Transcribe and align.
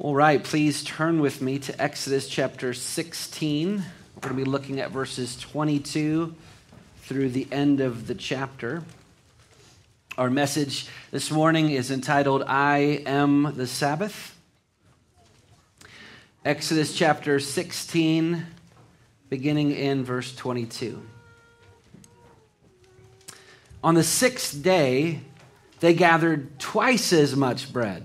All 0.00 0.14
right, 0.14 0.40
please 0.40 0.84
turn 0.84 1.18
with 1.18 1.42
me 1.42 1.58
to 1.58 1.82
Exodus 1.82 2.28
chapter 2.28 2.72
16. 2.72 3.78
We're 3.78 4.20
going 4.20 4.36
to 4.36 4.44
be 4.44 4.48
looking 4.48 4.78
at 4.78 4.92
verses 4.92 5.36
22 5.36 6.36
through 6.98 7.30
the 7.30 7.48
end 7.50 7.80
of 7.80 8.06
the 8.06 8.14
chapter. 8.14 8.84
Our 10.16 10.30
message 10.30 10.86
this 11.10 11.32
morning 11.32 11.70
is 11.70 11.90
entitled, 11.90 12.44
I 12.46 13.02
Am 13.06 13.54
the 13.56 13.66
Sabbath. 13.66 14.38
Exodus 16.44 16.94
chapter 16.94 17.40
16, 17.40 18.46
beginning 19.28 19.72
in 19.72 20.04
verse 20.04 20.32
22. 20.36 21.02
On 23.82 23.96
the 23.96 24.04
sixth 24.04 24.62
day, 24.62 25.22
they 25.80 25.92
gathered 25.92 26.60
twice 26.60 27.12
as 27.12 27.34
much 27.34 27.72
bread 27.72 28.04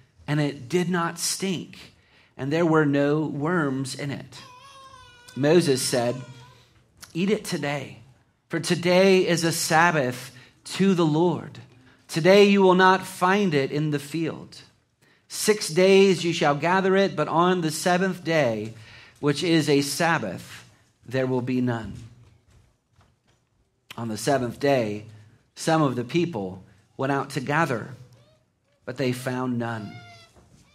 and 0.27 0.39
it 0.39 0.69
did 0.69 0.89
not 0.89 1.19
stink, 1.19 1.93
and 2.37 2.51
there 2.51 2.65
were 2.65 2.85
no 2.85 3.21
worms 3.21 3.95
in 3.95 4.11
it. 4.11 4.41
Moses 5.35 5.81
said, 5.81 6.15
Eat 7.13 7.29
it 7.29 7.45
today, 7.45 7.99
for 8.49 8.59
today 8.59 9.27
is 9.27 9.43
a 9.43 9.51
Sabbath 9.51 10.35
to 10.63 10.93
the 10.93 11.05
Lord. 11.05 11.59
Today 12.07 12.45
you 12.45 12.61
will 12.61 12.75
not 12.75 13.05
find 13.05 13.53
it 13.53 13.71
in 13.71 13.91
the 13.91 13.99
field. 13.99 14.61
Six 15.27 15.69
days 15.69 16.23
you 16.25 16.33
shall 16.33 16.55
gather 16.55 16.95
it, 16.97 17.15
but 17.15 17.27
on 17.27 17.61
the 17.61 17.71
seventh 17.71 18.23
day, 18.23 18.73
which 19.21 19.43
is 19.43 19.69
a 19.69 19.81
Sabbath, 19.81 20.69
there 21.05 21.27
will 21.27 21.41
be 21.41 21.61
none. 21.61 21.93
On 23.97 24.07
the 24.07 24.17
seventh 24.17 24.59
day, 24.59 25.05
some 25.55 25.81
of 25.81 25.95
the 25.95 26.03
people 26.03 26.63
went 26.97 27.11
out 27.11 27.29
to 27.31 27.39
gather, 27.39 27.89
but 28.83 28.97
they 28.97 29.11
found 29.11 29.57
none. 29.57 29.93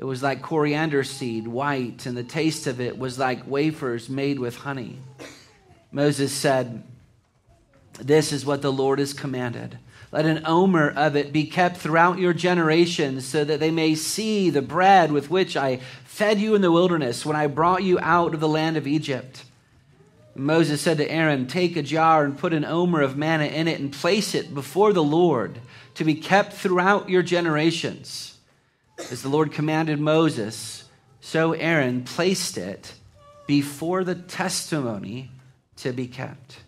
it 0.00 0.06
was 0.06 0.22
like 0.22 0.40
coriander 0.40 1.04
seed, 1.04 1.46
white, 1.46 2.06
and 2.06 2.16
the 2.16 2.24
taste 2.24 2.66
of 2.66 2.80
it 2.80 2.98
was 2.98 3.18
like 3.18 3.46
wafers 3.46 4.08
made 4.08 4.38
with 4.38 4.56
honey. 4.56 4.98
Moses 5.92 6.32
said, 6.32 6.82
This 8.00 8.32
is 8.32 8.46
what 8.46 8.62
the 8.62 8.72
Lord 8.72 8.98
has 8.98 9.12
commanded. 9.12 9.78
Let 10.10 10.24
an 10.24 10.44
omer 10.46 10.88
of 10.88 11.16
it 11.16 11.34
be 11.34 11.44
kept 11.44 11.76
throughout 11.76 12.18
your 12.18 12.32
generations, 12.32 13.26
so 13.26 13.44
that 13.44 13.60
they 13.60 13.70
may 13.70 13.94
see 13.94 14.48
the 14.48 14.62
bread 14.62 15.12
with 15.12 15.28
which 15.28 15.54
I 15.54 15.80
fed 16.06 16.40
you 16.40 16.54
in 16.54 16.62
the 16.62 16.72
wilderness 16.72 17.26
when 17.26 17.36
I 17.36 17.46
brought 17.46 17.82
you 17.82 17.98
out 18.00 18.32
of 18.32 18.40
the 18.40 18.48
land 18.48 18.78
of 18.78 18.86
Egypt. 18.86 19.44
Moses 20.34 20.80
said 20.80 20.96
to 20.96 21.10
Aaron, 21.10 21.46
Take 21.46 21.76
a 21.76 21.82
jar 21.82 22.24
and 22.24 22.38
put 22.38 22.54
an 22.54 22.64
omer 22.64 23.02
of 23.02 23.18
manna 23.18 23.44
in 23.44 23.68
it 23.68 23.80
and 23.80 23.92
place 23.92 24.34
it 24.34 24.54
before 24.54 24.94
the 24.94 25.04
Lord 25.04 25.60
to 25.96 26.04
be 26.04 26.14
kept 26.14 26.54
throughout 26.54 27.10
your 27.10 27.22
generations. 27.22 28.29
As 29.10 29.22
the 29.22 29.28
Lord 29.28 29.52
commanded 29.52 29.98
Moses, 29.98 30.84
so 31.20 31.52
Aaron 31.52 32.04
placed 32.04 32.56
it 32.56 32.94
before 33.46 34.04
the 34.04 34.14
testimony 34.14 35.30
to 35.76 35.92
be 35.92 36.06
kept. 36.06 36.60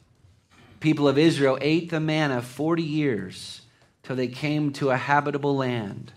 People 0.80 1.06
of 1.06 1.18
Israel 1.18 1.58
ate 1.60 1.90
the 1.90 2.00
manna 2.00 2.42
40 2.42 2.82
years 2.82 3.62
till 4.02 4.16
they 4.16 4.28
came 4.28 4.72
to 4.72 4.90
a 4.90 4.96
habitable 4.96 5.56
land. 5.56 6.12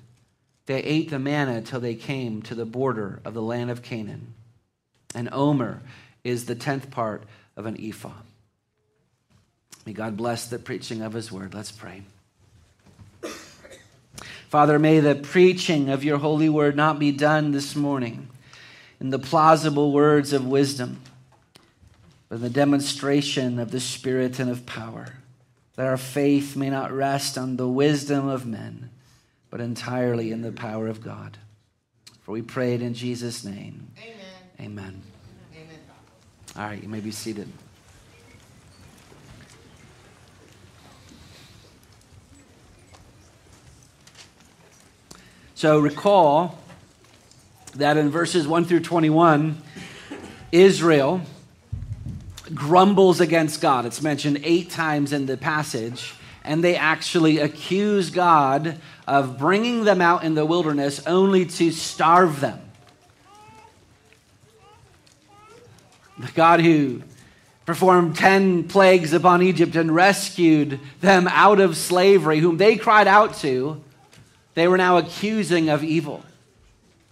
They 0.65 0.81
ate 0.81 1.11
the 1.11 1.19
manna 1.19 1.61
till 1.61 1.79
they 1.79 1.95
came 1.95 2.41
to 2.43 2.55
the 2.55 2.65
border 2.65 3.21
of 3.23 3.33
the 3.33 3.41
land 3.41 3.69
of 3.69 3.83
Canaan. 3.83 4.33
An 5.13 5.29
omer 5.31 5.81
is 6.23 6.45
the 6.45 6.55
tenth 6.55 6.89
part 6.89 7.23
of 7.55 7.67
an 7.67 7.77
ephah. 7.79 8.23
May 9.85 9.93
God 9.93 10.17
bless 10.17 10.47
the 10.47 10.57
preaching 10.57 11.03
of 11.03 11.13
his 11.13 11.31
word. 11.31 11.53
Let's 11.53 11.71
pray. 11.71 12.01
Father, 14.55 14.79
may 14.79 15.01
the 15.01 15.15
preaching 15.15 15.89
of 15.89 16.05
your 16.05 16.17
holy 16.17 16.47
word 16.47 16.77
not 16.77 16.97
be 16.97 17.11
done 17.11 17.51
this 17.51 17.75
morning 17.75 18.29
in 19.01 19.09
the 19.09 19.19
plausible 19.19 19.91
words 19.91 20.31
of 20.31 20.47
wisdom, 20.47 21.01
but 22.29 22.37
in 22.37 22.41
the 22.41 22.49
demonstration 22.49 23.59
of 23.59 23.71
the 23.71 23.81
Spirit 23.81 24.39
and 24.39 24.49
of 24.49 24.65
power, 24.65 25.15
that 25.75 25.85
our 25.85 25.97
faith 25.97 26.55
may 26.55 26.69
not 26.69 26.93
rest 26.93 27.37
on 27.37 27.57
the 27.57 27.67
wisdom 27.67 28.29
of 28.29 28.45
men, 28.45 28.91
but 29.49 29.59
entirely 29.59 30.31
in 30.31 30.41
the 30.41 30.53
power 30.53 30.87
of 30.87 31.03
God. 31.03 31.37
For 32.21 32.31
we 32.31 32.41
pray 32.41 32.75
it 32.75 32.81
in 32.81 32.93
Jesus' 32.93 33.43
name. 33.43 33.91
Amen. 33.97 34.15
Amen. 34.61 35.01
Amen. 35.53 35.79
All 36.55 36.63
right, 36.63 36.81
you 36.81 36.87
may 36.87 37.01
be 37.01 37.11
seated. 37.11 37.49
So 45.57 45.79
recall 45.79 46.59
that 47.75 47.95
in 47.95 48.09
verses 48.09 48.45
1 48.45 48.65
through 48.65 48.81
21, 48.81 49.57
Israel 50.51 51.21
grumbles 52.53 53.21
against 53.21 53.61
God. 53.61 53.85
It's 53.85 54.01
mentioned 54.01 54.41
eight 54.43 54.69
times 54.69 55.13
in 55.13 55.27
the 55.27 55.37
passage, 55.37 56.13
and 56.43 56.61
they 56.61 56.75
actually 56.75 57.37
accuse 57.37 58.09
God 58.09 58.77
of 59.07 59.39
bringing 59.39 59.85
them 59.85 60.01
out 60.01 60.25
in 60.25 60.35
the 60.35 60.45
wilderness 60.45 61.07
only 61.07 61.45
to 61.45 61.71
starve 61.71 62.41
them. 62.41 62.59
The 66.19 66.31
God 66.33 66.59
who 66.59 67.01
performed 67.65 68.17
10 68.17 68.67
plagues 68.67 69.13
upon 69.13 69.41
Egypt 69.41 69.77
and 69.77 69.95
rescued 69.95 70.81
them 70.99 71.29
out 71.29 71.61
of 71.61 71.77
slavery, 71.77 72.39
whom 72.39 72.57
they 72.57 72.75
cried 72.75 73.07
out 73.07 73.35
to, 73.35 73.81
they 74.55 74.67
were 74.67 74.77
now 74.77 74.97
accusing 74.97 75.69
of 75.69 75.83
evil. 75.83 76.23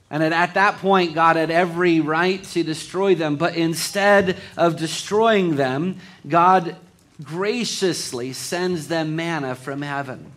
And 0.10 0.24
at 0.24 0.54
that 0.54 0.78
point, 0.78 1.16
God 1.16 1.36
had 1.38 1.50
every 1.50 2.00
right 2.00 2.44
to 2.44 2.64
destroy 2.64 3.16
them. 3.16 3.36
But 3.36 3.56
instead 3.56 4.38
of 4.56 4.78
destroying 4.78 5.56
them, 5.56 5.98
God 6.28 6.76
graciously 7.24 8.34
sends 8.34 8.88
them 8.88 9.16
manna 9.16 9.56
from 9.56 9.82
heaven. 9.82 10.32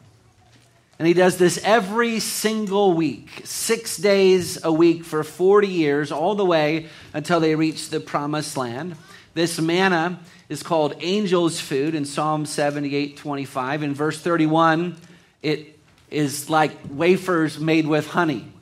And 0.98 1.06
he 1.06 1.12
does 1.12 1.36
this 1.36 1.60
every 1.62 2.20
single 2.20 2.94
week, 2.94 3.42
six 3.44 3.98
days 3.98 4.64
a 4.64 4.72
week 4.72 5.04
for 5.04 5.22
40 5.22 5.68
years, 5.68 6.10
all 6.10 6.34
the 6.34 6.44
way 6.44 6.88
until 7.12 7.38
they 7.38 7.54
reach 7.54 7.90
the 7.90 8.00
promised 8.00 8.56
land. 8.56 8.96
This 9.34 9.60
manna 9.60 10.20
is 10.48 10.62
called 10.62 10.94
angel's 11.02 11.60
food 11.60 11.94
in 11.94 12.06
Psalm 12.06 12.46
78 12.46 13.18
25. 13.18 13.82
In 13.82 13.92
verse 13.92 14.18
31, 14.22 14.96
it 15.42 15.75
is 16.10 16.48
like 16.48 16.72
wafers 16.90 17.58
made 17.58 17.86
with 17.86 18.06
honey. 18.08 18.52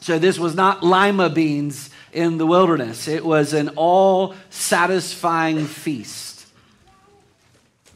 So 0.00 0.18
this 0.18 0.38
was 0.38 0.54
not 0.54 0.82
lima 0.82 1.28
beans 1.28 1.90
in 2.12 2.38
the 2.38 2.46
wilderness, 2.46 3.06
it 3.06 3.24
was 3.24 3.52
an 3.52 3.70
all 3.76 4.34
satisfying 4.50 5.66
feast. 5.66 6.46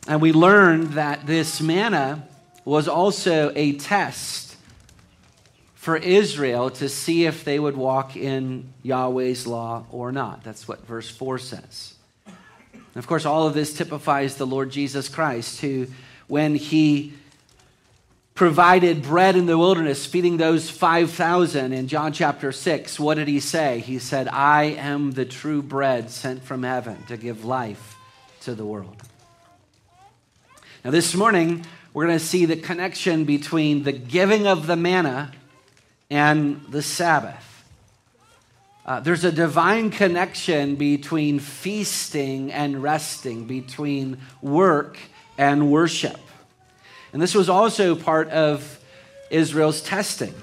And 0.07 0.21
we 0.21 0.33
learned 0.33 0.93
that 0.93 1.27
this 1.27 1.61
manna 1.61 2.29
was 2.65 2.89
also 2.89 3.51
a 3.55 3.73
test 3.73 4.57
for 5.75 5.97
Israel 5.97 6.71
to 6.71 6.89
see 6.89 7.27
if 7.27 7.45
they 7.45 7.59
would 7.59 7.77
walk 7.77 8.17
in 8.17 8.73
Yahweh's 8.83 9.47
law 9.47 9.85
or 9.91 10.13
not. 10.13 10.45
That's 10.45 10.69
what 10.69 10.87
verse 10.87 11.11
4 11.11 11.39
says. 11.39 11.95
And 12.27 12.97
of 12.97 13.07
course, 13.07 13.27
all 13.27 13.47
of 13.47 13.55
this 13.55 13.75
typifies 13.75 14.37
the 14.37 14.47
Lord 14.47 14.71
Jesus 14.71 15.09
Christ, 15.09 15.61
who, 15.61 15.89
when 16.27 16.55
he 16.55 17.15
provided 18.35 19.03
bread 19.03 19.37
in 19.37 19.47
the 19.47 19.57
wilderness, 19.57 20.05
feeding 20.05 20.37
those 20.37 20.69
5,000 20.69 21.73
in 21.73 21.87
John 21.87 22.13
chapter 22.13 22.51
6, 22.51 22.99
what 22.99 23.15
did 23.15 23.29
he 23.29 23.39
say? 23.39 23.79
He 23.79 24.01
said, 24.01 24.27
I 24.29 24.65
am 24.65 25.13
the 25.13 25.25
true 25.25 25.63
bread 25.63 26.11
sent 26.11 26.43
from 26.43 26.65
heaven 26.65 27.05
to 27.07 27.17
give 27.17 27.45
life 27.45 27.97
to 28.41 28.55
the 28.55 28.65
world. 28.65 28.97
Now, 30.85 30.91
this 30.91 31.15
morning, 31.15 31.65
we're 31.93 32.07
going 32.07 32.19
to 32.19 32.25
see 32.25 32.45
the 32.45 32.57
connection 32.57 33.25
between 33.25 33.85
the 33.85 33.93
giving 33.93 34.49
of 34.49 34.67
the 34.67 34.77
manna 34.77 35.33
and 36.11 36.61
the 36.69 36.83
Sabbath. 36.83 37.65
Uh, 38.85 38.99
there's 38.99 39.25
a 39.25 39.33
divine 39.33 39.91
connection 39.91 40.75
between 40.75 41.39
feasting 41.39 42.53
and 42.53 42.83
resting, 42.83 43.47
between 43.47 44.19
work 44.43 44.99
and 45.39 45.71
worship. 45.71 46.19
And 47.15 47.23
this 47.23 47.33
was 47.33 47.49
also 47.49 47.95
part 47.95 48.29
of 48.31 48.81
Israel's 49.31 49.81
testing. 49.81 50.35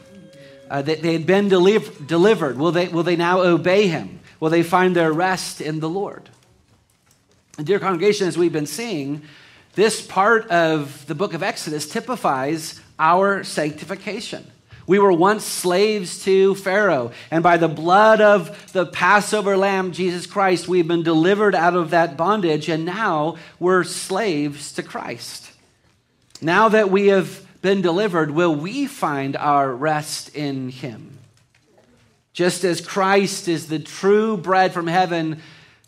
Uh, 0.70 0.82
they, 0.82 0.96
they, 0.96 1.12
had 1.12 1.28
been 1.28 1.50
deliv- 1.50 2.08
delivered. 2.08 2.58
Will 2.58 2.72
they, 2.72 2.88
will 2.88 3.04
they 3.04 3.18
now 3.18 3.42
obey 3.42 3.90
him? 3.90 4.22
Will 4.40 4.50
they 4.50 4.64
find 4.64 4.96
their 4.96 5.12
rest 5.12 5.60
in 5.60 5.82
the 5.82 5.90
Lord? 5.90 6.30
And, 7.58 7.68
dear 7.68 7.78
congregation, 7.78 8.26
as 8.26 8.38
we've 8.38 8.54
been 8.54 8.68
seeing, 8.68 9.24
this 9.76 10.02
part 10.02 10.50
of 10.50 11.06
the 11.08 11.14
book 11.14 11.34
of 11.34 11.44
Exodus 11.44 11.90
typifies 11.90 12.80
our 12.98 13.44
sanctification. 13.44 14.50
We 14.88 14.98
were 14.98 15.12
once 15.12 15.44
slaves 15.44 16.24
to 16.24 16.56
Pharaoh, 16.56 17.12
and 17.32 17.44
by 17.44 17.58
the 17.58 17.68
blood 17.68 18.22
of 18.22 18.72
the 18.72 18.86
Passover 18.86 19.58
lamb, 19.58 19.92
Jesus 19.92 20.26
Christ, 20.26 20.70
we've 20.70 20.88
been 20.88 21.04
delivered 21.04 21.54
out 21.54 21.76
of 21.76 21.90
that 21.90 22.16
bondage, 22.16 22.70
and 22.70 22.86
now 22.86 23.36
we're 23.60 23.84
slaves 23.84 24.72
to 24.74 24.84
Christ. 24.84 25.51
Now 26.42 26.70
that 26.70 26.90
we 26.90 27.08
have 27.08 27.46
been 27.62 27.84
delivered, 27.84 28.32
will 28.32 28.56
we 28.56 28.88
find 28.88 29.38
our 29.38 29.72
rest 29.72 30.36
in 30.36 30.70
Him? 30.70 31.20
Just 32.34 32.64
as 32.64 32.82
Christ 32.82 33.48
is 33.48 33.68
the 33.68 33.78
true 33.78 34.38
bread 34.38 34.74
from 34.74 34.88
heaven, 34.88 35.40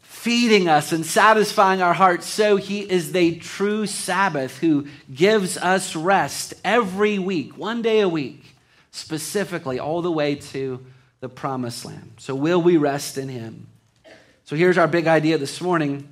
feeding 0.02 0.70
us 0.70 0.92
and 0.92 1.04
satisfying 1.04 1.82
our 1.82 1.96
hearts, 1.96 2.28
so 2.28 2.58
He 2.58 2.82
is 2.82 3.14
the 3.14 3.38
true 3.38 3.88
Sabbath 3.88 4.60
who 4.60 4.88
gives 5.14 5.58
us 5.58 5.96
rest 5.96 6.54
every 6.64 7.18
week, 7.18 7.58
one 7.58 7.82
day 7.82 8.02
a 8.02 8.10
week, 8.10 8.56
specifically, 8.92 9.80
all 9.80 10.04
the 10.04 10.12
way 10.12 10.36
to 10.36 10.86
the 11.20 11.30
promised 11.30 11.84
land. 11.84 12.14
So, 12.20 12.36
will 12.36 12.62
we 12.62 12.78
rest 12.78 13.18
in 13.18 13.30
Him? 13.30 13.66
So, 14.46 14.56
here's 14.56 14.78
our 14.78 14.88
big 14.88 15.08
idea 15.08 15.40
this 15.40 15.60
morning 15.62 16.08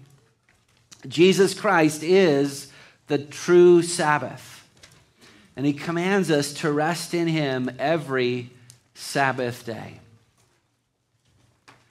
Jesus 1.08 1.54
Christ 1.54 2.02
is 2.02 2.71
the 3.12 3.18
true 3.18 3.82
Sabbath. 3.82 4.66
And 5.58 5.66
he 5.66 5.74
commands 5.74 6.32
us 6.32 6.54
to 6.54 6.72
rest 6.72 7.14
in 7.14 7.28
him 7.28 7.70
every 7.78 8.52
Sabbath 8.94 9.66
day. 9.66 10.00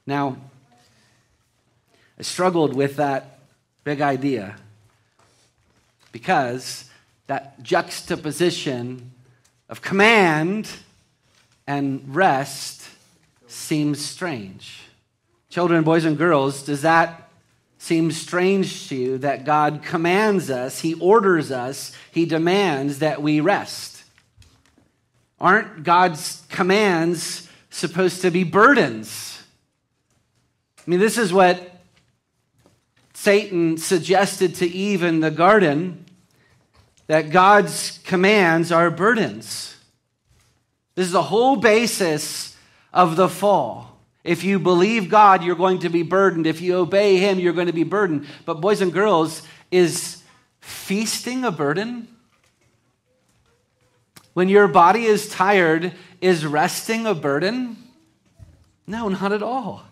Now, 0.07 0.39
I 2.19 2.23
struggled 2.23 2.75
with 2.75 2.97
that 2.97 3.41
big 3.85 4.01
idea 4.01 4.57
because 6.11 6.89
that 7.27 7.63
juxtaposition 7.63 9.11
of 9.69 9.83
command 9.83 10.71
and 11.67 12.03
rest 12.17 12.89
seems 13.47 14.03
strange. 14.03 14.85
Children, 15.51 15.85
boys, 15.85 16.07
and 16.07 16.17
girls, 16.17 16.63
does 16.63 16.81
that 16.81 17.30
seems 17.81 18.15
strange 18.15 18.89
to 18.91 18.95
you 18.95 19.19
that 19.19 19.47
God 19.47 19.83
commands 19.83 20.51
us, 20.51 20.81
He 20.81 20.95
orders 20.95 21.51
us, 21.51 21.97
He 22.13 22.27
demands 22.27 22.99
that 22.99 23.23
we 23.23 23.41
rest? 23.41 24.05
Aren't 25.41 25.83
God's 25.83 26.43
commands 26.51 27.49
supposed 27.71 28.21
to 28.21 28.31
be 28.31 28.45
burdens? 28.45 29.43
I 30.79 30.91
mean, 30.91 31.01
this 31.01 31.17
is 31.17 31.33
what 31.33 31.81
Satan 33.15 33.79
suggested 33.79 34.57
to 34.57 34.67
Eve 34.67 35.03
in 35.03 35.21
the 35.21 35.31
garden 35.31 36.05
that 37.07 37.31
God's 37.31 37.99
commands 38.05 38.71
are 38.71 38.91
burdens. 38.91 39.75
This 40.97 41.07
is 41.07 41.13
the 41.13 41.23
whole 41.23 41.57
basis 41.57 42.55
of 42.93 43.17
the 43.17 43.29
fall. 43.29 43.90
If 44.23 44.45
you 44.45 44.59
believe 44.59 45.09
God, 45.09 45.43
you're 45.43 45.57
going 45.57 45.81
to 45.81 45.89
be 45.89 46.03
burdened. 46.03 46.47
If 46.47 46.61
you 46.61 46.77
obey 46.77 47.17
Him, 47.17 47.39
you're 47.39 47.55
going 47.55 47.69
to 47.69 47.73
be 47.73 47.85
burdened. 47.85 48.27
But, 48.45 48.61
boys 48.61 48.83
and 48.83 48.93
girls, 48.93 49.43
is 49.71 50.23
feasting 50.61 51.45
a 51.45 51.51
burden? 51.51 52.09
When 54.35 54.49
your 54.49 54.69
body 54.69 55.05
is 55.05 55.29
tired, 55.29 55.95
is 56.21 56.45
resting 56.45 57.07
a 57.07 57.15
burden? 57.15 57.77
No, 58.87 59.09
not 59.09 59.33
at 59.33 59.43
all. 59.43 59.85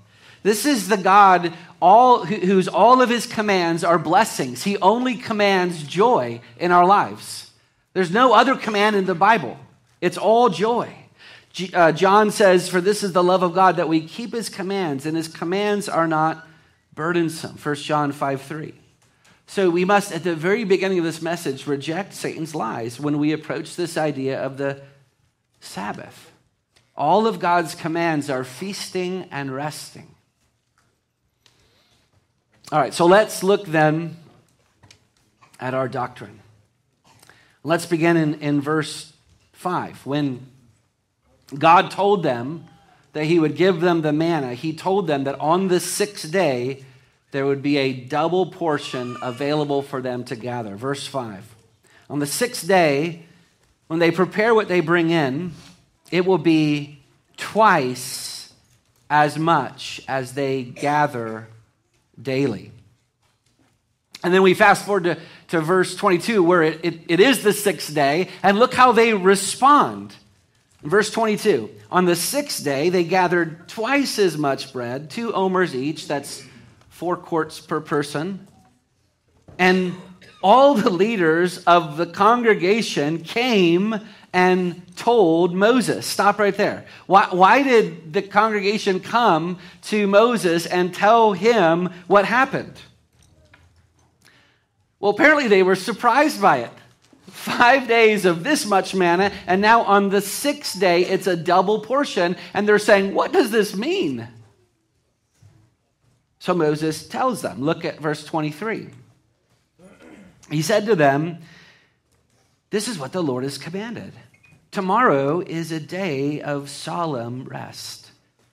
This 0.43 0.67
is 0.67 0.89
the 0.89 0.97
God 0.97 1.53
all, 1.81 2.25
whose 2.25 2.69
all 2.69 3.03
of 3.03 3.09
his 3.09 3.27
commands 3.27 3.83
are 3.83 3.99
blessings. 3.99 4.63
He 4.63 4.77
only 4.79 5.17
commands 5.17 5.83
joy 5.83 6.41
in 6.59 6.71
our 6.71 6.87
lives. 6.87 7.51
There's 7.93 8.11
no 8.11 8.35
other 8.35 8.57
command 8.57 8.95
in 8.95 9.07
the 9.07 9.15
Bible, 9.15 9.59
it's 10.01 10.19
all 10.19 10.49
joy 10.51 10.95
uh, 11.73 11.93
John 11.93 12.31
says, 12.31 12.69
For 12.69 12.81
this 12.81 13.03
is 13.03 13.13
the 13.13 13.23
love 13.23 13.43
of 13.43 13.55
God, 13.55 13.77
that 13.77 13.89
we 13.89 14.01
keep 14.07 14.33
his 14.33 14.49
commands, 14.49 15.07
and 15.07 15.17
his 15.17 15.29
commands 15.29 15.89
are 15.89 16.07
not 16.07 16.47
burdensome. 16.95 17.57
1 17.57 17.75
John 17.77 18.13
5 18.13 18.43
3. 18.43 18.75
So 19.47 19.71
we 19.71 19.85
must, 19.85 20.13
at 20.13 20.25
the 20.25 20.35
very 20.35 20.65
beginning 20.65 20.99
of 20.99 21.05
this 21.05 21.23
message, 21.23 21.67
reject 21.67 22.13
Satan's 22.13 22.55
lies 22.55 23.01
when 23.01 23.19
we 23.19 23.33
approach 23.33 23.77
this 23.77 23.97
idea 23.97 24.41
of 24.41 24.59
the 24.59 24.83
Sabbath. 25.61 26.33
All 26.95 27.27
of 27.27 27.39
God's 27.39 27.75
commands 27.75 28.29
are 28.29 28.45
feasting 28.45 29.27
and 29.31 29.55
resting. 29.55 30.15
All 32.71 32.79
right, 32.79 32.93
so 32.93 33.07
let's 33.07 33.43
look 33.43 33.65
then 33.65 34.17
at 35.59 35.73
our 35.73 35.89
doctrine. 35.89 36.41
Let's 37.63 37.87
begin 37.87 38.17
in, 38.17 38.35
in 38.41 38.61
verse 38.61 39.13
5. 39.53 40.05
When 40.05 40.47
God 41.57 41.91
told 41.91 42.23
them 42.23 42.67
that 43.13 43.25
He 43.25 43.39
would 43.39 43.57
give 43.57 43.81
them 43.81 44.03
the 44.03 44.13
manna. 44.13 44.55
He 44.55 44.73
told 44.73 45.07
them 45.07 45.25
that 45.25 45.39
on 45.41 45.69
the 45.69 45.81
sixth 45.81 46.31
day, 46.31 46.85
there 47.31 47.47
would 47.47 47.63
be 47.63 47.77
a 47.77 47.93
double 47.93 48.47
portion 48.47 49.17
available 49.23 49.83
for 49.83 50.01
them 50.01 50.25
to 50.25 50.37
gather. 50.37 50.77
Verse 50.77 51.07
5. 51.07 51.55
On 52.11 52.19
the 52.19 52.27
sixth 52.27 52.67
day, 52.67 53.25
when 53.87 53.99
they 53.99 54.11
prepare 54.11 54.55
what 54.55 54.69
they 54.69 54.81
bring 54.81 55.11
in, 55.11 55.53
it 56.11 56.25
will 56.25 56.39
be 56.39 57.01
twice 57.37 58.53
as 59.11 59.39
much 59.39 60.01
as 60.09 60.35
they 60.35 60.63
gather 60.63 61.49
daily. 62.21 62.73
And 64.23 64.35
then 64.35 64.43
we 64.43 64.55
fast 64.55 64.85
forward 64.85 65.05
to, 65.05 65.19
to 65.49 65.61
verse 65.61 65.95
22, 65.95 66.43
where 66.43 66.63
it, 66.63 66.81
it, 66.83 67.01
it 67.09 67.21
is 67.21 67.43
the 67.43 67.53
sixth 67.53 67.95
day, 67.95 68.29
and 68.43 68.59
look 68.59 68.75
how 68.75 68.93
they 68.93 69.15
respond. 69.15 70.15
Verse 70.83 71.11
22 71.11 71.71
On 71.91 72.05
the 72.05 72.17
sixth 72.17 72.65
day, 72.65 72.89
they 72.89 73.05
gathered 73.05 73.69
twice 73.69 74.19
as 74.19 74.37
much 74.37 74.73
bread, 74.73 75.11
two 75.11 75.33
omers 75.35 75.75
each, 75.75 76.07
that's 76.07 76.45
four 76.89 77.17
quarts 77.17 77.61
per 77.61 77.81
person. 77.81 78.47
And 79.59 79.95
all 80.43 80.75
the 80.75 80.91
leaders 80.91 81.59
of 81.65 81.97
the 81.97 82.07
congregation 82.07 83.23
came 83.25 83.95
and 84.33 84.97
told 84.97 85.55
Moses. 85.55 86.07
Stop 86.07 86.39
right 86.39 86.55
there. 86.55 86.87
Why, 87.07 87.29
why 87.31 87.63
did 87.63 88.13
the 88.13 88.23
congregation 88.23 89.01
come 89.01 89.59
to 89.85 90.07
Moses 90.07 90.67
and 90.67 90.95
tell 90.95 91.33
him 91.33 91.91
what 92.07 92.25
happened? 92.25 92.81
Well, 95.01 95.13
apparently 95.13 95.49
they 95.49 95.63
were 95.63 95.77
surprised 95.77 96.41
by 96.41 96.59
it 96.59 96.73
five 97.31 97.89
days 97.89 98.25
of 98.25 98.45
this 98.45 98.67
much 98.67 98.95
manna, 98.95 99.33
and 99.47 99.61
now 99.61 99.83
on 99.83 100.09
the 100.09 100.21
sixth 100.21 100.79
day, 100.79 101.05
it's 101.05 101.27
a 101.27 101.37
double 101.37 101.81
portion. 101.81 102.37
And 102.55 102.69
they're 102.69 102.79
saying, 102.79 103.15
What 103.15 103.33
does 103.33 103.51
this 103.51 103.75
mean? 103.75 104.29
So 106.39 106.55
Moses 106.55 107.07
tells 107.07 107.43
them, 107.43 107.61
look 107.61 107.85
at 107.85 108.01
verse 108.01 108.25
23. 108.25 108.89
He 110.51 110.63
said 110.63 110.87
to 110.87 110.95
them, 110.95 111.39
This 112.71 112.89
is 112.89 112.99
what 112.99 113.13
the 113.13 113.23
Lord 113.23 113.45
has 113.45 113.59
commanded. 113.59 114.13
Tomorrow 114.71 115.41
is 115.41 115.73
a 115.73 115.81
day 115.81 116.41
of 116.41 116.71
solemn 116.71 117.45
rest, 117.45 118.11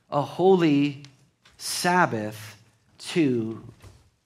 a 0.09 0.21
holy 0.21 1.03
Sabbath 1.57 2.61
to 2.97 3.63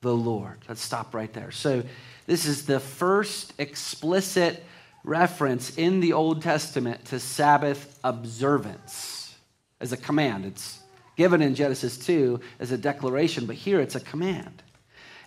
the 0.01 0.15
Lord. 0.15 0.57
Let's 0.67 0.81
stop 0.81 1.13
right 1.13 1.31
there. 1.33 1.51
So, 1.51 1.83
this 2.29 2.45
is 2.45 2.67
the 2.67 2.79
first 2.79 3.53
explicit 3.57 4.63
reference 5.03 5.75
in 5.79 5.99
the 5.99 6.13
Old 6.13 6.43
Testament 6.43 7.05
to 7.05 7.19
Sabbath 7.19 7.99
observance 8.03 9.35
as 9.81 9.93
a 9.93 9.97
command. 9.97 10.45
It's 10.45 10.77
given 11.17 11.41
in 11.41 11.55
Genesis 11.55 11.97
2 11.97 12.39
as 12.59 12.71
a 12.71 12.77
declaration, 12.77 13.47
but 13.47 13.55
here 13.55 13.79
it's 13.79 13.95
a 13.95 13.99
command. 13.99 14.61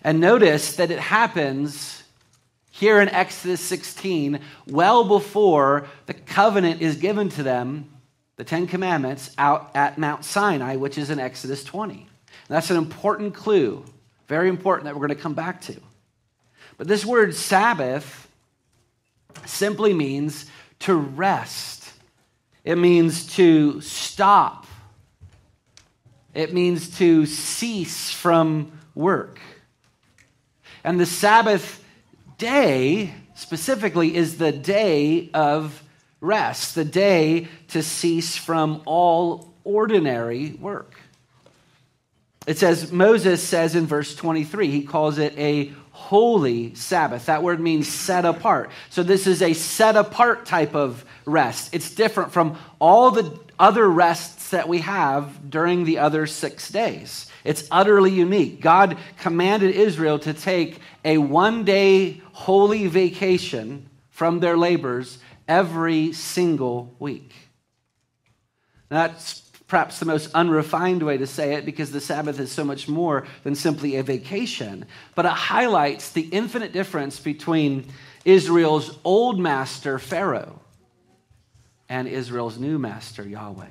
And 0.05 0.21
notice 0.21 0.77
that 0.77 0.91
it 0.91 0.99
happens 0.99 2.03
here 2.71 3.01
in 3.01 3.09
Exodus 3.09 3.59
16, 3.59 4.39
well 4.67 5.03
before 5.03 5.87
the 6.05 6.13
covenant 6.13 6.81
is 6.81 6.95
given 6.95 7.27
to 7.31 7.43
them, 7.43 7.91
the 8.37 8.45
Ten 8.45 8.65
Commandments, 8.65 9.29
out 9.37 9.71
at 9.75 9.97
Mount 9.97 10.23
Sinai, 10.23 10.77
which 10.77 10.97
is 10.97 11.09
in 11.09 11.19
Exodus 11.19 11.65
20. 11.65 11.95
And 11.95 12.07
that's 12.47 12.71
an 12.71 12.77
important 12.77 13.33
clue, 13.33 13.83
very 14.29 14.47
important 14.47 14.85
that 14.85 14.95
we're 14.95 15.05
going 15.05 15.17
to 15.17 15.21
come 15.21 15.33
back 15.33 15.59
to. 15.63 15.81
But 16.83 16.89
this 16.89 17.05
word 17.05 17.33
Sabbath 17.33 18.27
simply 19.45 19.93
means 19.93 20.47
to 20.79 20.93
rest, 20.93 21.89
it 22.65 22.77
means 22.77 23.25
to 23.37 23.79
stop, 23.79 24.67
it 26.33 26.53
means 26.53 26.97
to 26.97 27.25
cease 27.25 28.11
from 28.11 28.77
work. 28.95 29.39
And 30.83 30.99
the 30.99 31.05
Sabbath 31.05 31.81
day, 32.37 33.13
specifically, 33.33 34.13
is 34.13 34.37
the 34.37 34.51
day 34.51 35.29
of 35.33 35.81
rest, 36.19 36.75
the 36.75 36.83
day 36.83 37.47
to 37.69 37.81
cease 37.81 38.35
from 38.35 38.81
all 38.85 39.53
ordinary 39.63 40.51
work. 40.59 40.95
It 42.45 42.57
says, 42.57 42.91
Moses 42.91 43.41
says 43.41 43.75
in 43.75 43.85
verse 43.85 44.15
23, 44.15 44.69
he 44.69 44.83
calls 44.83 45.17
it 45.17 45.37
a 45.37 45.71
holy 45.91 46.75
Sabbath. 46.75 47.27
That 47.27 47.43
word 47.43 47.59
means 47.59 47.87
set 47.87 48.25
apart. 48.25 48.69
So 48.89 49.03
this 49.03 49.27
is 49.27 49.41
a 49.41 49.53
set 49.53 49.95
apart 49.95 50.45
type 50.45 50.75
of 50.75 51.05
rest. 51.25 51.73
It's 51.73 51.93
different 51.93 52.33
from 52.33 52.57
all 52.79 53.11
the 53.11 53.39
other 53.57 53.89
rests 53.89 54.49
that 54.49 54.67
we 54.67 54.79
have 54.79 55.49
during 55.49 55.85
the 55.85 55.99
other 55.99 56.27
six 56.27 56.69
days. 56.69 57.29
It's 57.43 57.67
utterly 57.71 58.11
unique. 58.11 58.61
God 58.61 58.97
commanded 59.19 59.75
Israel 59.75 60.19
to 60.19 60.33
take 60.33 60.79
a 61.05 61.17
one 61.17 61.63
day 61.63 62.21
holy 62.33 62.87
vacation 62.87 63.89
from 64.09 64.39
their 64.39 64.57
labors 64.57 65.19
every 65.47 66.13
single 66.13 66.93
week. 66.99 67.33
That's 68.89 69.41
perhaps 69.73 69.97
the 69.97 70.05
most 70.05 70.29
unrefined 70.35 71.01
way 71.01 71.17
to 71.17 71.25
say 71.25 71.55
it 71.55 71.65
because 71.65 71.91
the 71.91 71.99
Sabbath 71.99 72.39
is 72.39 72.51
so 72.51 72.63
much 72.63 72.87
more 72.87 73.25
than 73.43 73.55
simply 73.55 73.95
a 73.95 74.03
vacation. 74.03 74.85
But 75.15 75.25
it 75.25 75.31
highlights 75.31 76.11
the 76.11 76.21
infinite 76.31 76.73
difference 76.73 77.19
between 77.19 77.85
Israel's 78.23 78.95
old 79.03 79.39
master, 79.39 79.97
Pharaoh, 79.97 80.59
and 81.89 82.07
Israel's 82.07 82.59
new 82.59 82.77
master, 82.77 83.27
Yahweh. 83.27 83.65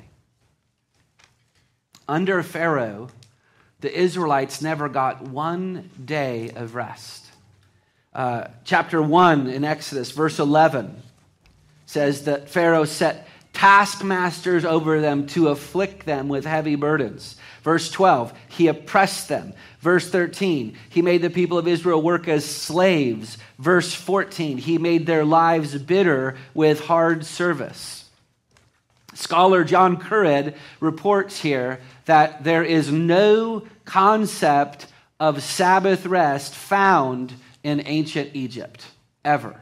Under 2.08 2.42
Pharaoh, 2.42 3.08
the 3.78 3.96
Israelites 3.96 4.60
never 4.60 4.88
got 4.88 5.22
one 5.22 5.88
day 6.04 6.50
of 6.56 6.74
rest. 6.74 7.26
Uh, 8.12 8.48
chapter 8.64 9.00
1 9.00 9.46
in 9.46 9.62
Exodus, 9.62 10.10
verse 10.10 10.40
11, 10.40 11.00
says 11.86 12.24
that 12.24 12.50
Pharaoh 12.50 12.86
set 12.86 13.28
taskmasters 13.52 14.64
over 14.64 15.00
them 15.00 15.26
to 15.28 15.48
afflict 15.48 16.06
them 16.06 16.28
with 16.28 16.44
heavy 16.44 16.74
burdens. 16.74 17.36
Verse 17.62 17.90
12, 17.90 18.32
he 18.48 18.66
oppressed 18.66 19.28
them. 19.28 19.52
Verse 19.80 20.08
13, 20.10 20.76
he 20.88 21.02
made 21.02 21.22
the 21.22 21.30
people 21.30 21.58
of 21.58 21.68
Israel 21.68 22.02
work 22.02 22.28
as 22.28 22.44
slaves. 22.44 23.38
Verse 23.58 23.94
14, 23.94 24.58
he 24.58 24.78
made 24.78 25.06
their 25.06 25.24
lives 25.24 25.76
bitter 25.78 26.36
with 26.54 26.80
hard 26.86 27.24
service. 27.24 28.08
Scholar 29.14 29.62
John 29.62 29.98
Currid 29.98 30.56
reports 30.80 31.40
here 31.40 31.80
that 32.06 32.44
there 32.44 32.64
is 32.64 32.90
no 32.90 33.62
concept 33.84 34.86
of 35.20 35.42
Sabbath 35.42 36.06
rest 36.06 36.54
found 36.54 37.34
in 37.62 37.82
ancient 37.86 38.30
Egypt, 38.34 38.84
ever. 39.24 39.60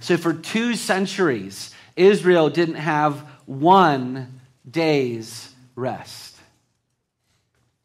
So, 0.00 0.16
for 0.16 0.32
two 0.32 0.74
centuries, 0.74 1.74
Israel 1.98 2.48
didn't 2.48 2.76
have 2.76 3.16
one 3.44 4.40
day's 4.68 5.52
rest. 5.74 6.36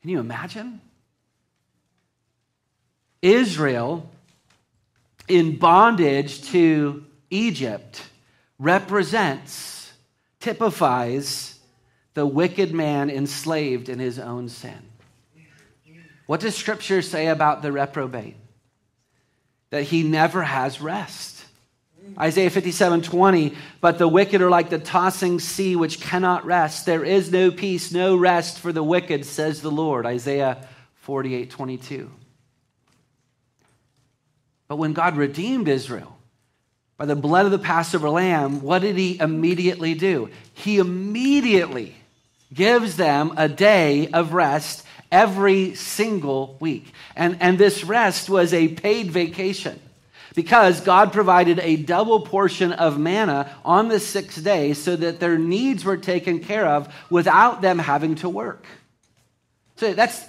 Can 0.02 0.12
you 0.12 0.20
imagine? 0.20 0.82
Israel, 3.24 4.10
in 5.28 5.58
bondage 5.58 6.44
to 6.52 7.06
Egypt, 7.30 8.04
represents, 8.60 9.92
typifies 10.40 11.58
the 12.14 12.26
wicked 12.26 12.72
man 12.72 13.10
enslaved 13.10 13.90
in 13.90 13.98
his 13.98 14.20
own 14.20 14.48
sin. 14.48 14.78
What 16.28 16.42
does 16.42 16.56
Scripture 16.56 17.02
say 17.02 17.28
about 17.28 17.64
the 17.64 17.72
reprobate? 17.72 18.36
That 19.72 19.84
he 19.84 20.04
never 20.04 20.44
has 20.44 20.80
rest. 20.80 21.33
Isaiah 22.20 22.50
57 22.50 23.02
20, 23.02 23.56
but 23.82 23.98
the 23.98 24.08
wicked 24.08 24.42
are 24.42 24.50
like 24.50 24.70
the 24.70 24.80
tossing 24.80 25.40
sea 25.40 25.76
which 25.76 26.00
cannot 26.00 26.46
rest. 26.46 26.86
There 26.86 27.04
is 27.04 27.32
no 27.32 27.52
peace, 27.52 27.92
no 27.92 28.16
rest 28.16 28.60
for 28.60 28.72
the 28.72 28.84
wicked, 28.84 29.26
says 29.26 29.62
the 29.62 29.72
Lord. 29.72 30.06
Isaiah 30.06 30.68
48 30.96 31.50
22. 31.50 32.12
But 34.68 34.78
when 34.78 34.94
God 34.94 35.18
redeemed 35.18 35.68
Israel 35.68 36.18
by 36.98 37.06
the 37.06 37.16
blood 37.16 37.46
of 37.46 37.52
the 37.52 37.60
Passover 37.60 38.10
lamb, 38.10 38.62
what 38.62 38.82
did 38.82 38.96
he 38.96 39.20
immediately 39.20 39.94
do? 39.94 40.30
He 40.54 40.78
immediately 40.78 41.96
gives 42.54 42.96
them 42.96 43.34
a 43.38 43.50
day 43.50 44.08
of 44.10 44.34
rest 44.34 44.86
every 45.12 45.76
single 45.76 46.58
week. 46.60 46.92
And, 47.16 47.38
and 47.40 47.58
this 47.58 47.84
rest 47.84 48.30
was 48.30 48.54
a 48.54 48.68
paid 48.70 49.12
vacation 49.12 49.80
because 50.34 50.82
God 50.82 51.14
provided 51.14 51.60
a 51.60 51.76
double 51.76 52.22
portion 52.22 52.72
of 52.72 53.00
manna 53.00 53.56
on 53.64 53.88
the 53.88 54.00
sixth 54.00 54.44
day 54.44 54.74
so 54.74 54.96
that 54.96 55.20
their 55.20 55.38
needs 55.38 55.86
were 55.86 55.98
taken 55.98 56.40
care 56.40 56.66
of 56.66 56.94
without 57.10 57.62
them 57.62 57.80
having 57.80 58.16
to 58.16 58.30
work. 58.30 58.66
So 59.76 59.94
that's, 59.94 60.26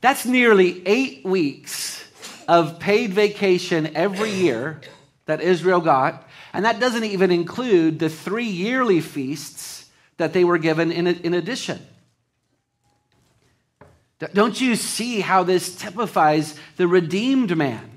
that's 0.00 0.26
nearly 0.26 0.86
eight 0.86 1.24
weeks 1.24 2.04
of 2.48 2.78
paid 2.78 3.12
vacation 3.12 3.96
every 3.96 4.30
year 4.30 4.80
that 5.26 5.40
Israel 5.40 5.80
got. 5.80 6.28
And 6.52 6.64
that 6.64 6.80
doesn't 6.80 7.04
even 7.04 7.30
include 7.30 7.98
the 7.98 8.08
three 8.08 8.46
yearly 8.46 9.00
feasts 9.00 9.90
that 10.16 10.32
they 10.32 10.44
were 10.44 10.58
given 10.58 10.92
in, 10.92 11.06
in 11.06 11.34
addition. 11.34 11.84
Don't 14.32 14.58
you 14.58 14.76
see 14.76 15.20
how 15.20 15.42
this 15.42 15.74
typifies 15.76 16.58
the 16.76 16.86
redeemed 16.86 17.56
man? 17.56 17.90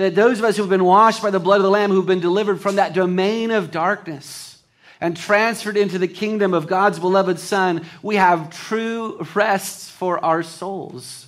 That 0.00 0.14
those 0.14 0.38
of 0.38 0.46
us 0.46 0.56
who've 0.56 0.66
been 0.66 0.86
washed 0.86 1.22
by 1.22 1.28
the 1.28 1.38
blood 1.38 1.56
of 1.56 1.62
the 1.62 1.70
Lamb, 1.70 1.90
who've 1.90 2.06
been 2.06 2.20
delivered 2.20 2.58
from 2.58 2.76
that 2.76 2.94
domain 2.94 3.50
of 3.50 3.70
darkness 3.70 4.62
and 4.98 5.14
transferred 5.14 5.76
into 5.76 5.98
the 5.98 6.08
kingdom 6.08 6.54
of 6.54 6.66
God's 6.66 6.98
beloved 6.98 7.38
Son, 7.38 7.84
we 8.00 8.16
have 8.16 8.48
true 8.48 9.22
rests 9.34 9.90
for 9.90 10.24
our 10.24 10.42
souls. 10.42 11.26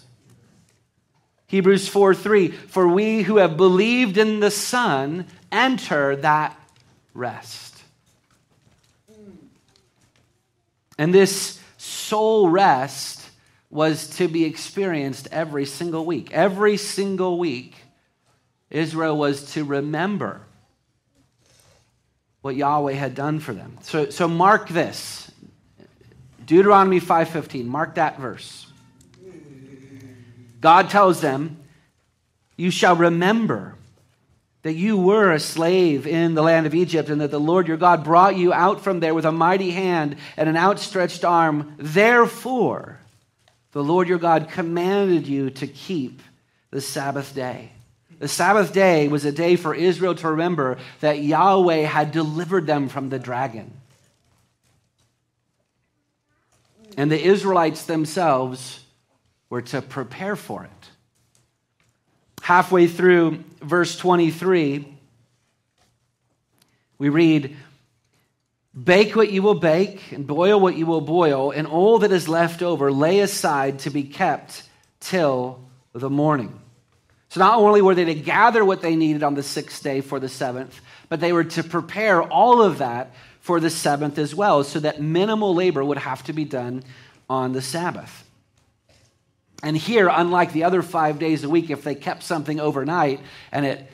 Hebrews 1.49 1.87
4 1.87 2.15
3, 2.15 2.49
for 2.49 2.89
we 2.89 3.21
who 3.21 3.37
have 3.37 3.59
believed 3.59 4.17
in 4.17 4.41
the 4.41 4.51
Son 4.51 5.27
enter 5.53 6.17
that 6.17 6.59
rest. 7.13 7.83
And 10.97 11.13
this 11.13 11.61
soul 11.77 12.49
rest 12.49 13.29
was 13.69 14.17
to 14.17 14.29
be 14.29 14.47
experienced 14.47 15.29
every 15.31 15.67
single 15.67 16.07
week. 16.07 16.33
Every 16.33 16.79
single 16.79 17.39
week, 17.39 17.82
Israel 18.73 19.17
was 19.17 19.53
to 19.53 19.65
remember 19.65 20.41
what 22.41 22.57
Yahweh 22.57 22.95
had 22.95 23.15
done 23.15 23.39
for 23.39 23.53
them. 23.53 23.79
So, 23.83 24.11
so 24.11 24.27
mark 24.27 24.69
this. 24.69 25.31
Deuteronomy 26.45 27.01
5:15. 27.01 27.67
Mark 27.67 27.95
that 27.95 28.19
verse. 28.19 28.67
God 30.61 30.91
tells 30.91 31.21
them, 31.21 31.59
"You 32.57 32.71
shall 32.71 32.97
remember 32.97 33.77
that 34.63 34.75
you 34.75 34.97
were 34.97 35.33
a 35.33 35.41
slave 35.41 36.07
in 36.07 36.35
the 36.35 36.43
land 36.43 36.67
of 36.67 36.75
Egypt 36.75 37.09
and 37.09 37.21
that 37.21 37.31
the 37.31 37.41
Lord 37.41 37.69
your 37.69 37.77
God 37.77 38.05
brought 38.05 38.37
you 38.37 38.53
out 38.53 38.81
from 38.81 39.01
there 39.01 39.15
with 39.15 39.25
a 39.25 39.33
mighty 39.33 39.73
hand 39.73 40.17
and 40.37 40.49
an 40.49 40.57
outstretched 40.57 41.25
arm. 41.25 41.75
Therefore, 41.79 43.01
the 43.73 43.83
Lord 43.83 44.09
your 44.09 44.19
God 44.19 44.49
commanded 44.51 45.27
you 45.27 45.51
to 45.51 45.67
keep 45.67 46.23
the 46.71 46.81
Sabbath 46.81 47.35
day. 47.35 47.73
The 48.23 48.29
Sabbath 48.29 48.73
day 48.73 49.09
was 49.09 49.25
a 49.25 49.33
day 49.33 49.57
for 49.57 49.75
Israel 49.75 50.15
to 50.15 50.29
remember 50.29 50.79
that 51.01 51.25
Yahweh 51.25 51.81
had 51.81 52.13
delivered 52.13 52.69
them 52.69 52.89
from 52.89 53.09
the 53.09 53.19
dragon. 53.19 53.73
And 56.97 57.11
the 57.11 57.21
Israelites 57.21 57.87
themselves 57.87 58.79
were 59.51 59.63
to 59.63 59.83
prepare 59.83 60.37
for 60.37 60.63
it. 60.63 60.91
Halfway 62.43 62.87
through 62.87 63.43
verse 63.61 63.97
23, 63.97 64.87
we 66.99 67.09
read, 67.09 67.57
Bake 68.73 69.17
what 69.17 69.33
you 69.33 69.43
will 69.43 69.59
bake, 69.59 70.13
and 70.13 70.29
boil 70.29 70.61
what 70.61 70.77
you 70.77 70.87
will 70.87 71.01
boil, 71.01 71.51
and 71.51 71.67
all 71.67 71.99
that 71.99 72.13
is 72.13 72.29
left 72.29 72.63
over 72.63 72.93
lay 72.93 73.19
aside 73.19 73.81
to 73.81 73.91
be 73.91 74.05
kept 74.05 74.63
till 75.01 75.59
the 75.93 76.09
morning. 76.09 76.62
So 77.33 77.41
not 77.41 77.57
only 77.61 77.81
were 77.81 77.95
they 77.95 78.05
to 78.05 78.15
gather 78.15 78.63
what 78.63 78.83
they 78.83 78.95
needed 78.95 79.23
on 79.23 79.33
the 79.35 79.43
sixth 79.43 79.83
day 79.83 80.03
for 80.03 80.21
the 80.21 80.29
seventh, 80.29 80.79
but 81.09 81.19
they 81.19 81.33
were 81.33 81.45
to 81.45 81.65
prepare 81.65 82.23
all 82.23 82.61
of 82.61 82.77
that 82.77 83.15
for 83.41 83.59
the 83.59 83.71
seventh 83.71 84.19
as 84.19 84.35
well, 84.35 84.63
so 84.65 84.81
that 84.81 85.01
minimal 85.01 85.55
labor 85.55 85.83
would 85.83 85.97
have 85.97 86.23
to 86.25 86.35
be 86.35 86.45
done 86.45 86.85
on 87.31 87.55
the 87.55 87.63
Sabbath. 87.63 88.29
And 89.63 89.75
here, 89.75 90.11
unlike 90.13 90.53
the 90.53 90.65
other 90.65 90.83
five 90.83 91.19
days 91.19 91.43
a 91.43 91.49
week, 91.49 91.71
if 91.71 91.83
they 91.83 91.95
kept 91.95 92.23
something 92.23 92.61
overnight 92.61 93.21
and 93.51 93.65
it 93.65 93.91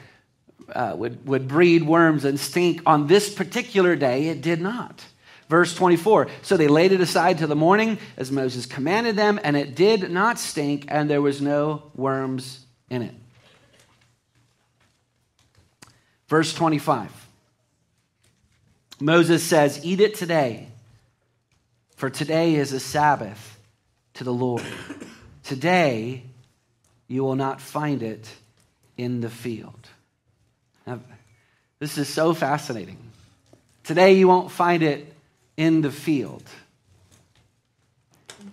uh, 0.73 0.95
would, 0.97 1.25
would 1.25 1.47
breed 1.47 1.85
worms 1.85 2.25
and 2.25 2.41
stink, 2.41 2.83
on 2.87 3.07
this 3.07 3.33
particular 3.33 3.95
day, 3.95 4.27
it 4.27 4.41
did 4.41 4.61
not. 4.61 5.05
Verse 5.49 5.73
24 5.77 6.27
So 6.43 6.57
they 6.57 6.67
laid 6.67 6.91
it 6.91 7.01
aside 7.01 7.39
till 7.39 7.47
the 7.47 7.55
morning, 7.55 7.99
as 8.17 8.33
Moses 8.33 8.67
commanded 8.67 9.15
them, 9.15 9.39
and 9.45 9.57
it 9.57 9.77
did 9.77 10.11
not 10.11 10.41
stink, 10.41 10.87
and 10.89 11.09
there 11.09 11.23
was 11.23 11.41
no 11.41 11.93
worms 11.95 12.67
in 12.91 13.03
it. 13.03 13.15
Verse 16.29 16.53
25. 16.55 17.11
Moses 19.01 19.43
says, 19.43 19.85
Eat 19.85 20.01
it 20.01 20.15
today, 20.15 20.69
for 21.97 22.11
today 22.11 22.55
is 22.55 22.73
a 22.73 22.81
Sabbath 22.81 23.59
to 24.15 24.25
the 24.25 24.33
Lord. 24.33 24.65
Today 25.43 26.23
you 27.07 27.23
will 27.25 27.37
not 27.37 27.61
find 27.61 28.03
it 28.03 28.29
in 28.97 29.21
the 29.21 29.31
field. 29.31 29.89
Now, 30.87 31.01
this 31.79 31.97
is 31.97 32.09
so 32.09 32.35
fascinating. 32.35 32.99
Today 33.85 34.15
you 34.15 34.29
won't 34.29 34.51
find 34.51 34.83
it 34.83 35.13
in 35.57 35.81
the 35.81 35.91
field. 35.91 36.43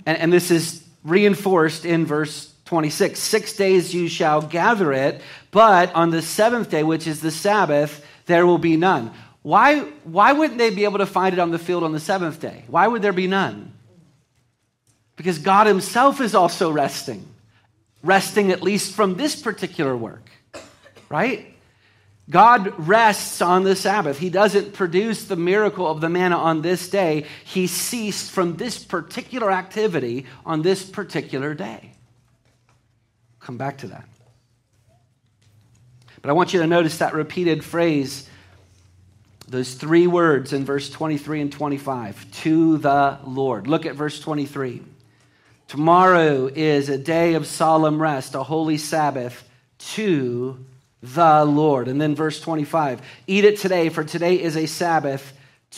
And, 0.05 0.17
and 0.17 0.33
this 0.33 0.51
is 0.51 0.85
reinforced 1.03 1.85
in 1.85 2.05
verse 2.05 2.53
26. 2.65 3.19
Six 3.19 3.53
days 3.53 3.93
you 3.93 4.07
shall 4.07 4.41
gather 4.41 4.93
it, 4.93 5.21
but 5.55 5.95
on 5.95 6.09
the 6.09 6.21
seventh 6.21 6.69
day, 6.69 6.83
which 6.83 7.07
is 7.07 7.21
the 7.21 7.31
Sabbath, 7.31 8.05
there 8.25 8.45
will 8.45 8.57
be 8.57 8.75
none. 8.75 9.13
Why, 9.41 9.79
why 10.03 10.33
wouldn't 10.33 10.57
they 10.57 10.69
be 10.69 10.83
able 10.83 10.97
to 10.97 11.05
find 11.05 11.31
it 11.31 11.39
on 11.39 11.51
the 11.51 11.57
field 11.57 11.85
on 11.85 11.93
the 11.93 11.99
seventh 12.01 12.41
day? 12.41 12.65
Why 12.67 12.85
would 12.85 13.01
there 13.01 13.13
be 13.13 13.25
none? 13.25 13.71
Because 15.15 15.39
God 15.39 15.65
Himself 15.65 16.19
is 16.19 16.35
also 16.35 16.71
resting, 16.71 17.25
resting 18.03 18.51
at 18.51 18.63
least 18.63 18.95
from 18.95 19.15
this 19.15 19.41
particular 19.41 19.95
work, 19.95 20.29
right? 21.07 21.55
God 22.29 22.73
rests 22.77 23.41
on 23.41 23.63
the 23.63 23.77
Sabbath. 23.77 24.19
He 24.19 24.29
doesn't 24.29 24.73
produce 24.73 25.23
the 25.23 25.37
miracle 25.37 25.89
of 25.89 26.01
the 26.01 26.09
manna 26.09 26.37
on 26.37 26.63
this 26.63 26.89
day. 26.89 27.27
He 27.45 27.67
ceased 27.67 28.29
from 28.29 28.57
this 28.57 28.83
particular 28.83 29.53
activity 29.53 30.25
on 30.45 30.63
this 30.63 30.83
particular 30.83 31.53
day. 31.53 31.93
Come 33.39 33.57
back 33.57 33.77
to 33.77 33.87
that. 33.87 34.05
But 36.25 36.31
I 36.31 36.33
want 36.33 36.53
you 36.53 36.61
to 36.61 36.65
notice 36.65 36.97
that 36.97 37.13
repeated 37.13 37.63
phrase, 37.63 38.27
those 39.47 39.75
three 39.75 40.07
words 40.07 40.53
in 40.53 40.65
verse 40.65 40.89
23 40.89 41.39
and 41.39 41.51
25 41.51 42.31
to 42.41 42.79
the 42.79 43.19
Lord. 43.23 43.67
Look 43.67 43.85
at 43.85 43.93
verse 43.93 44.19
23. 44.19 44.81
Tomorrow 45.67 46.47
is 46.47 46.89
a 46.89 46.97
day 46.97 47.35
of 47.35 47.45
solemn 47.45 48.01
rest, 48.01 48.33
a 48.33 48.41
holy 48.41 48.79
Sabbath 48.79 49.47
to 49.77 50.57
the 51.03 51.45
Lord. 51.45 51.87
And 51.87 52.01
then 52.01 52.15
verse 52.15 52.41
25 52.41 53.03
Eat 53.27 53.45
it 53.45 53.59
today, 53.59 53.89
for 53.89 54.03
today 54.03 54.41
is 54.41 54.57
a 54.57 54.65
Sabbath 54.65 55.31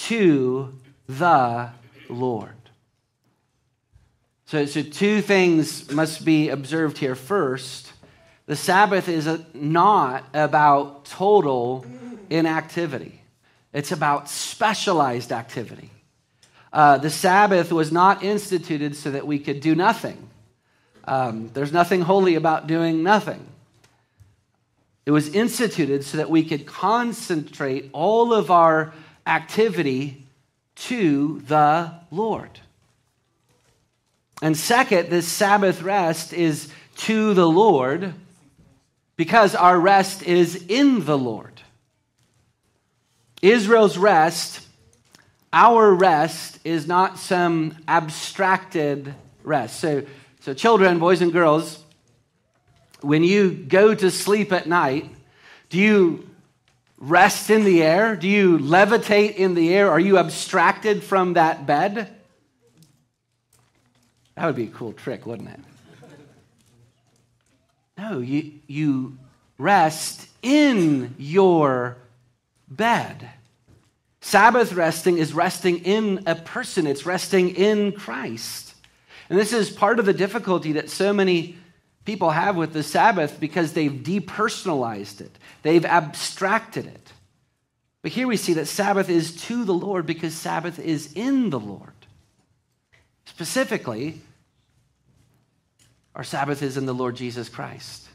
to 0.05 0.73
the 1.09 1.71
Lord. 2.07 2.55
So, 4.45 4.65
so 4.65 4.81
two 4.81 5.21
things 5.21 5.91
must 5.91 6.23
be 6.23 6.47
observed 6.47 6.99
here. 6.99 7.15
First, 7.15 7.91
the 8.47 8.55
Sabbath 8.55 9.09
is 9.09 9.29
not 9.53 10.23
about 10.33 11.05
total 11.05 11.85
inactivity, 12.29 13.21
it's 13.73 13.91
about 13.91 14.29
specialized 14.29 15.31
activity. 15.31 15.91
Uh, 16.73 16.97
the 16.97 17.09
Sabbath 17.09 17.71
was 17.71 17.91
not 17.91 18.23
instituted 18.23 18.95
so 18.95 19.11
that 19.11 19.25
we 19.25 19.39
could 19.39 19.61
do 19.61 19.75
nothing. 19.75 20.29
Um, 21.05 21.49
there's 21.53 21.71
nothing 21.71 22.01
holy 22.01 22.35
about 22.35 22.67
doing 22.67 23.03
nothing. 23.03 23.45
It 25.05 25.11
was 25.11 25.29
instituted 25.29 26.03
so 26.03 26.17
that 26.17 26.29
we 26.29 26.43
could 26.43 26.65
concentrate 26.65 27.89
all 27.93 28.33
of 28.33 28.51
our 28.51 28.93
activity 29.25 30.25
to 30.75 31.41
the 31.47 31.93
Lord. 32.11 32.59
And 34.41 34.55
second, 34.55 35.09
this 35.09 35.27
Sabbath 35.27 35.81
rest 35.81 36.33
is 36.33 36.69
to 36.97 37.33
the 37.33 37.47
Lord 37.47 38.13
because 39.17 39.55
our 39.55 39.79
rest 39.79 40.23
is 40.23 40.65
in 40.69 41.03
the 41.03 41.17
Lord. 41.17 41.61
Israel's 43.41 43.97
rest, 43.97 44.65
our 45.51 45.93
rest, 45.93 46.59
is 46.63 46.87
not 46.87 47.19
some 47.19 47.75
abstracted 47.87 49.13
rest. 49.43 49.79
So, 49.79 50.03
so 50.41 50.53
children, 50.53 50.99
boys 50.99 51.21
and 51.21 51.33
girls, 51.33 51.83
when 53.01 53.23
you 53.23 53.51
go 53.51 53.93
to 53.93 54.09
sleep 54.09 54.51
at 54.51 54.67
night, 54.67 55.09
do 55.69 55.77
you 55.77 56.29
rest 56.97 57.49
in 57.49 57.63
the 57.63 57.83
air? 57.83 58.15
Do 58.15 58.27
you 58.27 58.57
levitate 58.57 59.35
in 59.35 59.53
the 59.53 59.73
air? 59.73 59.91
Are 59.91 59.99
you 59.99 60.17
abstracted 60.17 61.03
from 61.03 61.33
that 61.33 61.65
bed? 61.65 62.13
That 64.35 64.45
would 64.45 64.55
be 64.55 64.65
a 64.65 64.67
cool 64.67 64.93
trick, 64.93 65.25
wouldn't 65.25 65.49
it? 65.49 65.59
No, 67.97 68.19
you, 68.19 68.51
you 68.67 69.17
rest 69.57 70.27
in 70.41 71.15
your 71.17 71.97
bed. 72.67 73.29
Sabbath 74.21 74.73
resting 74.73 75.17
is 75.17 75.33
resting 75.33 75.79
in 75.79 76.23
a 76.27 76.35
person, 76.35 76.85
it's 76.85 77.05
resting 77.05 77.55
in 77.55 77.93
Christ. 77.93 78.75
And 79.29 79.39
this 79.39 79.53
is 79.53 79.69
part 79.69 79.99
of 79.99 80.05
the 80.05 80.13
difficulty 80.13 80.73
that 80.73 80.89
so 80.89 81.11
many 81.11 81.57
people 82.05 82.29
have 82.29 82.55
with 82.55 82.73
the 82.73 82.83
Sabbath 82.83 83.39
because 83.39 83.73
they've 83.73 83.91
depersonalized 83.91 85.21
it, 85.21 85.31
they've 85.63 85.85
abstracted 85.85 86.85
it. 86.85 87.13
But 88.01 88.11
here 88.11 88.27
we 88.27 88.37
see 88.37 88.53
that 88.53 88.67
Sabbath 88.67 89.09
is 89.09 89.41
to 89.43 89.65
the 89.65 89.73
Lord 89.73 90.05
because 90.05 90.33
Sabbath 90.33 90.79
is 90.79 91.11
in 91.13 91.49
the 91.49 91.59
Lord. 91.59 91.93
Specifically, 93.25 94.21
our 96.17 96.23
Sabbath 96.23 96.63
is 96.63 96.77
in 96.77 96.87
the 96.87 96.93
Lord 96.93 97.15
Jesus 97.15 97.47
Christ, 97.47 98.09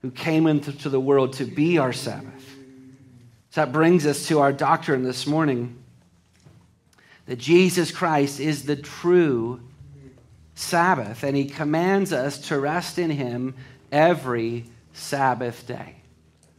who 0.00 0.10
came 0.10 0.46
into 0.46 0.88
the 0.88 0.98
world 0.98 1.34
to 1.34 1.44
be 1.44 1.76
our 1.76 1.92
Sabbath. 1.92 2.56
So 3.50 3.60
that 3.60 3.72
brings 3.72 4.06
us 4.06 4.26
to 4.28 4.40
our 4.40 4.52
doctrine 4.52 5.04
this 5.04 5.26
morning 5.26 5.76
that 7.26 7.36
Jesus 7.36 7.90
Christ 7.90 8.40
is 8.40 8.64
the 8.64 8.74
true 8.74 9.60
Sabbath, 10.54 11.22
and 11.22 11.36
he 11.36 11.44
commands 11.44 12.12
us 12.12 12.38
to 12.48 12.58
rest 12.58 12.98
in 12.98 13.10
him 13.10 13.54
every 13.92 14.64
Sabbath 14.94 15.66
day. 15.66 15.96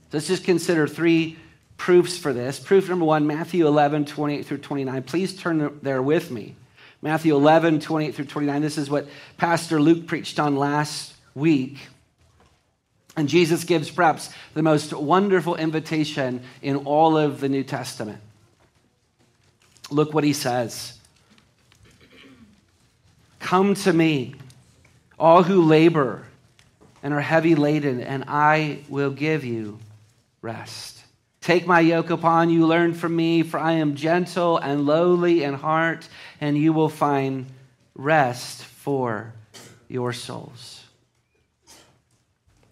So 0.03 0.17
let's 0.17 0.27
just 0.27 0.43
consider 0.43 0.87
three 0.87 1.37
proofs 1.77 2.19
for 2.19 2.33
this. 2.33 2.59
Proof 2.59 2.87
number 2.87 3.05
one 3.05 3.25
Matthew 3.25 3.65
11, 3.65 4.05
28 4.05 4.45
through 4.45 4.59
29. 4.59 5.03
Please 5.03 5.35
turn 5.35 5.79
there 5.81 6.03
with 6.03 6.29
me. 6.29 6.55
Matthew 7.05 7.35
11, 7.35 7.81
28 7.81 8.15
through 8.15 8.25
29. 8.25 8.61
This 8.63 8.79
is 8.79 8.89
what 8.89 9.07
Pastor 9.37 9.79
Luke 9.79 10.07
preached 10.07 10.39
on 10.39 10.55
last 10.55 11.13
week. 11.35 11.77
And 13.15 13.29
Jesus 13.29 13.63
gives 13.63 13.91
perhaps 13.91 14.31
the 14.55 14.63
most 14.63 14.91
wonderful 14.91 15.55
invitation 15.55 16.41
in 16.63 16.77
all 16.77 17.15
of 17.15 17.41
the 17.41 17.47
New 17.47 17.63
Testament. 17.63 18.17
Look 19.91 20.15
what 20.15 20.23
he 20.23 20.33
says 20.33 20.97
Come 23.39 23.75
to 23.75 23.93
me, 23.93 24.33
all 25.19 25.43
who 25.43 25.61
labor 25.61 26.25
and 27.03 27.13
are 27.13 27.21
heavy 27.21 27.53
laden, 27.53 28.01
and 28.01 28.23
I 28.27 28.79
will 28.89 29.11
give 29.11 29.45
you 29.45 29.77
rest. 30.41 30.94
Take 31.45 31.67
my 31.67 31.79
yoke 31.79 32.09
upon 32.09 32.49
you, 32.49 32.65
learn 32.65 32.95
from 32.95 33.15
me, 33.15 33.43
for 33.43 33.59
I 33.59 33.73
am 33.73 33.93
gentle 33.93 34.57
and 34.57 34.87
lowly 34.87 35.43
in 35.43 35.53
heart, 35.53 36.09
and 36.41 36.57
you 36.57 36.73
will 36.73 36.89
find 36.89 37.45
rest 37.93 38.63
for 38.63 39.31
your 39.87 40.11
souls. 40.11 40.83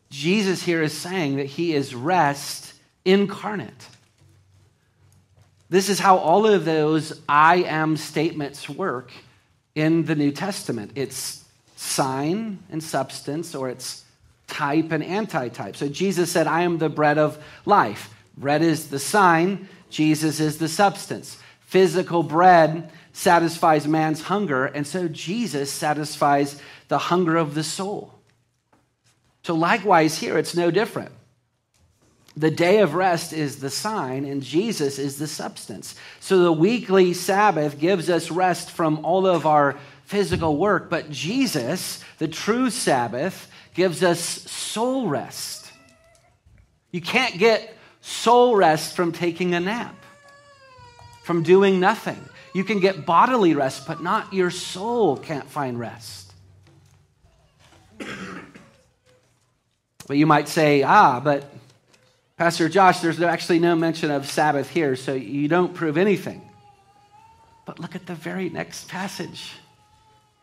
Jesus 0.10 0.64
here 0.64 0.82
is 0.82 0.92
saying 0.92 1.36
that 1.36 1.46
he 1.46 1.76
is 1.76 1.94
rest 1.94 2.74
incarnate. 3.06 3.88
This 5.70 5.88
is 5.88 6.00
how 6.00 6.18
all 6.18 6.48
of 6.48 6.66
those 6.66 7.22
I 7.30 7.58
am 7.58 7.96
statements 7.96 8.68
work 8.68 9.12
in 9.76 10.06
the 10.06 10.16
New 10.16 10.32
Testament 10.32 10.94
it's 10.96 11.46
sign 11.76 12.58
and 12.72 12.82
substance, 12.82 13.54
or 13.54 13.70
it's 13.70 14.04
type 14.48 14.92
and 14.92 15.04
antitype. 15.04 15.76
So 15.76 15.88
Jesus 15.88 16.32
said, 16.32 16.48
I 16.48 16.64
am 16.64 16.80
the 16.80 16.90
bread 16.90 17.20
of 17.20 17.38
life. 17.68 18.10
Bread 18.38 18.62
is 18.62 18.88
the 18.88 19.00
sign, 19.00 19.68
Jesus 19.90 20.40
is 20.40 20.58
the 20.58 20.68
substance. 20.68 21.38
Physical 21.62 22.24
bread 22.24 22.92
satisfies 23.14 23.88
man's 23.88 24.24
hunger, 24.24 24.66
and 24.66 24.86
so 24.86 25.08
Jesus 25.08 25.72
satisfies 25.72 26.60
the 26.88 26.98
hunger 26.98 27.38
of 27.38 27.54
the 27.54 27.64
soul. 27.64 28.14
So, 29.44 29.56
likewise, 29.56 30.18
here 30.18 30.38
it's 30.38 30.56
no 30.56 30.72
different. 30.72 31.12
The 32.36 32.50
day 32.50 32.80
of 32.80 32.96
rest 32.96 33.34
is 33.34 33.58
the 33.58 33.70
sign, 33.70 34.26
and 34.26 34.42
Jesus 34.42 34.98
is 34.98 35.20
the 35.20 35.28
substance. 35.28 35.96
So, 36.20 36.40
the 36.40 36.52
weekly 36.52 37.14
Sabbath 37.14 37.80
gives 37.80 38.10
us 38.10 38.32
rest 38.32 38.72
from 38.72 39.06
all 39.06 39.28
of 39.28 39.46
our 39.46 39.78
physical 40.06 40.58
work, 40.58 40.90
but 40.90 41.12
Jesus, 41.12 42.04
the 42.18 42.28
true 42.28 42.70
Sabbath, 42.70 43.50
gives 43.74 44.04
us 44.04 44.20
soul 44.20 45.08
rest. 45.08 45.72
You 46.92 47.02
can't 47.02 47.38
get 47.38 47.76
soul 48.04 48.56
rest 48.56 48.96
from 48.96 49.14
taking 49.14 49.56
a 49.56 49.60
nap, 49.60 49.96
from 51.24 51.42
doing 51.42 51.80
nothing. 51.80 52.24
You 52.54 52.64
can 52.64 52.80
get 52.80 53.06
bodily 53.06 53.56
rest, 53.56 53.88
but 53.88 54.04
not 54.04 54.34
your 54.34 54.52
soul 54.52 55.18
can't 55.18 55.50
find 55.50 55.80
rest. 55.80 56.34
But 60.06 60.18
you 60.18 60.26
might 60.26 60.50
say, 60.50 60.84
ah, 60.84 61.22
but 61.22 61.50
Pastor 62.36 62.68
Josh, 62.68 63.00
there's 63.00 63.22
actually 63.22 63.60
no 63.60 63.74
mention 63.74 64.12
of 64.12 64.30
Sabbath 64.30 64.70
here, 64.70 64.98
so 64.98 65.14
you 65.14 65.48
don't 65.48 65.74
prove 65.74 65.98
anything. 65.98 66.42
But 67.66 67.80
look 67.80 67.96
at 67.96 68.06
the 68.06 68.14
very 68.14 68.50
next 68.50 68.90
passage 68.90 69.54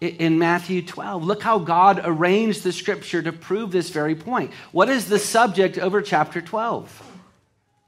in 0.01 0.39
Matthew 0.39 0.81
12. 0.81 1.25
Look 1.25 1.43
how 1.43 1.59
God 1.59 2.01
arranged 2.03 2.63
the 2.63 2.73
scripture 2.73 3.21
to 3.23 3.33
prove 3.33 3.71
this 3.71 3.91
very 3.91 4.15
point. 4.15 4.51
What 4.73 4.89
is 4.89 5.09
the 5.09 5.19
subject 5.19 5.77
over 5.77 6.01
chapter 6.01 6.41
12? 6.41 7.10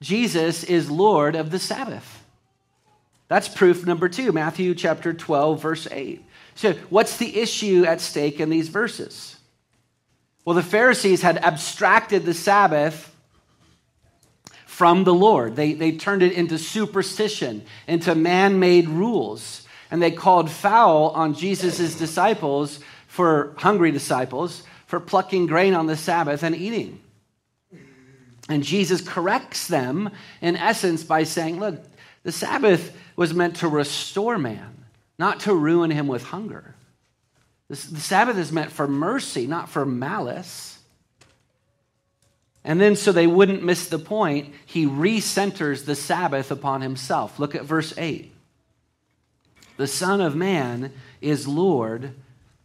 Jesus 0.02 0.64
is 0.64 0.90
Lord 0.90 1.36
of 1.36 1.50
the 1.50 1.58
Sabbath. 1.58 2.22
That's 3.28 3.48
proof 3.48 3.86
number 3.86 4.10
two, 4.10 4.32
Matthew 4.32 4.74
chapter 4.74 5.14
12, 5.14 5.62
verse 5.62 5.88
8. 5.90 6.22
So, 6.54 6.74
what's 6.90 7.16
the 7.16 7.40
issue 7.40 7.84
at 7.86 8.02
stake 8.02 8.40
in 8.40 8.50
these 8.50 8.68
verses? 8.68 9.36
Well, 10.44 10.56
the 10.56 10.62
Pharisees 10.62 11.22
had 11.22 11.38
abstracted 11.38 12.24
the 12.24 12.34
Sabbath 12.34 13.14
from 14.66 15.04
the 15.04 15.14
Lord. 15.14 15.56
They, 15.56 15.72
they 15.72 15.92
turned 15.92 16.22
it 16.22 16.32
into 16.32 16.58
superstition, 16.58 17.62
into 17.86 18.14
man 18.14 18.58
made 18.58 18.88
rules. 18.88 19.66
And 19.90 20.02
they 20.02 20.10
called 20.10 20.50
foul 20.50 21.10
on 21.10 21.34
Jesus' 21.34 21.94
disciples, 21.94 22.80
for 23.06 23.54
hungry 23.58 23.92
disciples, 23.92 24.62
for 24.86 24.98
plucking 24.98 25.46
grain 25.46 25.74
on 25.74 25.86
the 25.86 25.96
Sabbath 25.96 26.42
and 26.42 26.56
eating. 26.56 27.00
And 28.48 28.62
Jesus 28.62 29.00
corrects 29.00 29.68
them, 29.68 30.11
in 30.40 30.57
essence, 30.57 31.05
by 31.05 31.24
saying, 31.24 31.61
Look, 31.61 31.83
the 32.22 32.33
Sabbath 32.33 32.96
was 33.16 33.35
meant 33.35 33.57
to 33.57 33.68
restore 33.68 34.38
man, 34.38 34.85
not 35.18 35.40
to 35.40 35.55
ruin 35.55 35.90
him 35.90 36.09
with 36.09 36.24
hunger. 36.24 36.74
The 37.68 37.76
Sabbath 37.76 38.37
is 38.37 38.52
meant 38.52 38.72
for 38.72 38.87
mercy, 38.87 39.46
not 39.46 39.68
for 39.68 39.87
malice. 39.87 40.78
And 42.64 42.81
then, 42.81 42.96
so 42.96 43.12
they 43.12 43.26
wouldn't 43.26 43.64
miss 43.64 43.88
the 43.88 43.98
point, 43.98 44.55
he 44.66 44.87
recenters 44.87 45.85
the 45.85 45.96
Sabbath 45.96 46.50
upon 46.50 46.81
himself. 46.81 47.38
Look 47.38 47.55
at 47.55 47.64
verse 47.64 47.94
8. 47.96 48.33
The 49.76 49.87
Son 49.87 50.20
of 50.20 50.37
Man 50.37 50.92
is 51.20 51.48
Lord 51.48 52.14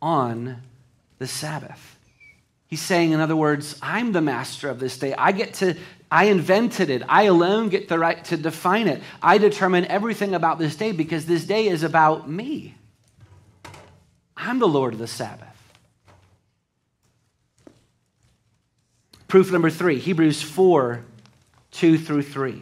on 0.02 0.62
the 1.20 1.28
Sabbath. 1.28 1.97
He's 2.68 2.82
saying, 2.82 3.12
in 3.12 3.20
other 3.22 3.36
words, 3.36 3.80
I'm 3.82 4.12
the 4.12 4.22
master 4.22 4.70
of 4.70 4.80
this 4.80 4.98
day. 4.98 5.14
I 5.14 5.32
get 5.32 5.56
to, 5.56 5.76
I 6.12 6.26
invented 6.26 6.90
it. 6.90 7.02
I 7.08 7.24
alone 7.24 7.70
get 7.70 7.88
the 7.88 7.98
right 7.98 8.24
to 8.26 8.38
define 8.38 8.88
it. 8.88 9.02
I 9.22 9.38
determine 9.38 9.86
everything 9.86 10.36
about 10.36 10.60
this 10.60 10.76
day 10.76 10.92
because 10.92 11.26
this 11.26 11.46
day 11.46 11.68
is 11.68 11.84
about 11.84 12.30
me. 12.30 12.76
I'm 14.36 14.60
the 14.60 14.68
Lord 14.68 14.94
of 14.94 15.00
the 15.00 15.08
Sabbath. 15.08 15.48
Proof 19.28 19.52
number 19.52 19.70
three 19.70 20.00
Hebrews 20.00 20.42
4 20.42 21.04
2 21.72 21.98
through 21.98 22.24
3. 22.24 22.62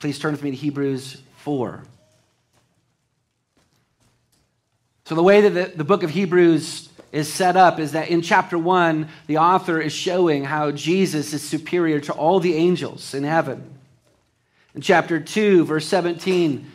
Please 0.00 0.18
turn 0.18 0.32
with 0.32 0.42
me 0.42 0.50
to 0.50 0.56
Hebrews 0.56 1.20
4. 1.38 1.82
So, 5.04 5.14
the 5.14 5.22
way 5.22 5.42
that 5.42 5.50
the, 5.50 5.76
the 5.76 5.84
book 5.84 6.02
of 6.02 6.10
Hebrews 6.10 6.85
is 7.16 7.32
set 7.32 7.56
up 7.56 7.80
is 7.80 7.92
that 7.92 8.08
in 8.08 8.20
chapter 8.20 8.58
1, 8.58 9.08
the 9.26 9.38
author 9.38 9.80
is 9.80 9.94
showing 9.94 10.44
how 10.44 10.70
Jesus 10.70 11.32
is 11.32 11.42
superior 11.42 11.98
to 12.00 12.12
all 12.12 12.40
the 12.40 12.54
angels 12.54 13.14
in 13.14 13.24
heaven. 13.24 13.78
In 14.74 14.82
chapter 14.82 15.18
2, 15.18 15.64
verse 15.64 15.86
17, 15.86 16.70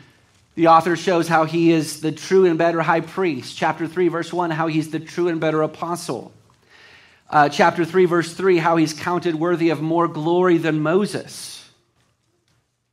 the 0.56 0.68
author 0.68 0.96
shows 0.96 1.28
how 1.28 1.46
he 1.46 1.72
is 1.72 2.02
the 2.02 2.12
true 2.12 2.48
and 2.48 2.58
better 2.58 2.82
high 2.82 3.02
priest. 3.02 3.56
Chapter 3.56 3.86
3, 3.88 4.08
verse 4.08 4.34
1, 4.34 4.50
how 4.50 4.66
he's 4.66 4.90
the 4.90 5.00
true 5.00 5.28
and 5.28 5.40
better 5.40 5.62
apostle. 5.62 6.32
Uh, 7.30 7.48
chapter 7.48 7.86
3, 7.86 8.06
verse 8.06 8.34
3, 8.34 8.58
how 8.58 8.78
he's 8.78 8.94
counted 8.94 9.36
worthy 9.36 9.70
of 9.70 9.80
more 9.80 10.08
glory 10.08 10.58
than 10.58 10.82
Moses. 10.82 11.70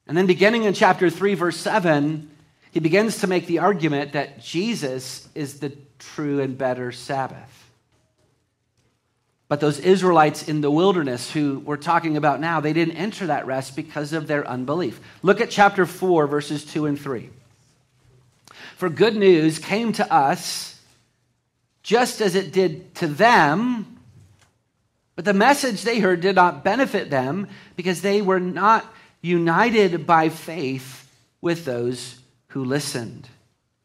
And 0.06 0.18
then 0.18 0.26
beginning 0.26 0.64
in 0.64 0.74
chapter 0.74 1.08
3, 1.08 1.32
verse 1.32 1.56
7, 1.56 2.28
he 2.70 2.80
begins 2.80 3.18
to 3.18 3.26
make 3.26 3.46
the 3.46 3.60
argument 3.60 4.12
that 4.12 4.40
Jesus 4.40 5.28
is 5.34 5.60
the 5.60 5.72
true 5.98 6.40
and 6.40 6.56
better 6.56 6.92
Sabbath. 6.92 7.58
But 9.48 9.60
those 9.60 9.80
Israelites 9.80 10.46
in 10.46 10.60
the 10.60 10.70
wilderness 10.70 11.30
who 11.30 11.60
we're 11.60 11.78
talking 11.78 12.18
about 12.18 12.38
now, 12.40 12.60
they 12.60 12.74
didn't 12.74 12.96
enter 12.96 13.26
that 13.26 13.46
rest 13.46 13.74
because 13.74 14.12
of 14.12 14.26
their 14.26 14.46
unbelief. 14.46 15.00
Look 15.22 15.40
at 15.40 15.50
chapter 15.50 15.86
4, 15.86 16.26
verses 16.26 16.66
2 16.66 16.84
and 16.84 17.00
3. 17.00 17.30
For 18.76 18.90
good 18.90 19.16
news 19.16 19.58
came 19.58 19.92
to 19.94 20.12
us 20.12 20.78
just 21.82 22.20
as 22.20 22.34
it 22.34 22.52
did 22.52 22.94
to 22.96 23.06
them, 23.06 23.98
but 25.16 25.24
the 25.24 25.32
message 25.32 25.82
they 25.82 25.98
heard 25.98 26.20
did 26.20 26.36
not 26.36 26.62
benefit 26.62 27.08
them 27.08 27.48
because 27.74 28.02
they 28.02 28.20
were 28.20 28.38
not 28.38 28.84
united 29.22 30.06
by 30.06 30.28
faith 30.28 31.10
with 31.40 31.64
those 31.64 32.17
who 32.48 32.64
listened. 32.64 33.28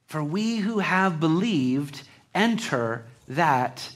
For 0.05 0.23
we 0.23 0.57
who 0.57 0.79
have 0.79 1.19
believed 1.19 2.03
enter 2.33 3.05
that 3.27 3.89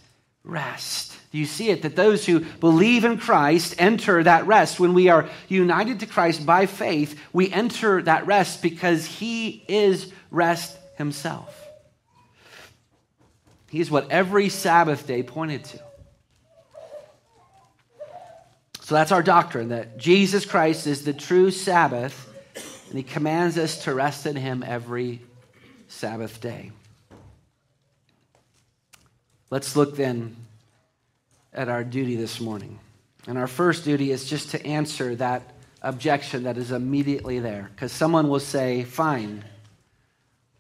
rest. 0.44 1.18
Do 1.32 1.38
you 1.38 1.46
see 1.46 1.70
it? 1.70 1.82
That 1.82 1.96
those 1.96 2.26
who 2.26 2.40
believe 2.40 3.04
in 3.04 3.18
Christ 3.18 3.76
enter 3.78 4.24
that 4.24 4.48
rest. 4.48 4.80
When 4.80 4.94
we 4.94 5.10
are 5.10 5.30
united 5.48 6.00
to 6.00 6.06
Christ 6.06 6.46
by 6.46 6.66
faith, 6.66 7.20
we 7.34 7.52
enter 7.52 8.02
that 8.04 8.26
rest 8.26 8.62
because 8.62 9.06
He 9.06 9.64
is 9.68 10.12
rest 10.32 10.78
himself. 10.98 11.68
He's 13.70 13.92
what 13.92 14.10
every 14.10 14.50
Sabbath 14.50 15.06
day 15.06 15.24
pointed 15.24 15.66
to. 15.66 15.80
So 18.82 18.96
that's 18.96 19.12
our 19.12 19.22
doctrine 19.22 19.70
that 19.70 19.98
Jesus 19.98 20.46
Christ 20.46 20.88
is 20.88 21.04
the 21.04 21.14
true 21.14 21.52
Sabbath, 21.52 22.27
and 22.90 22.98
he 22.98 23.04
commands 23.04 23.58
us 23.58 23.84
to 23.84 23.94
rest 23.94 24.26
in 24.26 24.36
him 24.36 24.64
every 24.66 25.22
Sabbath 25.88 26.40
day. 26.42 26.72
Let's 29.50 29.76
look 29.76 29.96
then 29.96 30.36
at 31.54 31.70
our 31.70 31.84
duty 31.84 32.16
this 32.16 32.40
morning. 32.40 32.80
And 33.28 33.38
our 33.38 33.48
first 33.48 33.84
duty 33.84 34.12
is 34.12 34.30
just 34.30 34.52
to 34.52 34.66
answer 34.66 35.16
that 35.16 35.54
objection 35.82 36.44
that 36.44 36.58
is 36.58 36.72
immediately 36.72 37.40
there. 37.40 37.70
Because 37.74 37.92
someone 37.92 38.30
will 38.30 38.40
say, 38.40 38.84
fine, 38.84 39.44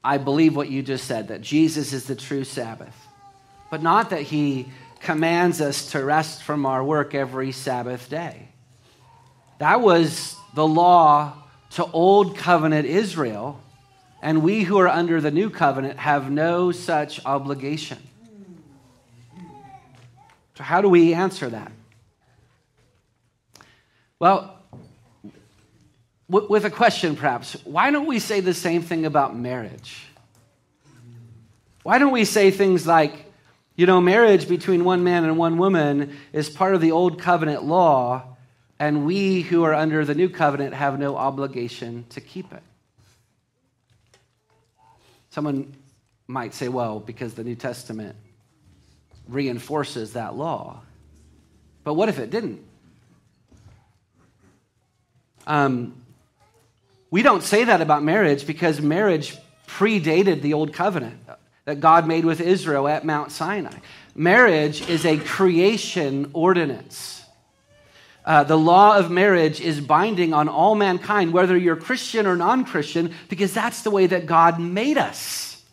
I 0.04 0.18
believe 0.18 0.56
what 0.56 0.70
you 0.70 0.82
just 0.84 1.06
said, 1.06 1.30
that 1.30 1.42
Jesus 1.42 1.94
is 1.94 2.06
the 2.06 2.16
true 2.16 2.44
Sabbath, 2.44 2.96
but 3.70 3.82
not 3.82 4.10
that 4.12 4.22
he 4.22 4.68
commands 5.00 5.62
us 5.62 5.92
to 5.92 6.04
rest 6.04 6.44
from 6.44 6.66
our 6.66 6.84
work 6.84 7.14
every 7.14 7.52
Sabbath 7.52 8.10
day. 8.10 8.48
That 9.60 9.82
was 9.82 10.36
the 10.56 10.68
law 10.68 11.34
to 11.78 11.86
Old 11.92 12.36
Covenant 12.36 12.88
Israel, 12.88 13.62
and 14.20 14.42
we 14.42 14.64
who 14.64 14.80
are 14.80 14.88
under 14.88 15.22
the 15.22 15.30
New 15.30 15.52
Covenant 15.52 16.00
have 16.00 16.32
no 16.32 16.72
such 16.72 17.24
obligation. 17.24 18.00
So, 20.56 20.64
how 20.64 20.82
do 20.82 20.90
we 20.90 21.14
answer 21.14 21.48
that? 21.48 21.72
Well, 24.18 24.60
with 26.28 26.66
a 26.66 26.72
question 26.72 27.16
perhaps 27.16 27.54
why 27.64 27.92
don't 27.92 28.08
we 28.08 28.18
say 28.18 28.40
the 28.40 28.56
same 28.56 28.82
thing 28.82 29.06
about 29.06 29.38
marriage 29.38 30.08
why 31.84 32.00
don't 32.00 32.12
we 32.12 32.26
say 32.26 32.52
things 32.52 32.86
like 32.86 33.32
you 33.78 33.86
know 33.86 34.02
marriage 34.02 34.50
between 34.50 34.84
one 34.84 35.06
man 35.06 35.24
and 35.24 35.38
one 35.38 35.58
woman 35.58 36.18
is 36.34 36.50
part 36.50 36.76
of 36.76 36.82
the 36.82 36.92
old 36.92 37.18
covenant 37.18 37.64
law 37.64 38.37
and 38.80 39.06
we 39.06 39.42
who 39.42 39.64
are 39.64 39.74
under 39.74 40.06
the 40.06 40.16
new 40.16 40.30
covenant 40.30 40.74
have 40.74 41.00
no 41.00 41.16
obligation 41.16 42.06
to 42.10 42.22
keep 42.22 42.52
it 42.54 42.64
someone 45.30 45.74
might 46.28 46.54
say 46.54 46.68
well 46.68 47.00
because 47.00 47.34
the 47.34 47.44
new 47.44 47.56
testament 47.56 48.16
reinforces 49.28 50.14
that 50.14 50.36
law 50.36 50.82
but 51.84 51.94
what 51.94 52.10
if 52.10 52.20
it 52.20 52.30
didn't 52.30 52.64
um, 55.48 55.94
we 57.10 57.22
don't 57.22 57.42
say 57.42 57.64
that 57.64 57.80
about 57.82 58.04
marriage 58.04 58.46
because 58.46 58.82
marriage 58.82 59.38
predated 59.68 60.42
the 60.42 60.54
old 60.54 60.74
covenant. 60.74 61.20
that 61.66 61.80
God 61.80 62.08
made 62.08 62.24
with 62.24 62.40
Israel 62.40 62.88
at 62.88 63.04
Mount 63.04 63.32
Sinai. 63.32 63.78
Marriage 64.16 64.88
is 64.90 65.06
a 65.06 65.18
creation 65.18 66.32
ordinance. 66.34 67.17
Uh, 68.28 68.44
the 68.44 68.58
law 68.58 68.98
of 68.98 69.10
marriage 69.10 69.62
is 69.62 69.80
binding 69.80 70.34
on 70.34 70.50
all 70.50 70.76
mankind, 70.76 71.32
whether 71.32 71.56
you're 71.56 71.78
Christian 71.78 72.28
or 72.28 72.36
non 72.36 72.66
Christian, 72.66 73.16
because 73.30 73.54
that's 73.54 73.84
the 73.84 73.90
way 73.90 74.06
that 74.06 74.26
God 74.26 74.60
made 74.60 74.98
us. 74.98 75.64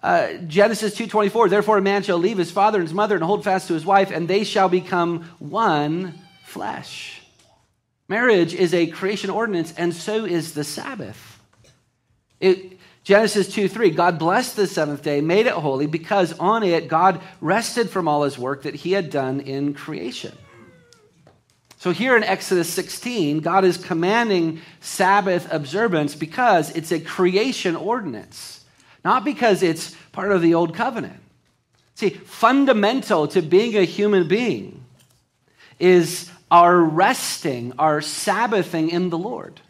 Uh, 0.00 0.34
Genesis 0.46 0.94
2:24 0.94 1.50
Therefore 1.50 1.78
a 1.78 1.82
man 1.82 2.04
shall 2.04 2.18
leave 2.18 2.38
his 2.38 2.52
father 2.52 2.78
and 2.78 2.86
his 2.86 2.94
mother 2.94 3.16
and 3.16 3.24
hold 3.24 3.42
fast 3.42 3.66
to 3.66 3.74
his 3.74 3.84
wife 3.84 4.12
and 4.12 4.28
they 4.28 4.44
shall 4.44 4.68
become 4.68 5.24
one 5.40 6.14
flesh. 6.44 7.20
Marriage 8.08 8.54
is 8.54 8.72
a 8.72 8.86
creation 8.86 9.30
ordinance 9.30 9.74
and 9.76 9.92
so 9.92 10.24
is 10.24 10.54
the 10.54 10.62
Sabbath. 10.62 11.40
It, 12.38 12.77
Genesis 13.08 13.50
2 13.54 13.68
3, 13.68 13.92
God 13.92 14.18
blessed 14.18 14.56
the 14.56 14.66
seventh 14.66 15.02
day, 15.02 15.22
made 15.22 15.46
it 15.46 15.54
holy, 15.54 15.86
because 15.86 16.38
on 16.38 16.62
it 16.62 16.88
God 16.88 17.22
rested 17.40 17.88
from 17.88 18.06
all 18.06 18.24
his 18.24 18.38
work 18.38 18.64
that 18.64 18.74
he 18.74 18.92
had 18.92 19.08
done 19.08 19.40
in 19.40 19.72
creation. 19.72 20.36
So 21.78 21.90
here 21.90 22.18
in 22.18 22.22
Exodus 22.22 22.68
16, 22.68 23.40
God 23.40 23.64
is 23.64 23.78
commanding 23.78 24.60
Sabbath 24.80 25.50
observance 25.50 26.14
because 26.14 26.70
it's 26.76 26.92
a 26.92 27.00
creation 27.00 27.76
ordinance, 27.76 28.62
not 29.06 29.24
because 29.24 29.62
it's 29.62 29.96
part 30.12 30.30
of 30.30 30.42
the 30.42 30.52
old 30.52 30.74
covenant. 30.74 31.18
See, 31.94 32.10
fundamental 32.10 33.26
to 33.28 33.40
being 33.40 33.74
a 33.74 33.84
human 33.84 34.28
being 34.28 34.84
is 35.78 36.30
our 36.50 36.78
resting, 36.78 37.72
our 37.78 38.02
Sabbathing 38.02 38.90
in 38.90 39.08
the 39.08 39.16
Lord. 39.16 39.62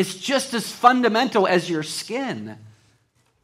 It's 0.00 0.14
just 0.14 0.54
as 0.54 0.66
fundamental 0.66 1.46
as 1.46 1.68
your 1.68 1.82
skin. 1.82 2.56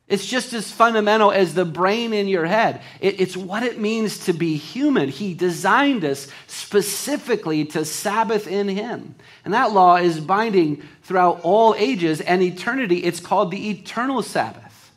It's 0.09 0.25
just 0.25 0.55
as 0.55 0.73
fundamental 0.73 1.31
as 1.31 1.53
the 1.53 1.66
brain 1.66 2.14
in 2.14 2.29
your 2.29 2.47
head. 2.47 2.81
It, 2.99 3.21
it's 3.21 3.37
what 3.37 3.62
it 3.62 3.79
means 3.79 4.21
to 4.21 4.33
be 4.33 4.57
human. 4.57 5.11
He 5.11 5.35
designed 5.35 6.03
us 6.03 6.29
specifically 6.47 7.66
to 7.66 7.85
Sabbath 7.85 8.47
in 8.47 8.69
Him. 8.69 9.16
And 9.45 9.53
that 9.53 9.73
law 9.73 9.97
is 9.97 10.19
binding 10.19 10.83
throughout 11.03 11.40
all 11.42 11.75
ages 11.77 12.23
and 12.23 12.42
eternity. 12.42 13.05
It's 13.05 13.21
called 13.21 13.51
the 13.51 13.69
eternal 13.69 14.23
Sabbath. 14.23 14.92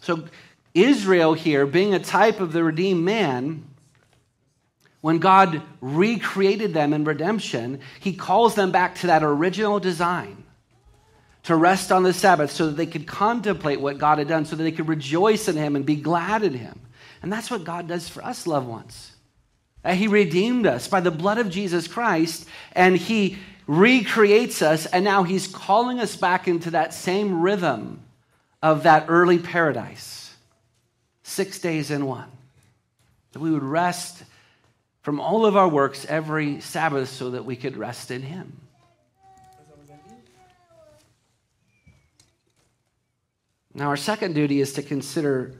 So, 0.00 0.24
Israel 0.74 1.34
here, 1.34 1.66
being 1.66 1.94
a 1.94 2.00
type 2.00 2.40
of 2.40 2.52
the 2.52 2.64
redeemed 2.64 3.04
man, 3.04 3.67
when 5.00 5.18
God 5.18 5.62
recreated 5.80 6.74
them 6.74 6.92
in 6.92 7.04
redemption, 7.04 7.80
He 8.00 8.14
calls 8.14 8.54
them 8.54 8.72
back 8.72 8.96
to 8.96 9.08
that 9.08 9.22
original 9.22 9.78
design 9.78 10.44
to 11.44 11.56
rest 11.56 11.92
on 11.92 12.02
the 12.02 12.12
Sabbath 12.12 12.50
so 12.50 12.66
that 12.66 12.76
they 12.76 12.86
could 12.86 13.06
contemplate 13.06 13.80
what 13.80 13.98
God 13.98 14.18
had 14.18 14.28
done, 14.28 14.44
so 14.44 14.56
that 14.56 14.62
they 14.62 14.72
could 14.72 14.88
rejoice 14.88 15.48
in 15.48 15.56
Him 15.56 15.76
and 15.76 15.86
be 15.86 15.96
glad 15.96 16.42
in 16.42 16.54
Him. 16.54 16.80
And 17.22 17.32
that's 17.32 17.50
what 17.50 17.64
God 17.64 17.88
does 17.88 18.08
for 18.08 18.24
us, 18.24 18.46
loved 18.46 18.68
ones. 18.68 19.12
Uh, 19.84 19.94
he 19.94 20.08
redeemed 20.08 20.66
us 20.66 20.88
by 20.88 21.00
the 21.00 21.10
blood 21.10 21.38
of 21.38 21.50
Jesus 21.50 21.86
Christ, 21.86 22.46
and 22.72 22.96
He 22.96 23.38
recreates 23.66 24.62
us, 24.62 24.86
and 24.86 25.04
now 25.04 25.22
He's 25.22 25.46
calling 25.46 26.00
us 26.00 26.16
back 26.16 26.48
into 26.48 26.72
that 26.72 26.92
same 26.92 27.40
rhythm 27.40 28.02
of 28.62 28.82
that 28.82 29.06
early 29.08 29.38
paradise 29.38 30.34
six 31.22 31.58
days 31.60 31.90
in 31.90 32.06
one. 32.06 32.30
That 33.32 33.40
we 33.40 33.50
would 33.50 33.62
rest 33.62 34.24
from 35.08 35.20
all 35.20 35.46
of 35.46 35.56
our 35.56 35.70
works 35.70 36.04
every 36.04 36.60
Sabbath 36.60 37.08
so 37.08 37.30
that 37.30 37.46
we 37.46 37.56
could 37.56 37.78
rest 37.78 38.10
in 38.10 38.20
Him. 38.20 38.52
Now, 43.72 43.88
our 43.88 43.96
second 43.96 44.34
duty 44.34 44.60
is 44.60 44.74
to 44.74 44.82
consider 44.82 45.54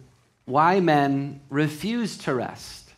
why 0.45 0.81
men 0.81 1.41
refuse 1.49 2.19
to 2.19 2.35
rest. 2.35 2.91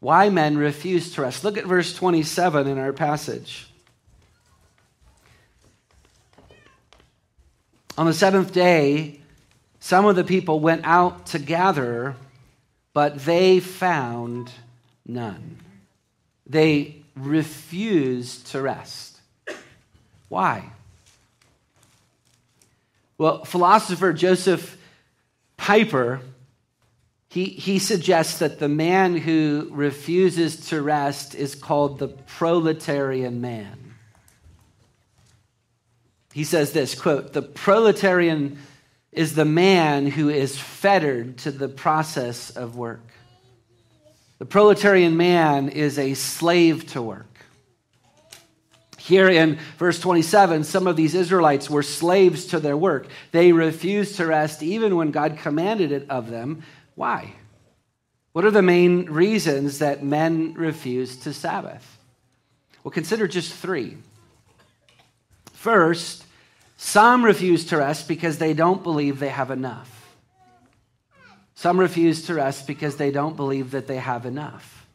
Why 0.00 0.28
men 0.28 0.58
refuse 0.58 1.12
to 1.12 1.22
rest. 1.22 1.44
Look 1.44 1.56
at 1.56 1.64
verse 1.64 1.94
27 1.94 2.66
in 2.66 2.78
our 2.78 2.92
passage. 2.92 3.70
On 7.96 8.06
the 8.06 8.12
seventh 8.12 8.52
day, 8.52 9.20
some 9.78 10.04
of 10.04 10.16
the 10.16 10.24
people 10.24 10.58
went 10.58 10.84
out 10.84 11.26
to 11.26 11.38
gather 11.38 12.16
but 12.98 13.24
they 13.24 13.60
found 13.60 14.50
none. 15.06 15.58
They 16.48 16.96
refused 17.14 18.48
to 18.48 18.60
rest. 18.60 19.20
Why? 20.28 20.72
Well, 23.16 23.44
philosopher 23.44 24.12
Joseph 24.12 24.76
Pieper 25.56 26.22
he, 27.30 27.44
he 27.44 27.78
suggests 27.78 28.40
that 28.40 28.58
the 28.58 28.68
man 28.68 29.16
who 29.16 29.68
refuses 29.70 30.68
to 30.70 30.82
rest 30.82 31.36
is 31.36 31.54
called 31.54 32.00
the 32.00 32.08
proletarian 32.08 33.40
man. 33.40 33.94
He 36.32 36.42
says 36.42 36.72
this 36.72 36.96
quote, 36.96 37.32
the 37.32 37.42
proletarian 37.42 38.58
is 39.12 39.34
the 39.34 39.44
man 39.44 40.06
who 40.06 40.28
is 40.28 40.58
fettered 40.58 41.38
to 41.38 41.50
the 41.50 41.68
process 41.68 42.50
of 42.50 42.76
work. 42.76 43.06
The 44.38 44.46
proletarian 44.46 45.16
man 45.16 45.68
is 45.68 45.98
a 45.98 46.14
slave 46.14 46.86
to 46.92 47.02
work. 47.02 47.26
Here 48.98 49.28
in 49.28 49.58
verse 49.78 49.98
27, 49.98 50.64
some 50.64 50.86
of 50.86 50.94
these 50.94 51.14
Israelites 51.14 51.70
were 51.70 51.82
slaves 51.82 52.46
to 52.46 52.60
their 52.60 52.76
work. 52.76 53.06
They 53.32 53.52
refused 53.52 54.16
to 54.16 54.26
rest 54.26 54.62
even 54.62 54.96
when 54.96 55.10
God 55.10 55.38
commanded 55.38 55.92
it 55.92 56.10
of 56.10 56.28
them. 56.28 56.62
Why? 56.94 57.32
What 58.32 58.44
are 58.44 58.50
the 58.50 58.62
main 58.62 59.06
reasons 59.06 59.78
that 59.78 60.04
men 60.04 60.54
refuse 60.54 61.16
to 61.20 61.32
Sabbath? 61.32 61.98
Well, 62.84 62.92
consider 62.92 63.26
just 63.26 63.52
three. 63.52 63.96
First, 65.54 66.24
some 66.80 67.24
refuse 67.24 67.66
to 67.66 67.78
rest 67.78 68.06
because 68.06 68.38
they 68.38 68.54
don't 68.54 68.84
believe 68.84 69.18
they 69.18 69.28
have 69.28 69.50
enough. 69.50 70.16
Some 71.56 71.78
refuse 71.78 72.22
to 72.26 72.34
rest 72.34 72.68
because 72.68 72.96
they 72.96 73.10
don't 73.10 73.34
believe 73.34 73.72
that 73.72 73.88
they 73.88 73.96
have 73.96 74.24
enough. 74.24 74.86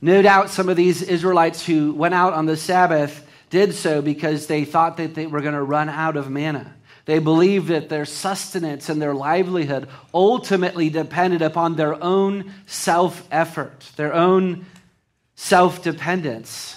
No 0.00 0.22
doubt 0.22 0.50
some 0.50 0.68
of 0.68 0.76
these 0.76 1.02
Israelites 1.02 1.66
who 1.66 1.92
went 1.92 2.14
out 2.14 2.32
on 2.32 2.46
the 2.46 2.56
Sabbath 2.56 3.28
did 3.50 3.74
so 3.74 4.02
because 4.02 4.46
they 4.46 4.64
thought 4.64 4.96
that 4.98 5.16
they 5.16 5.26
were 5.26 5.40
going 5.40 5.54
to 5.54 5.62
run 5.64 5.88
out 5.88 6.16
of 6.16 6.30
manna. 6.30 6.72
They 7.06 7.18
believed 7.18 7.68
that 7.68 7.88
their 7.88 8.04
sustenance 8.04 8.88
and 8.88 9.02
their 9.02 9.14
livelihood 9.14 9.88
ultimately 10.14 10.90
depended 10.90 11.42
upon 11.42 11.74
their 11.74 12.00
own 12.00 12.52
self 12.66 13.26
effort, 13.32 13.90
their 13.96 14.14
own 14.14 14.64
self 15.34 15.82
dependence. 15.82 16.76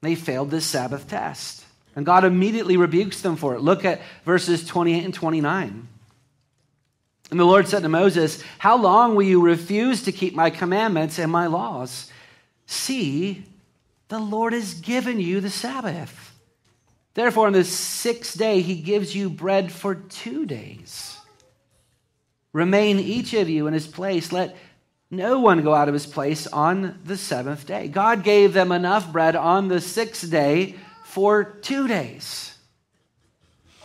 They 0.00 0.14
failed 0.14 0.50
the 0.50 0.62
Sabbath 0.62 1.08
test. 1.08 1.66
And 1.98 2.06
God 2.06 2.22
immediately 2.22 2.76
rebukes 2.76 3.22
them 3.22 3.34
for 3.34 3.56
it. 3.56 3.60
Look 3.60 3.84
at 3.84 4.00
verses 4.24 4.64
28 4.64 5.04
and 5.04 5.12
29. 5.12 5.88
And 7.32 7.40
the 7.40 7.44
Lord 7.44 7.66
said 7.66 7.82
to 7.82 7.88
Moses, 7.88 8.40
How 8.58 8.76
long 8.76 9.16
will 9.16 9.24
you 9.24 9.42
refuse 9.42 10.04
to 10.04 10.12
keep 10.12 10.32
my 10.32 10.48
commandments 10.48 11.18
and 11.18 11.32
my 11.32 11.48
laws? 11.48 12.08
See, 12.66 13.44
the 14.06 14.20
Lord 14.20 14.52
has 14.52 14.74
given 14.74 15.18
you 15.18 15.40
the 15.40 15.50
Sabbath. 15.50 16.36
Therefore, 17.14 17.48
on 17.48 17.52
the 17.52 17.64
sixth 17.64 18.38
day, 18.38 18.60
he 18.60 18.76
gives 18.76 19.16
you 19.16 19.28
bread 19.28 19.72
for 19.72 19.96
two 19.96 20.46
days. 20.46 21.18
Remain 22.52 23.00
each 23.00 23.34
of 23.34 23.48
you 23.48 23.66
in 23.66 23.74
his 23.74 23.88
place. 23.88 24.30
Let 24.30 24.56
no 25.10 25.40
one 25.40 25.64
go 25.64 25.74
out 25.74 25.88
of 25.88 25.94
his 25.94 26.06
place 26.06 26.46
on 26.46 27.00
the 27.04 27.16
seventh 27.16 27.66
day. 27.66 27.88
God 27.88 28.22
gave 28.22 28.52
them 28.52 28.70
enough 28.70 29.10
bread 29.10 29.34
on 29.34 29.66
the 29.66 29.80
sixth 29.80 30.30
day 30.30 30.76
for 31.08 31.44
two 31.44 31.88
days. 31.88 32.54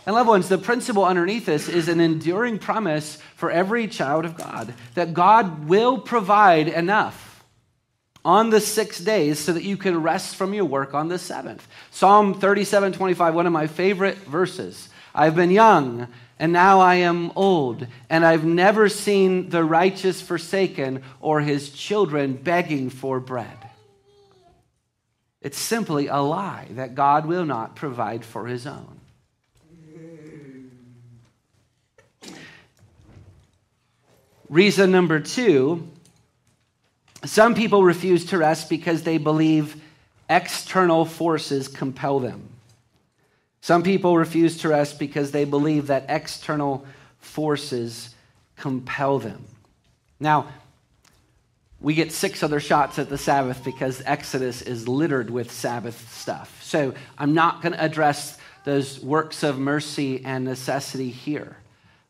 And, 0.06 0.14
loved 0.14 0.28
ones, 0.28 0.48
the 0.48 0.58
principle 0.58 1.04
underneath 1.04 1.46
this 1.46 1.68
is 1.68 1.88
an 1.88 1.98
enduring 1.98 2.58
promise 2.58 3.16
for 3.36 3.50
every 3.50 3.88
child 3.88 4.26
of 4.26 4.36
God 4.36 4.74
that 4.94 5.14
God 5.14 5.66
will 5.66 5.98
provide 5.98 6.68
enough 6.68 7.42
on 8.24 8.50
the 8.50 8.60
six 8.60 8.98
days 8.98 9.38
so 9.38 9.54
that 9.54 9.64
you 9.64 9.78
can 9.78 10.02
rest 10.02 10.36
from 10.36 10.52
your 10.52 10.66
work 10.66 10.92
on 10.92 11.08
the 11.08 11.18
seventh. 11.18 11.66
Psalm 11.90 12.34
37 12.34 12.92
25, 12.92 13.34
one 13.34 13.46
of 13.46 13.52
my 13.52 13.66
favorite 13.66 14.18
verses. 14.18 14.90
I've 15.14 15.34
been 15.34 15.50
young 15.50 16.08
and 16.38 16.52
now 16.52 16.80
I 16.80 16.96
am 16.96 17.30
old, 17.36 17.86
and 18.10 18.24
I've 18.26 18.44
never 18.44 18.88
seen 18.88 19.50
the 19.50 19.62
righteous 19.62 20.20
forsaken 20.20 21.02
or 21.20 21.40
his 21.40 21.70
children 21.70 22.34
begging 22.34 22.90
for 22.90 23.20
bread. 23.20 23.63
It's 25.44 25.58
simply 25.58 26.08
a 26.08 26.16
lie 26.16 26.68
that 26.70 26.94
God 26.94 27.26
will 27.26 27.44
not 27.44 27.76
provide 27.76 28.24
for 28.24 28.46
his 28.46 28.66
own. 28.66 28.98
Reason 34.48 34.90
number 34.90 35.20
two 35.20 35.88
some 37.24 37.54
people 37.54 37.82
refuse 37.82 38.26
to 38.26 38.38
rest 38.38 38.68
because 38.68 39.02
they 39.02 39.18
believe 39.18 39.82
external 40.28 41.04
forces 41.04 41.68
compel 41.68 42.20
them. 42.20 42.48
Some 43.60 43.82
people 43.82 44.18
refuse 44.18 44.58
to 44.58 44.68
rest 44.68 44.98
because 44.98 45.30
they 45.30 45.46
believe 45.46 45.86
that 45.86 46.06
external 46.08 46.86
forces 47.18 48.14
compel 48.56 49.18
them. 49.18 49.44
Now, 50.20 50.48
we 51.80 51.94
get 51.94 52.12
six 52.12 52.42
other 52.42 52.60
shots 52.60 52.98
at 52.98 53.08
the 53.08 53.18
Sabbath 53.18 53.62
because 53.64 54.02
Exodus 54.06 54.62
is 54.62 54.88
littered 54.88 55.30
with 55.30 55.50
Sabbath 55.50 56.12
stuff. 56.14 56.62
So 56.62 56.94
I'm 57.18 57.34
not 57.34 57.62
going 57.62 57.72
to 57.72 57.82
address 57.82 58.38
those 58.64 59.00
works 59.00 59.42
of 59.42 59.58
mercy 59.58 60.24
and 60.24 60.44
necessity 60.44 61.10
here 61.10 61.56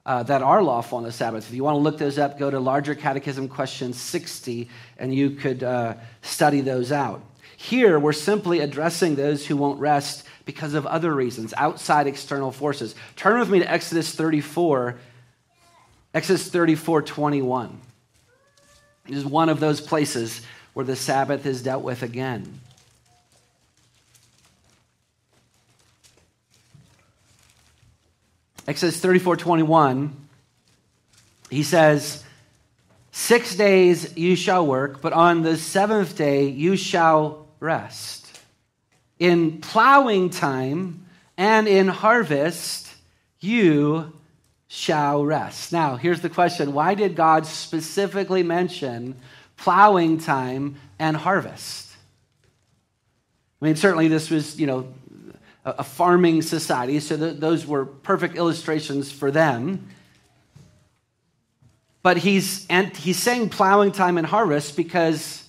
uh, 0.06 0.22
that 0.24 0.42
are 0.42 0.62
lawful 0.62 0.98
on 0.98 1.04
the 1.04 1.12
Sabbath. 1.12 1.48
If 1.48 1.54
you 1.54 1.64
want 1.64 1.76
to 1.76 1.80
look 1.80 1.98
those 1.98 2.18
up, 2.18 2.38
go 2.38 2.50
to 2.50 2.60
Larger 2.60 2.94
Catechism 2.94 3.48
question 3.48 3.92
60 3.92 4.68
and 4.98 5.14
you 5.14 5.30
could 5.30 5.62
uh, 5.62 5.94
study 6.22 6.60
those 6.60 6.92
out. 6.92 7.22
Here, 7.56 7.98
we're 7.98 8.12
simply 8.12 8.60
addressing 8.60 9.14
those 9.14 9.46
who 9.46 9.56
won't 9.56 9.80
rest 9.80 10.24
because 10.44 10.74
of 10.74 10.86
other 10.86 11.14
reasons, 11.14 11.54
outside 11.56 12.06
external 12.06 12.52
forces. 12.52 12.94
Turn 13.16 13.38
with 13.38 13.48
me 13.48 13.60
to 13.60 13.70
Exodus 13.70 14.14
34, 14.14 14.98
Exodus 16.12 16.48
34 16.48 17.02
21. 17.02 17.80
This 19.06 19.18
is 19.18 19.26
one 19.26 19.48
of 19.48 19.60
those 19.60 19.80
places 19.80 20.40
where 20.72 20.86
the 20.86 20.96
Sabbath 20.96 21.44
is 21.46 21.62
dealt 21.62 21.82
with 21.82 22.02
again. 22.02 22.60
Exodus 28.66 28.98
34 28.98 29.36
21, 29.36 30.16
he 31.50 31.62
says, 31.62 32.24
Six 33.12 33.54
days 33.54 34.16
you 34.16 34.36
shall 34.36 34.66
work, 34.66 35.02
but 35.02 35.12
on 35.12 35.42
the 35.42 35.56
seventh 35.56 36.16
day 36.16 36.48
you 36.48 36.74
shall 36.74 37.46
rest. 37.60 38.26
In 39.18 39.60
plowing 39.60 40.30
time 40.30 41.06
and 41.36 41.68
in 41.68 41.88
harvest 41.88 42.90
you 43.38 44.12
shall 44.74 45.24
rest. 45.24 45.72
Now, 45.72 45.94
here's 45.94 46.20
the 46.20 46.28
question 46.28 46.72
why 46.72 46.94
did 46.94 47.14
God 47.14 47.46
specifically 47.46 48.42
mention 48.42 49.14
plowing 49.56 50.18
time 50.18 50.74
and 50.98 51.16
harvest? 51.16 51.92
I 53.62 53.66
mean, 53.66 53.76
certainly 53.76 54.08
this 54.08 54.30
was, 54.30 54.58
you 54.58 54.66
know, 54.66 54.92
a 55.64 55.84
farming 55.84 56.42
society, 56.42 56.98
so 56.98 57.16
th- 57.16 57.38
those 57.38 57.64
were 57.64 57.86
perfect 57.86 58.36
illustrations 58.36 59.12
for 59.12 59.30
them. 59.30 59.88
But 62.02 62.16
he's, 62.16 62.66
and 62.68 62.94
he's 62.96 63.18
saying 63.18 63.50
plowing 63.50 63.92
time 63.92 64.18
and 64.18 64.26
harvest 64.26 64.76
because 64.76 65.48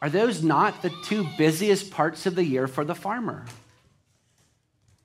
are 0.00 0.08
those 0.08 0.42
not 0.42 0.82
the 0.82 0.90
two 1.04 1.26
busiest 1.36 1.90
parts 1.90 2.26
of 2.26 2.36
the 2.36 2.44
year 2.44 2.68
for 2.68 2.84
the 2.84 2.94
farmer? 2.94 3.44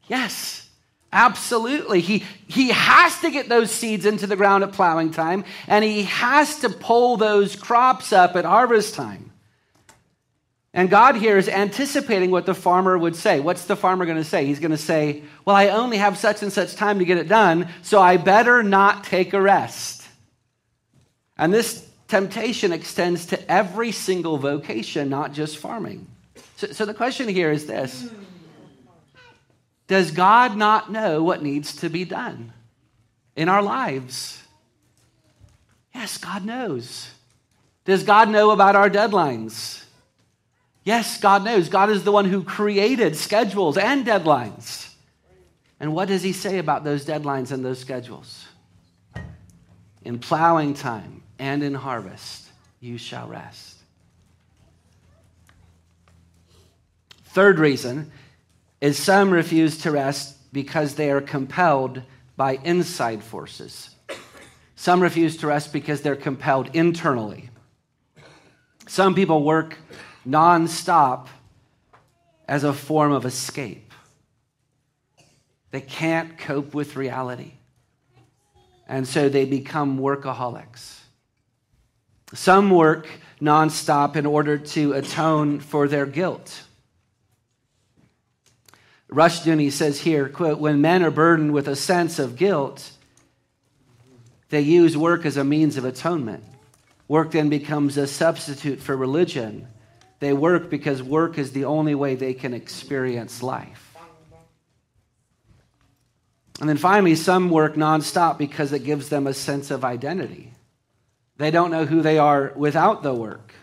Yes. 0.07 0.66
Absolutely. 1.11 2.01
He, 2.01 2.23
he 2.47 2.69
has 2.69 3.19
to 3.21 3.31
get 3.31 3.47
those 3.47 3.71
seeds 3.71 4.05
into 4.05 4.27
the 4.27 4.35
ground 4.35 4.63
at 4.63 4.73
plowing 4.73 5.11
time, 5.11 5.45
and 5.67 5.83
he 5.83 6.03
has 6.03 6.59
to 6.59 6.69
pull 6.69 7.17
those 7.17 7.55
crops 7.55 8.11
up 8.11 8.35
at 8.35 8.45
harvest 8.45 8.93
time. 8.93 9.31
And 10.73 10.89
God 10.89 11.15
here 11.15 11.37
is 11.37 11.49
anticipating 11.49 12.29
what 12.29 12.45
the 12.45 12.53
farmer 12.53 12.97
would 12.97 13.15
say. 13.15 13.39
What's 13.39 13.65
the 13.65 13.75
farmer 13.75 14.05
going 14.05 14.17
to 14.17 14.23
say? 14.23 14.45
He's 14.45 14.59
going 14.59 14.71
to 14.71 14.77
say, 14.77 15.23
Well, 15.43 15.55
I 15.55 15.69
only 15.69 15.97
have 15.97 16.17
such 16.17 16.43
and 16.43 16.53
such 16.53 16.75
time 16.75 16.99
to 16.99 17.05
get 17.05 17.17
it 17.17 17.27
done, 17.27 17.69
so 17.81 17.99
I 17.99 18.17
better 18.17 18.61
not 18.61 19.03
take 19.03 19.33
a 19.33 19.41
rest. 19.41 20.07
And 21.37 21.53
this 21.53 21.87
temptation 22.07 22.73
extends 22.73 23.27
to 23.27 23.51
every 23.51 23.91
single 23.91 24.37
vocation, 24.37 25.09
not 25.09 25.33
just 25.33 25.57
farming. 25.57 26.05
So, 26.57 26.67
so 26.67 26.85
the 26.85 26.93
question 26.93 27.27
here 27.27 27.51
is 27.51 27.65
this 27.65 28.09
does 29.87 30.11
God 30.11 30.57
not 30.57 30.91
know 30.91 31.23
what 31.23 31.41
needs 31.41 31.77
to 31.77 31.89
be 31.89 32.03
done 32.03 32.51
in 33.35 33.49
our 33.49 33.61
lives? 33.61 34.43
Yes, 35.95 36.17
God 36.17 36.45
knows. 36.45 37.09
Does 37.85 38.03
God 38.03 38.29
know 38.29 38.51
about 38.51 38.75
our 38.75 38.89
deadlines? 38.89 39.83
Yes, 40.83 41.19
God 41.19 41.43
knows. 41.43 41.69
God 41.69 41.89
is 41.89 42.03
the 42.03 42.11
one 42.11 42.25
who 42.25 42.43
created 42.43 43.15
schedules 43.15 43.77
and 43.77 44.05
deadlines. 44.05 44.89
And 45.79 45.93
what 45.93 46.07
does 46.07 46.21
He 46.21 46.33
say 46.33 46.59
about 46.59 46.83
those 46.83 47.05
deadlines 47.05 47.51
and 47.51 47.63
those 47.63 47.79
schedules? 47.79 48.45
In 50.03 50.19
plowing 50.19 50.73
time 50.73 51.23
and 51.39 51.63
in 51.63 51.73
harvest, 51.73 52.47
you 52.79 52.97
shall 52.97 53.27
rest. 53.27 53.75
Third 57.25 57.59
reason 57.59 58.11
is 58.81 58.97
some 58.97 59.31
refuse 59.31 59.79
to 59.79 59.91
rest 59.91 60.53
because 60.53 60.95
they 60.95 61.11
are 61.11 61.21
compelled 61.21 62.01
by 62.35 62.59
inside 62.63 63.23
forces. 63.23 63.89
Some 64.75 65.01
refuse 65.01 65.37
to 65.37 65.47
rest 65.47 65.73
because 65.73 66.01
they're 66.01 66.15
compelled 66.15 66.75
internally. 66.75 67.49
Some 68.87 69.15
people 69.15 69.43
work 69.43 69.77
nonstop 70.25 71.27
as 72.47 72.63
a 72.63 72.73
form 72.73 73.11
of 73.11 73.25
escape. 73.25 73.91
They 75.71 75.81
can't 75.81 76.37
cope 76.37 76.73
with 76.73 76.95
reality. 76.95 77.53
And 78.87 79.07
so 79.07 79.27
they 79.27 79.45
become 79.45 79.99
workaholics. 79.99 80.99
Some 82.33 82.69
work 82.69 83.07
nonstop 83.41 84.15
in 84.15 84.25
order 84.25 84.57
to 84.57 84.93
atone 84.93 85.59
for 85.59 85.87
their 85.87 86.05
guilt. 86.05 86.63
Rushdoony 89.11 89.71
says 89.71 90.01
here, 90.01 90.27
quote, 90.27 90.59
when 90.59 90.81
men 90.81 91.03
are 91.03 91.11
burdened 91.11 91.53
with 91.53 91.67
a 91.67 91.75
sense 91.75 92.19
of 92.19 92.35
guilt, 92.35 92.91
they 94.49 94.61
use 94.61 94.97
work 94.97 95.25
as 95.25 95.37
a 95.37 95.43
means 95.43 95.77
of 95.77 95.85
atonement. 95.85 96.43
Work 97.07 97.31
then 97.31 97.49
becomes 97.49 97.97
a 97.97 98.07
substitute 98.07 98.81
for 98.81 98.97
religion. 98.97 99.67
They 100.19 100.33
work 100.33 100.69
because 100.69 101.01
work 101.01 101.37
is 101.37 101.51
the 101.51 101.65
only 101.65 101.95
way 101.95 102.15
they 102.15 102.33
can 102.33 102.53
experience 102.53 103.41
life. 103.41 103.95
And 106.59 106.67
then 106.67 106.77
finally, 106.77 107.15
some 107.15 107.49
work 107.49 107.75
nonstop 107.75 108.37
because 108.37 108.73
it 108.73 108.83
gives 108.83 109.09
them 109.09 109.27
a 109.27 109.33
sense 109.33 109.69
of 109.69 109.85
identity. 109.85 110.51
They 111.37 111.51
don't 111.51 111.71
know 111.71 111.85
who 111.85 112.01
they 112.01 112.17
are 112.17 112.51
without 112.55 113.03
the 113.03 113.13
work. 113.13 113.53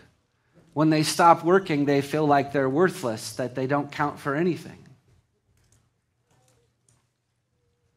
When 0.73 0.89
they 0.89 1.03
stop 1.03 1.43
working, 1.43 1.85
they 1.85 2.01
feel 2.01 2.25
like 2.25 2.51
they're 2.53 2.69
worthless, 2.69 3.33
that 3.33 3.53
they 3.53 3.67
don't 3.67 3.91
count 3.91 4.19
for 4.19 4.33
anything. 4.33 4.84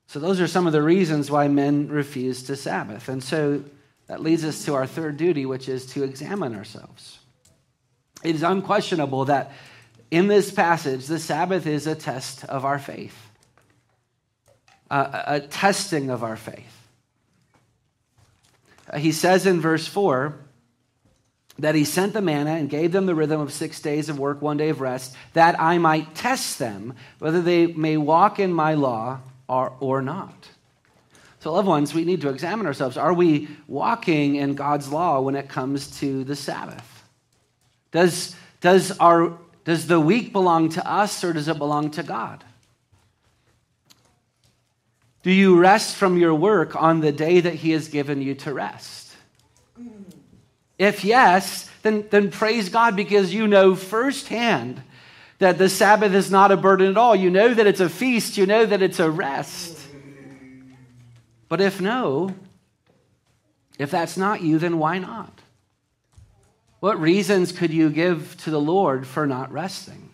So, 0.08 0.18
those 0.18 0.40
are 0.40 0.46
some 0.46 0.66
of 0.66 0.72
the 0.72 0.82
reasons 0.82 1.30
why 1.30 1.48
men 1.48 1.88
refuse 1.88 2.42
to 2.44 2.56
Sabbath. 2.56 3.08
And 3.08 3.22
so 3.22 3.62
that 4.06 4.22
leads 4.22 4.42
us 4.42 4.64
to 4.64 4.74
our 4.74 4.86
third 4.86 5.18
duty, 5.18 5.44
which 5.44 5.68
is 5.68 5.84
to 5.92 6.02
examine 6.02 6.54
ourselves. 6.54 7.18
It 8.24 8.34
is 8.34 8.42
unquestionable 8.42 9.26
that 9.26 9.52
in 10.10 10.26
this 10.26 10.50
passage, 10.50 11.06
the 11.06 11.18
Sabbath 11.18 11.66
is 11.66 11.86
a 11.86 11.94
test 11.94 12.44
of 12.46 12.64
our 12.64 12.78
faith, 12.78 13.14
a, 14.90 15.40
testing 15.50 16.08
of 16.08 16.24
our 16.24 16.36
faith. 16.36 16.88
He 18.96 19.12
says 19.12 19.44
in 19.44 19.60
verse 19.60 19.86
4 19.86 20.34
that 21.58 21.74
he 21.74 21.84
sent 21.84 22.14
the 22.14 22.22
manna 22.22 22.52
and 22.52 22.70
gave 22.70 22.92
them 22.92 23.04
the 23.04 23.14
rhythm 23.14 23.42
of 23.42 23.52
six 23.52 23.80
days 23.80 24.08
of 24.08 24.18
work, 24.18 24.40
one 24.40 24.56
day 24.56 24.70
of 24.70 24.80
rest, 24.80 25.14
that 25.34 25.60
I 25.60 25.76
might 25.76 26.14
test 26.14 26.58
them 26.58 26.94
whether 27.18 27.42
they 27.42 27.66
may 27.66 27.98
walk 27.98 28.38
in 28.38 28.54
my 28.54 28.72
law 28.72 29.20
or, 29.48 29.74
or 29.80 30.02
not. 30.02 30.48
So, 31.40 31.52
loved 31.52 31.68
ones, 31.68 31.94
we 31.94 32.04
need 32.04 32.20
to 32.22 32.30
examine 32.30 32.66
ourselves. 32.66 32.96
Are 32.96 33.12
we 33.12 33.48
walking 33.68 34.36
in 34.36 34.54
God's 34.54 34.90
law 34.92 35.20
when 35.20 35.36
it 35.36 35.48
comes 35.48 35.98
to 36.00 36.24
the 36.24 36.34
Sabbath? 36.34 37.04
Does, 37.92 38.34
does, 38.60 38.98
our, 38.98 39.38
does 39.64 39.86
the 39.86 40.00
week 40.00 40.32
belong 40.32 40.68
to 40.70 40.90
us 40.90 41.22
or 41.22 41.32
does 41.32 41.48
it 41.48 41.58
belong 41.58 41.90
to 41.92 42.02
God? 42.02 42.44
Do 45.22 45.30
you 45.30 45.58
rest 45.58 45.96
from 45.96 46.16
your 46.16 46.34
work 46.34 46.80
on 46.80 47.00
the 47.00 47.12
day 47.12 47.40
that 47.40 47.54
He 47.54 47.70
has 47.70 47.88
given 47.88 48.20
you 48.20 48.34
to 48.36 48.52
rest? 48.52 49.16
If 50.78 51.04
yes, 51.04 51.68
then, 51.82 52.06
then 52.10 52.30
praise 52.30 52.68
God 52.68 52.94
because 52.94 53.34
you 53.34 53.48
know 53.48 53.74
firsthand 53.74 54.82
that 55.38 55.58
the 55.58 55.68
Sabbath 55.68 56.12
is 56.12 56.30
not 56.30 56.50
a 56.50 56.56
burden 56.56 56.88
at 56.88 56.96
all. 56.96 57.14
You 57.14 57.30
know 57.30 57.54
that 57.54 57.66
it's 57.66 57.80
a 57.80 57.88
feast, 57.88 58.36
you 58.36 58.46
know 58.46 58.66
that 58.66 58.82
it's 58.82 58.98
a 58.98 59.10
rest. 59.10 59.78
But 61.48 61.60
if 61.60 61.80
no, 61.80 62.34
if 63.78 63.90
that's 63.90 64.16
not 64.16 64.42
you, 64.42 64.58
then 64.58 64.78
why 64.78 64.98
not? 64.98 65.32
What 66.80 67.00
reasons 67.00 67.52
could 67.52 67.72
you 67.72 67.90
give 67.90 68.36
to 68.38 68.50
the 68.50 68.60
Lord 68.60 69.06
for 69.06 69.26
not 69.26 69.50
resting? 69.52 70.10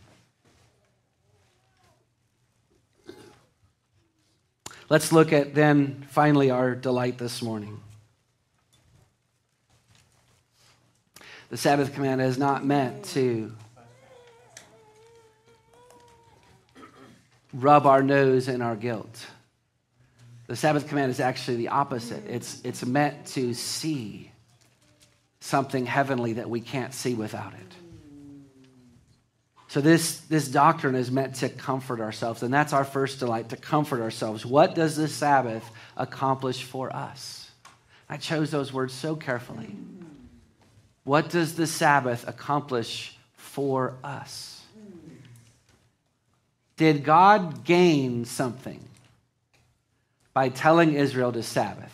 Let's 4.88 5.12
look 5.12 5.32
at 5.32 5.54
then 5.54 6.06
finally 6.10 6.50
our 6.50 6.74
delight 6.74 7.18
this 7.18 7.42
morning. 7.42 7.80
The 11.48 11.56
Sabbath 11.56 11.94
command 11.94 12.20
is 12.20 12.36
not 12.36 12.64
meant 12.64 13.04
to 13.06 13.52
rub 17.54 17.86
our 17.86 18.02
nose 18.02 18.48
in 18.48 18.60
our 18.60 18.76
guilt. 18.76 19.26
The 20.46 20.56
Sabbath 20.56 20.88
command 20.88 21.10
is 21.10 21.20
actually 21.20 21.56
the 21.58 21.68
opposite. 21.68 22.24
It's, 22.28 22.60
it's 22.64 22.84
meant 22.84 23.26
to 23.28 23.54
see 23.54 24.30
something 25.40 25.86
heavenly 25.86 26.34
that 26.34 26.50
we 26.50 26.60
can't 26.60 26.92
see 26.92 27.14
without 27.14 27.54
it. 27.54 27.60
So, 29.68 29.80
this, 29.80 30.20
this 30.20 30.46
doctrine 30.46 30.94
is 30.94 31.10
meant 31.10 31.36
to 31.36 31.48
comfort 31.48 32.00
ourselves, 32.00 32.42
and 32.44 32.54
that's 32.54 32.72
our 32.72 32.84
first 32.84 33.18
delight 33.18 33.48
to 33.48 33.56
comfort 33.56 34.00
ourselves. 34.00 34.46
What 34.46 34.74
does 34.74 34.94
the 34.94 35.08
Sabbath 35.08 35.68
accomplish 35.96 36.62
for 36.62 36.94
us? 36.94 37.50
I 38.08 38.16
chose 38.18 38.50
those 38.50 38.72
words 38.72 38.94
so 38.94 39.16
carefully. 39.16 39.74
What 41.02 41.28
does 41.30 41.56
the 41.56 41.66
Sabbath 41.66 42.28
accomplish 42.28 43.18
for 43.34 43.94
us? 44.04 44.53
Did 46.76 47.04
God 47.04 47.64
gain 47.64 48.24
something 48.24 48.80
by 50.32 50.48
telling 50.48 50.94
Israel 50.94 51.32
to 51.32 51.42
Sabbath? 51.42 51.92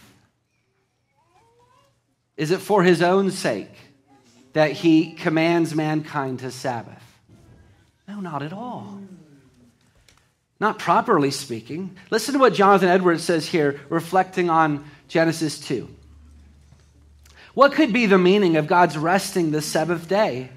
Is 2.36 2.50
it 2.50 2.60
for 2.60 2.82
his 2.82 3.02
own 3.02 3.30
sake 3.30 3.74
that 4.54 4.72
he 4.72 5.12
commands 5.12 5.74
mankind 5.74 6.38
to 6.38 6.50
Sabbath? 6.50 7.02
No, 8.08 8.20
not 8.20 8.42
at 8.42 8.52
all. 8.52 9.00
Not 10.58 10.78
properly 10.78 11.30
speaking. 11.30 11.96
Listen 12.10 12.34
to 12.34 12.40
what 12.40 12.54
Jonathan 12.54 12.88
Edwards 12.88 13.24
says 13.24 13.46
here, 13.46 13.80
reflecting 13.88 14.48
on 14.48 14.84
Genesis 15.08 15.58
2. 15.60 15.88
What 17.54 17.72
could 17.72 17.92
be 17.92 18.06
the 18.06 18.18
meaning 18.18 18.56
of 18.56 18.66
God's 18.66 18.96
resting 18.96 19.50
the 19.50 19.62
seventh 19.62 20.08
day 20.08 20.50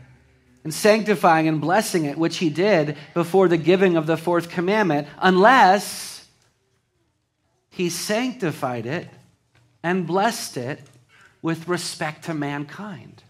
and 0.63 0.73
sanctifying 0.73 1.47
and 1.47 1.59
blessing 1.59 2.05
it, 2.05 2.17
which 2.17 2.37
he 2.37 2.49
did 2.49 2.97
before 3.13 3.47
the 3.47 3.57
giving 3.57 3.97
of 3.97 4.07
the 4.07 4.17
fourth 4.17 4.49
commandment, 4.49 5.07
unless 5.19 6.25
he 7.69 7.89
sanctified 7.89 8.85
it 8.85 9.07
and 9.81 10.07
blessed 10.07 10.57
it 10.57 10.79
with 11.41 11.67
respect 11.67 12.25
to 12.25 12.33
mankind? 12.33 13.21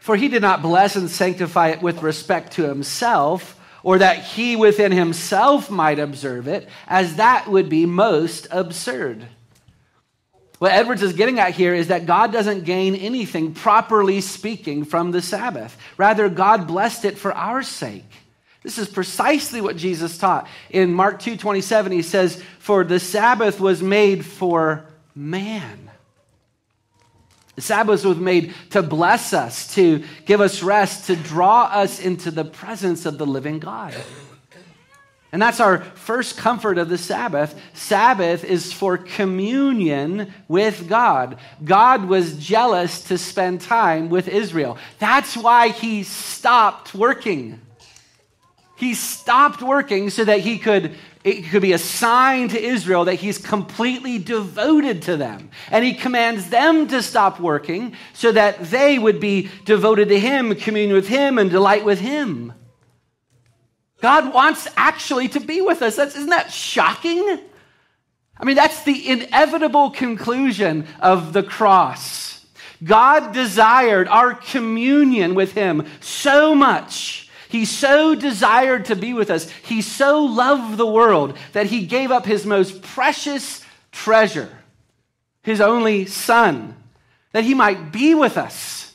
For 0.00 0.14
he 0.14 0.28
did 0.28 0.42
not 0.42 0.62
bless 0.62 0.94
and 0.94 1.10
sanctify 1.10 1.70
it 1.70 1.82
with 1.82 2.00
respect 2.02 2.52
to 2.52 2.68
himself, 2.68 3.58
or 3.82 3.98
that 3.98 4.18
he 4.18 4.54
within 4.54 4.92
himself 4.92 5.68
might 5.68 5.98
observe 5.98 6.46
it, 6.46 6.68
as 6.86 7.16
that 7.16 7.48
would 7.48 7.68
be 7.68 7.86
most 7.86 8.46
absurd. 8.52 9.26
What 10.58 10.72
Edwards 10.72 11.02
is 11.02 11.12
getting 11.12 11.38
at 11.38 11.54
here 11.54 11.74
is 11.74 11.88
that 11.88 12.06
God 12.06 12.32
doesn't 12.32 12.64
gain 12.64 12.94
anything, 12.94 13.52
properly 13.52 14.20
speaking, 14.22 14.84
from 14.84 15.10
the 15.10 15.20
Sabbath. 15.20 15.76
Rather, 15.98 16.28
God 16.28 16.66
blessed 16.66 17.04
it 17.04 17.18
for 17.18 17.32
our 17.32 17.62
sake. 17.62 18.10
This 18.62 18.78
is 18.78 18.88
precisely 18.88 19.60
what 19.60 19.76
Jesus 19.76 20.18
taught. 20.18 20.48
In 20.70 20.92
Mark 20.92 21.20
2:27 21.20 21.92
he 21.92 22.02
says, 22.02 22.42
"For 22.58 22.84
the 22.84 22.98
Sabbath 22.98 23.60
was 23.60 23.82
made 23.82 24.24
for 24.24 24.86
man." 25.14 25.90
The 27.54 27.62
Sabbath 27.62 28.04
was 28.04 28.18
made 28.18 28.54
to 28.70 28.82
bless 28.82 29.32
us, 29.32 29.72
to 29.74 30.02
give 30.26 30.40
us 30.40 30.62
rest, 30.62 31.06
to 31.06 31.16
draw 31.16 31.64
us 31.64 32.00
into 32.00 32.30
the 32.30 32.44
presence 32.44 33.06
of 33.06 33.18
the 33.18 33.26
living 33.26 33.58
God. 33.58 33.94
And 35.32 35.42
that's 35.42 35.60
our 35.60 35.80
first 35.80 36.36
comfort 36.36 36.78
of 36.78 36.88
the 36.88 36.98
Sabbath. 36.98 37.60
Sabbath 37.74 38.44
is 38.44 38.72
for 38.72 38.96
communion 38.96 40.32
with 40.48 40.88
God. 40.88 41.38
God 41.64 42.06
was 42.06 42.38
jealous 42.38 43.02
to 43.04 43.18
spend 43.18 43.60
time 43.60 44.08
with 44.08 44.28
Israel. 44.28 44.78
That's 44.98 45.36
why 45.36 45.68
he 45.68 46.04
stopped 46.04 46.94
working. 46.94 47.60
He 48.76 48.94
stopped 48.94 49.62
working 49.62 50.10
so 50.10 50.24
that 50.24 50.40
he 50.40 50.58
could 50.58 50.94
it 51.24 51.46
could 51.46 51.62
be 51.62 51.72
a 51.72 51.78
sign 51.78 52.50
to 52.50 52.62
Israel 52.62 53.06
that 53.06 53.16
he's 53.16 53.36
completely 53.36 54.16
devoted 54.16 55.02
to 55.02 55.16
them. 55.16 55.50
And 55.72 55.84
he 55.84 55.92
commands 55.92 56.50
them 56.50 56.86
to 56.86 57.02
stop 57.02 57.40
working 57.40 57.96
so 58.12 58.30
that 58.30 58.62
they 58.70 58.96
would 58.96 59.18
be 59.18 59.50
devoted 59.64 60.08
to 60.10 60.20
him, 60.20 60.54
commune 60.54 60.92
with 60.92 61.08
him, 61.08 61.38
and 61.38 61.50
delight 61.50 61.84
with 61.84 61.98
him. 61.98 62.52
God 64.00 64.32
wants 64.32 64.68
actually 64.76 65.28
to 65.28 65.40
be 65.40 65.60
with 65.60 65.82
us. 65.82 65.96
That's, 65.96 66.16
isn't 66.16 66.30
that 66.30 66.52
shocking? 66.52 67.40
I 68.38 68.44
mean, 68.44 68.56
that's 68.56 68.84
the 68.84 69.08
inevitable 69.08 69.90
conclusion 69.90 70.86
of 71.00 71.32
the 71.32 71.42
cross. 71.42 72.46
God 72.84 73.32
desired 73.32 74.06
our 74.08 74.34
communion 74.34 75.34
with 75.34 75.52
him 75.52 75.86
so 76.00 76.54
much 76.54 77.26
he 77.48 77.64
so 77.64 78.14
desired 78.14 78.86
to 78.86 78.96
be 78.96 79.14
with 79.14 79.30
us. 79.30 79.48
He 79.48 79.82
so 79.82 80.24
loved 80.24 80.76
the 80.76 80.86
world 80.86 81.36
that 81.52 81.66
he 81.66 81.86
gave 81.86 82.10
up 82.10 82.26
his 82.26 82.44
most 82.44 82.82
precious 82.82 83.64
treasure, 83.92 84.50
his 85.42 85.60
only 85.60 86.06
son, 86.06 86.76
that 87.32 87.44
he 87.44 87.54
might 87.54 87.92
be 87.92 88.14
with 88.14 88.36
us. 88.36 88.92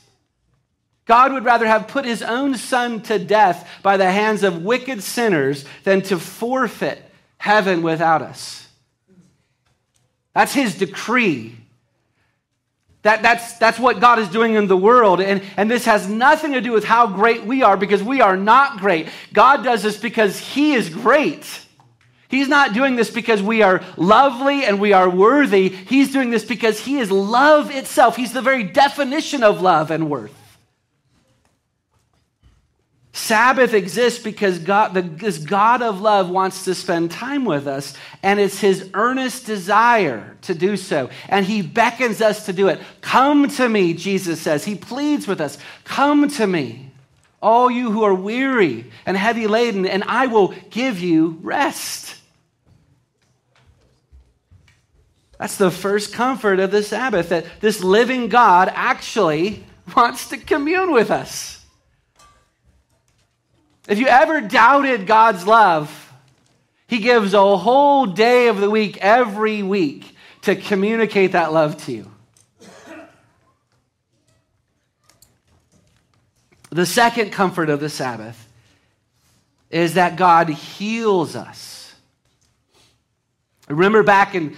God 1.04 1.32
would 1.32 1.44
rather 1.44 1.66
have 1.66 1.88
put 1.88 2.04
his 2.04 2.22
own 2.22 2.56
son 2.56 3.02
to 3.02 3.18
death 3.18 3.68
by 3.82 3.96
the 3.96 4.10
hands 4.10 4.42
of 4.42 4.62
wicked 4.62 5.02
sinners 5.02 5.64
than 5.84 6.02
to 6.02 6.18
forfeit 6.18 7.02
heaven 7.38 7.82
without 7.82 8.22
us. 8.22 8.68
That's 10.34 10.54
his 10.54 10.78
decree. 10.78 11.56
That, 13.02 13.22
that's, 13.22 13.58
that's 13.58 13.80
what 13.80 13.98
God 13.98 14.20
is 14.20 14.28
doing 14.28 14.54
in 14.54 14.68
the 14.68 14.76
world. 14.76 15.20
And, 15.20 15.42
and 15.56 15.68
this 15.68 15.84
has 15.86 16.08
nothing 16.08 16.52
to 16.52 16.60
do 16.60 16.70
with 16.70 16.84
how 16.84 17.08
great 17.08 17.44
we 17.44 17.62
are 17.62 17.76
because 17.76 18.02
we 18.02 18.20
are 18.20 18.36
not 18.36 18.78
great. 18.78 19.08
God 19.32 19.64
does 19.64 19.82
this 19.82 19.96
because 19.96 20.38
He 20.38 20.74
is 20.74 20.88
great. 20.88 21.44
He's 22.28 22.48
not 22.48 22.74
doing 22.74 22.94
this 22.94 23.10
because 23.10 23.42
we 23.42 23.60
are 23.62 23.82
lovely 23.96 24.64
and 24.64 24.80
we 24.80 24.92
are 24.92 25.10
worthy. 25.10 25.68
He's 25.68 26.12
doing 26.12 26.30
this 26.30 26.44
because 26.44 26.78
He 26.78 26.98
is 26.98 27.10
love 27.10 27.72
itself. 27.72 28.14
He's 28.14 28.32
the 28.32 28.40
very 28.40 28.62
definition 28.62 29.42
of 29.42 29.60
love 29.60 29.90
and 29.90 30.08
worth. 30.08 30.32
Sabbath 33.14 33.74
exists 33.74 34.22
because 34.22 34.58
God, 34.58 34.94
the, 34.94 35.02
this 35.02 35.36
God 35.36 35.82
of 35.82 36.00
love 36.00 36.30
wants 36.30 36.64
to 36.64 36.74
spend 36.74 37.10
time 37.10 37.44
with 37.44 37.66
us, 37.66 37.94
and 38.22 38.40
it's 38.40 38.58
his 38.58 38.88
earnest 38.94 39.44
desire 39.44 40.36
to 40.42 40.54
do 40.54 40.78
so. 40.78 41.10
And 41.28 41.44
he 41.44 41.60
beckons 41.60 42.22
us 42.22 42.46
to 42.46 42.54
do 42.54 42.68
it. 42.68 42.80
Come 43.02 43.48
to 43.50 43.68
me, 43.68 43.92
Jesus 43.92 44.40
says. 44.40 44.64
He 44.64 44.74
pleads 44.74 45.28
with 45.28 45.42
us 45.42 45.58
Come 45.84 46.28
to 46.30 46.46
me, 46.46 46.90
all 47.42 47.70
you 47.70 47.90
who 47.90 48.02
are 48.02 48.14
weary 48.14 48.90
and 49.04 49.14
heavy 49.14 49.46
laden, 49.46 49.84
and 49.84 50.04
I 50.04 50.28
will 50.28 50.54
give 50.70 50.98
you 50.98 51.38
rest. 51.42 52.16
That's 55.38 55.56
the 55.56 55.70
first 55.70 56.14
comfort 56.14 56.60
of 56.60 56.70
the 56.70 56.82
Sabbath 56.82 57.28
that 57.28 57.44
this 57.60 57.82
living 57.82 58.28
God 58.28 58.70
actually 58.72 59.64
wants 59.94 60.28
to 60.28 60.38
commune 60.38 60.92
with 60.92 61.10
us. 61.10 61.61
If 63.88 63.98
you 63.98 64.06
ever 64.06 64.40
doubted 64.40 65.06
God's 65.06 65.46
love, 65.46 66.12
He 66.86 66.98
gives 66.98 67.34
a 67.34 67.56
whole 67.56 68.06
day 68.06 68.48
of 68.48 68.60
the 68.60 68.70
week 68.70 68.98
every 68.98 69.62
week 69.62 70.16
to 70.42 70.56
communicate 70.56 71.32
that 71.32 71.52
love 71.52 71.82
to 71.84 71.92
you. 71.92 72.10
The 76.70 76.86
second 76.86 77.32
comfort 77.32 77.68
of 77.68 77.80
the 77.80 77.90
Sabbath 77.90 78.48
is 79.70 79.94
that 79.94 80.16
God 80.16 80.48
heals 80.48 81.36
us. 81.36 81.94
Remember 83.68 84.02
back 84.02 84.34
in 84.34 84.56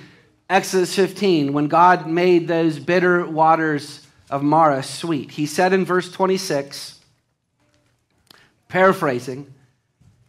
Exodus 0.48 0.94
15 0.94 1.52
when 1.52 1.68
God 1.68 2.06
made 2.06 2.46
those 2.46 2.78
bitter 2.78 3.26
waters 3.26 4.06
of 4.30 4.42
Marah 4.42 4.82
sweet. 4.82 5.32
He 5.32 5.46
said 5.46 5.72
in 5.72 5.84
verse 5.84 6.10
26, 6.12 7.00
Paraphrasing, 8.74 9.54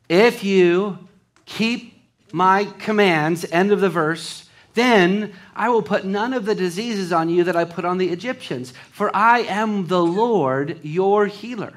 if 0.08 0.44
you 0.44 1.00
keep 1.48 2.00
my 2.32 2.66
commands, 2.78 3.44
end 3.52 3.72
of 3.72 3.82
the 3.82 3.90
verse, 3.90 4.48
then 4.76 5.34
I 5.56 5.70
will 5.70 5.82
put 5.82 6.06
none 6.06 6.32
of 6.32 6.46
the 6.46 6.54
diseases 6.54 7.12
on 7.12 7.28
you 7.28 7.46
that 7.46 7.56
I 7.56 7.66
put 7.66 7.86
on 7.86 7.98
the 7.98 8.10
Egyptians, 8.10 8.72
for 8.92 9.10
I 9.16 9.40
am 9.40 9.88
the 9.88 10.04
Lord 10.04 10.80
your 10.84 11.26
healer. 11.26 11.74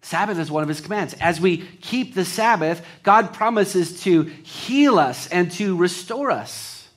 Sabbath 0.00 0.38
is 0.38 0.50
one 0.50 0.62
of 0.62 0.70
his 0.70 0.80
commands. 0.80 1.14
As 1.20 1.38
we 1.38 1.58
keep 1.58 2.14
the 2.14 2.24
Sabbath, 2.24 2.82
God 3.02 3.34
promises 3.34 4.00
to 4.04 4.22
heal 4.22 4.98
us 4.98 5.26
and 5.26 5.52
to 5.52 5.76
restore 5.76 6.30
us. 6.30 6.88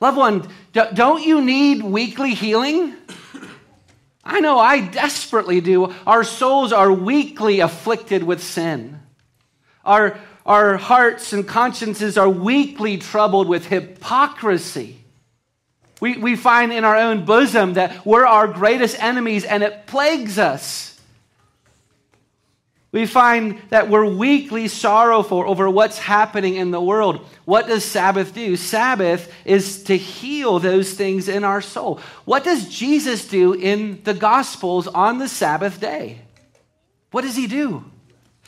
Loved 0.00 0.18
one, 0.18 0.46
don't 0.72 1.24
you 1.24 1.40
need 1.40 1.82
weekly 1.82 2.34
healing? 2.34 2.94
I 4.26 4.40
know 4.40 4.58
I 4.58 4.80
desperately 4.80 5.60
do. 5.60 5.94
Our 6.04 6.24
souls 6.24 6.72
are 6.72 6.92
weekly 6.92 7.60
afflicted 7.60 8.24
with 8.24 8.42
sin. 8.42 8.98
Our, 9.84 10.18
our 10.44 10.76
hearts 10.76 11.32
and 11.32 11.46
consciences 11.46 12.18
are 12.18 12.28
weekly 12.28 12.98
troubled 12.98 13.46
with 13.48 13.66
hypocrisy. 13.66 14.98
We, 16.00 16.18
we 16.18 16.34
find 16.34 16.72
in 16.72 16.84
our 16.84 16.96
own 16.96 17.24
bosom 17.24 17.74
that 17.74 18.04
we're 18.04 18.26
our 18.26 18.48
greatest 18.48 19.00
enemies 19.00 19.44
and 19.44 19.62
it 19.62 19.86
plagues 19.86 20.38
us. 20.38 20.95
We 22.92 23.04
find 23.04 23.60
that 23.70 23.90
we're 23.90 24.06
weekly 24.06 24.68
sorrowful 24.68 25.44
over 25.46 25.68
what's 25.68 25.98
happening 25.98 26.54
in 26.54 26.70
the 26.70 26.80
world. 26.80 27.26
What 27.44 27.66
does 27.66 27.84
Sabbath 27.84 28.32
do? 28.32 28.56
Sabbath 28.56 29.30
is 29.44 29.82
to 29.84 29.96
heal 29.96 30.58
those 30.58 30.94
things 30.94 31.28
in 31.28 31.44
our 31.44 31.60
soul. 31.60 32.00
What 32.24 32.44
does 32.44 32.68
Jesus 32.68 33.28
do 33.28 33.52
in 33.52 34.02
the 34.04 34.14
Gospels 34.14 34.86
on 34.86 35.18
the 35.18 35.28
Sabbath 35.28 35.80
day? 35.80 36.20
What 37.10 37.22
does 37.22 37.36
he 37.36 37.46
do? 37.46 37.84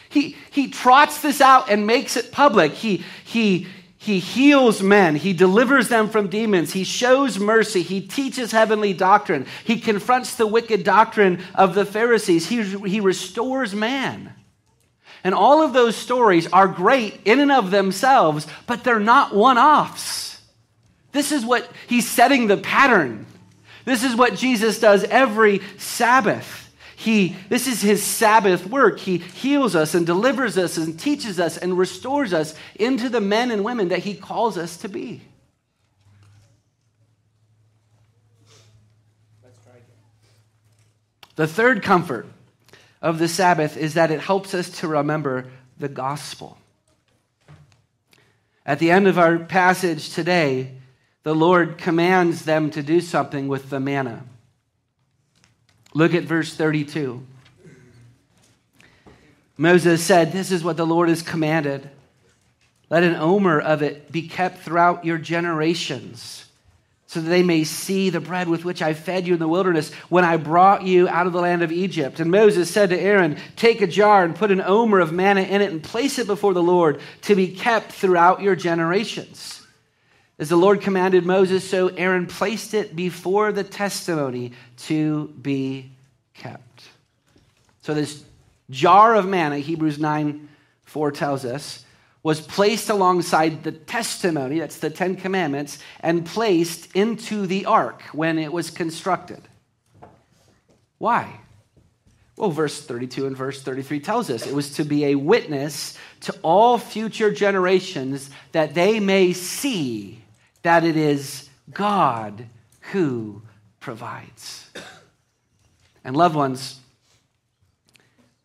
He, 0.09 0.37
he 0.51 0.69
trots 0.69 1.21
this 1.21 1.41
out 1.41 1.69
and 1.69 1.87
makes 1.87 2.17
it 2.17 2.33
public. 2.33 2.73
He, 2.73 3.05
he, 3.25 3.67
he 4.01 4.21
heals 4.21 4.81
men. 4.81 5.17
He 5.17 5.33
delivers 5.33 5.89
them 5.89 6.09
from 6.09 6.29
demons. 6.29 6.73
He 6.73 6.85
shows 6.85 7.39
mercy. 7.39 7.83
He 7.83 8.01
teaches 8.01 8.53
heavenly 8.53 8.93
doctrine. 8.93 9.45
He 9.65 9.81
confronts 9.81 10.37
the 10.37 10.47
wicked 10.47 10.85
doctrine 10.85 11.43
of 11.55 11.75
the 11.75 11.85
Pharisees. 11.85 12.49
He, 12.49 12.63
he 12.63 13.01
restores 13.01 13.75
man. 13.75 14.33
And 15.25 15.35
all 15.35 15.63
of 15.63 15.73
those 15.73 15.97
stories 15.97 16.47
are 16.53 16.69
great 16.69 17.21
in 17.25 17.41
and 17.41 17.51
of 17.51 17.73
themselves, 17.73 18.47
but 18.69 18.85
they're 18.85 19.01
not 19.01 19.35
one 19.35 19.59
offs. 19.59 20.41
This 21.11 21.33
is 21.33 21.45
what 21.45 21.69
he's 21.89 22.09
setting 22.09 22.47
the 22.47 22.57
pattern. 22.57 23.27
This 23.85 24.05
is 24.05 24.15
what 24.15 24.37
Jesus 24.37 24.79
does 24.79 25.03
every 25.05 25.61
Sabbath. 25.77 26.58
He, 26.99 27.37
this 27.49 27.69
is 27.69 27.81
his 27.81 28.03
Sabbath 28.03 28.67
work. 28.67 28.99
He 28.99 29.19
heals 29.19 29.77
us 29.77 29.95
and 29.95 30.05
delivers 30.05 30.59
us 30.59 30.77
and 30.77 30.99
teaches 30.99 31.39
us 31.39 31.57
and 31.57 31.79
restores 31.79 32.35
us 32.35 32.57
into 32.75 33.09
the 33.09 33.21
men 33.21 33.53
and 33.53 33.63
women 33.63 33.91
that 33.91 34.01
he 34.01 34.15
calls 34.15 34.59
us 34.59 34.79
to 34.79 34.89
be. 34.89 35.23
The 41.37 41.47
third 41.47 41.85
comfort 41.85 42.27
of 43.01 43.21
the 43.21 43.29
Sabbath 43.29 43.77
is 43.77 43.95
that 43.95 44.11
it 44.11 44.19
helps 44.19 44.53
us 44.53 44.69
to 44.81 44.89
remember 44.89 45.47
the 45.79 45.89
gospel. 45.89 46.59
At 48.67 48.81
the 48.81 48.91
end 48.91 49.07
of 49.07 49.21
our 49.21 49.39
passage 49.39 50.13
today, 50.13 50.73
the 51.23 51.33
Lord 51.33 51.79
commands 51.79 52.45
them 52.45 52.73
to 52.73 52.83
do 52.83 53.01
something 53.01 53.47
with 53.47 53.71
the 53.71 53.79
manna. 53.79 54.25
Look 55.95 56.15
at 56.15 56.25
verse 56.25 56.55
32. 56.55 57.25
Moses 59.57 60.05
said, 60.05 60.33
This 60.33 60.53
is 60.53 60.63
what 60.63 60.77
the 60.77 60.87
Lord 60.87 61.09
has 61.09 61.23
commanded. 61.23 61.91
Let 62.91 63.03
an 63.03 63.17
omer 63.17 63.61
of 63.61 63.83
it 63.83 64.11
be 64.11 64.29
kept 64.29 64.61
throughout 64.61 65.05
your 65.05 65.19
generations, 65.19 66.47
so 67.07 67.21
that 67.21 67.29
they 67.29 67.43
may 67.43 67.65
see 67.65 68.09
the 68.09 68.21
bread 68.21 68.49
with 68.49 68.65
which 68.65 68.81
I 68.81 68.95
fed 68.95 69.27
you 69.27 69.35
in 69.35 69.41
the 69.41 69.49
wilderness 69.49 69.93
when 70.09 70.25
I 70.25 70.37
brought 70.37 70.85
you 70.85 71.09
out 71.09 71.27
of 71.27 71.33
the 71.33 71.41
land 71.41 71.63
of 71.63 71.73
Egypt. 71.73 72.21
And 72.21 72.31
Moses 72.31 72.71
said 72.71 72.91
to 72.91 73.01
Aaron, 73.01 73.37
Take 73.57 73.83
a 73.83 73.87
jar 73.87 74.25
and 74.25 74.37
put 74.37 74.51
an 74.51 74.61
omer 74.61 75.01
of 75.01 75.13
manna 75.13 75.43
in 75.43 75.61
it 75.61 75.73
and 75.73 75.83
place 75.83 76.19
it 76.19 76.27
before 76.27 76.55
the 76.55 76.63
Lord 76.63 77.01
to 77.23 77.35
be 77.35 77.49
kept 77.49 77.93
throughout 77.93 78.41
your 78.41 78.57
generations. 78.57 79.58
As 80.39 80.49
the 80.49 80.57
Lord 80.57 80.81
commanded 80.81 81.27
Moses, 81.27 81.69
so 81.69 81.89
Aaron 81.89 82.27
placed 82.27 82.73
it 82.73 82.95
before 82.95 83.51
the 83.51 83.65
testimony 83.65 84.53
to 84.79 85.29
be 85.43 85.91
kept. 86.35 86.85
So 87.81 87.93
this 87.93 88.23
jar 88.71 89.17
of 89.17 89.27
manna, 89.27 89.59
Hebrews 89.59 89.99
9 89.99 90.49
4 90.85 91.13
tells 91.13 91.45
us, 91.45 91.85
was 92.23 92.41
placed 92.41 92.89
alongside 92.89 93.63
the 93.63 93.73
testimony, 93.73 94.59
that's 94.59 94.79
the 94.79 94.91
Ten 94.91 95.17
Commandments, 95.17 95.79
and 96.01 96.25
placed 96.25 96.95
into 96.95 97.47
the 97.47 97.67
ark 97.67 98.03
when 98.13 98.39
it 98.39 98.53
was 98.53 98.71
constructed. 98.71 99.43
Why? 100.99 101.41
Well, 102.37 102.51
verse 102.51 102.81
32 102.81 103.27
and 103.27 103.37
verse 103.37 103.63
33 103.63 104.01
tells 104.01 104.31
us 104.31 104.47
it 104.47 104.55
was 104.55 104.75
to 104.75 104.85
be 104.85 105.07
a 105.07 105.15
witness 105.17 105.99
to 106.23 106.39
all 106.43 106.79
future 106.79 107.33
generations 107.33 108.31
that 108.53 108.75
they 108.75 109.01
may 109.01 109.33
see 109.33 110.23
that 110.63 110.85
it 110.85 110.97
is 110.97 111.49
God 111.73 112.47
who 112.93 113.43
provides. 113.81 114.71
And 116.05 116.17
loved 116.17 116.35
ones, 116.35 116.81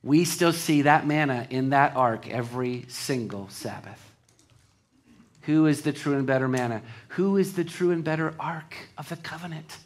we 0.04 0.26
still 0.26 0.54
see 0.54 0.82
that 0.82 1.08
manna 1.08 1.48
in 1.50 1.70
that 1.70 1.96
ark 1.96 2.30
every 2.30 2.86
single 2.90 3.48
Sabbath. 3.50 4.12
Who 5.44 5.66
is 5.66 5.82
the 5.82 5.94
true 5.94 6.18
and 6.18 6.26
better 6.28 6.48
manna? 6.48 6.82
Who 7.10 7.38
is 7.38 7.54
the 7.54 7.64
true 7.64 7.92
and 7.92 8.04
better 8.04 8.34
ark 8.40 8.76
of 8.98 9.10
the 9.10 9.18
covenant? 9.18 9.78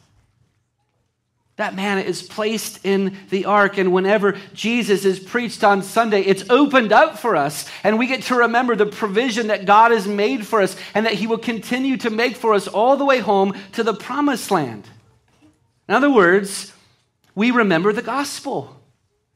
That 1.58 1.74
manna 1.74 2.02
is 2.02 2.22
placed 2.22 2.84
in 2.84 3.16
the 3.30 3.46
ark, 3.46 3.78
and 3.78 3.92
whenever 3.92 4.38
Jesus 4.54 5.04
is 5.04 5.18
preached 5.18 5.64
on 5.64 5.82
Sunday, 5.82 6.20
it's 6.20 6.48
opened 6.48 6.92
up 6.92 7.18
for 7.18 7.34
us, 7.34 7.68
and 7.82 7.98
we 7.98 8.06
get 8.06 8.22
to 8.24 8.36
remember 8.36 8.76
the 8.76 8.86
provision 8.86 9.48
that 9.48 9.66
God 9.66 9.90
has 9.90 10.06
made 10.06 10.46
for 10.46 10.62
us 10.62 10.76
and 10.94 11.04
that 11.04 11.14
He 11.14 11.26
will 11.26 11.38
continue 11.38 11.96
to 11.96 12.10
make 12.10 12.36
for 12.36 12.54
us 12.54 12.68
all 12.68 12.96
the 12.96 13.04
way 13.04 13.18
home 13.18 13.54
to 13.72 13.82
the 13.82 13.92
promised 13.92 14.52
land. 14.52 14.88
In 15.88 15.96
other 15.96 16.10
words, 16.10 16.72
we 17.34 17.50
remember 17.50 17.92
the 17.92 18.02
gospel. 18.02 18.80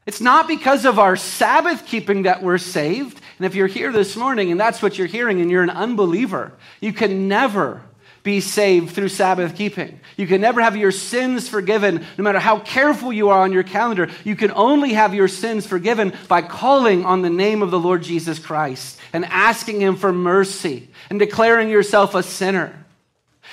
It's 0.05 0.21
not 0.21 0.47
because 0.47 0.85
of 0.85 0.99
our 0.99 1.17
Sabbath 1.17 1.85
keeping 1.85 2.23
that 2.23 2.41
we're 2.41 2.57
saved. 2.57 3.19
And 3.37 3.45
if 3.45 3.53
you're 3.53 3.67
here 3.67 3.91
this 3.91 4.15
morning 4.15 4.49
and 4.49 4.57
that's 4.57 4.81
what 4.81 4.97
you're 4.97 5.07
hearing 5.07 5.41
and 5.41 5.51
you're 5.51 5.63
an 5.63 5.69
unbeliever, 5.69 6.53
you 6.79 6.93
can 6.93 7.27
never 7.27 7.81
be 8.23 8.39
saved 8.39 8.95
through 8.95 9.09
Sabbath 9.09 9.55
keeping. 9.55 9.99
You 10.15 10.27
can 10.27 10.39
never 10.39 10.61
have 10.61 10.77
your 10.77 10.91
sins 10.91 11.49
forgiven, 11.49 12.05
no 12.17 12.23
matter 12.23 12.39
how 12.39 12.59
careful 12.59 13.11
you 13.11 13.29
are 13.29 13.41
on 13.41 13.51
your 13.51 13.63
calendar. 13.63 14.09
You 14.23 14.37
can 14.37 14.51
only 14.51 14.93
have 14.93 15.13
your 15.13 15.27
sins 15.27 15.67
forgiven 15.67 16.13
by 16.29 16.41
calling 16.41 17.05
on 17.05 17.21
the 17.21 17.29
name 17.29 17.61
of 17.61 17.69
the 17.69 17.79
Lord 17.79 18.01
Jesus 18.01 18.39
Christ 18.39 18.97
and 19.11 19.25
asking 19.25 19.81
Him 19.81 19.97
for 19.97 20.13
mercy 20.13 20.89
and 21.09 21.19
declaring 21.19 21.69
yourself 21.69 22.15
a 22.15 22.23
sinner. 22.23 22.73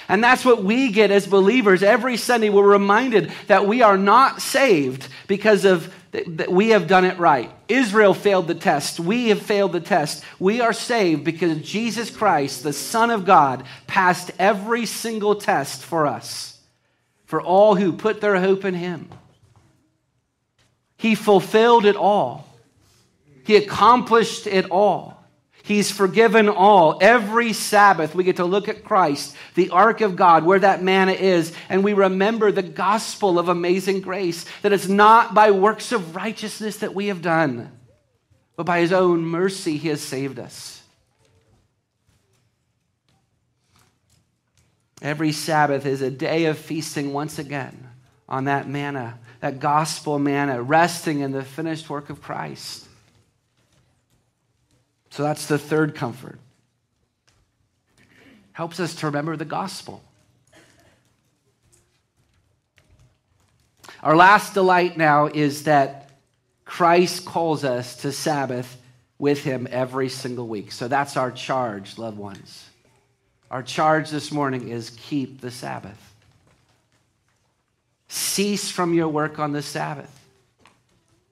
And 0.09 0.23
that's 0.23 0.45
what 0.45 0.62
we 0.62 0.93
get 0.93 1.11
as 1.11 1.27
believers. 1.27 1.83
Every 1.83 2.16
Sunday, 2.16 2.51
we're 2.51 2.66
reminded 2.66 3.33
that 3.49 3.66
we 3.66 3.83
are 3.83 3.99
not 3.99 4.41
saved 4.41 5.09
because 5.27 5.64
of 5.64 5.93
that 6.13 6.51
we 6.51 6.71
have 6.71 6.89
done 6.89 7.05
it 7.05 7.19
right. 7.19 7.53
Israel 7.69 8.15
failed 8.15 8.49
the 8.49 8.55
test. 8.55 8.99
We 8.99 9.29
have 9.29 9.41
failed 9.41 9.73
the 9.73 9.81
test. 9.81 10.25
We 10.41 10.61
are 10.61 10.73
saved 10.73 11.25
because 11.25 11.63
Jesus 11.63 12.11
Christ, 12.11 12.65
the 12.65 12.73
Son 12.73 13.11
of 13.11 13.25
God, 13.25 13.65
passed 13.87 14.33
every 14.39 14.87
single 14.87 15.37
test 15.37 15.83
for 15.83 16.07
us, 16.07 16.59
for 17.27 17.41
all 17.41 17.77
who 17.77 17.93
put 17.93 18.21
their 18.21 18.41
hope 18.41 18.65
in 18.65 18.75
Him. 18.75 19.09
He 20.97 21.15
fulfilled 21.15 21.85
it 21.85 21.97
all, 21.97 22.49
He 23.45 23.57
accomplished 23.57 24.47
it 24.47 24.71
all. 24.71 25.20
He's 25.63 25.91
forgiven 25.91 26.49
all. 26.49 26.99
Every 27.01 27.53
Sabbath, 27.53 28.15
we 28.15 28.25
get 28.25 28.37
to 28.37 28.45
look 28.45 28.69
at 28.69 28.85
Christ, 28.85 29.37
the 29.55 29.71
ark 29.71 30.01
of 30.01 30.17
God, 30.17 30.45
where 30.45 30.59
that 30.59 30.83
manna 30.83 31.13
is, 31.13 31.53
and 31.69 31.85
we 31.85 31.93
remember 31.93 32.51
the 32.51 32.63
gospel 32.63 33.39
of 33.39 33.49
amazing 33.49 34.01
grace 34.01 34.47
that 34.63 34.73
it's 34.73 34.89
not 34.89 35.35
by 35.35 35.51
works 35.51 35.93
of 35.93 36.17
righteousness 36.17 36.79
that 36.79 36.95
we 36.95 37.07
have 37.09 37.23
done, 37.23 37.71
but 38.57 38.67
by 38.67 38.81
his 38.81 38.93
own 38.93 39.23
mercy 39.23 39.77
he 39.77 39.89
has 39.89 40.01
saved 40.01 40.39
us. 40.39 40.83
Every 45.03 45.33
Sabbath 45.33 45.87
is 45.87 46.03
a 46.03 46.11
day 46.11 46.47
of 46.47 46.59
feasting 46.59 47.13
once 47.13 47.39
again 47.39 47.89
on 48.29 48.45
that 48.45 48.69
manna, 48.69 49.19
that 49.41 49.59
gospel 49.59 50.19
manna, 50.19 50.63
resting 50.63 51.21
in 51.21 51.33
the 51.33 51.43
finished 51.43 51.89
work 51.89 52.11
of 52.11 52.23
Christ. 52.23 52.87
So 55.11 55.23
that's 55.23 55.47
the 55.47 55.59
third 55.59 55.95
comfort. 55.95 56.39
Helps 58.53 58.81
us 58.81 58.95
to 58.97 59.07
remember 59.07 59.37
the 59.37 59.45
gospel. 59.45 60.03
Our 64.03 64.17
last 64.17 64.55
delight 64.55 64.97
now 64.97 65.27
is 65.27 65.65
that 65.65 66.11
Christ 66.65 67.25
calls 67.25 67.65
us 67.65 67.97
to 67.97 68.13
Sabbath 68.13 68.81
with 69.19 69.43
him 69.43 69.67
every 69.71 70.09
single 70.09 70.49
week. 70.49 70.73
So 70.73 70.89
that's 70.89 71.17
our 71.17 71.31
charge, 71.31 71.99
loved 71.99 72.17
ones. 72.17 72.67
Our 73.51 73.63
charge 73.63 74.11
this 74.11 74.31
morning 74.31 74.69
is 74.69 74.91
keep 74.91 75.41
the 75.41 75.51
Sabbath. 75.51 75.99
Cease 78.09 78.71
from 78.71 78.95
your 78.95 79.09
work 79.09 79.39
on 79.39 79.53
the 79.53 79.63
Sabbath. 79.63 80.20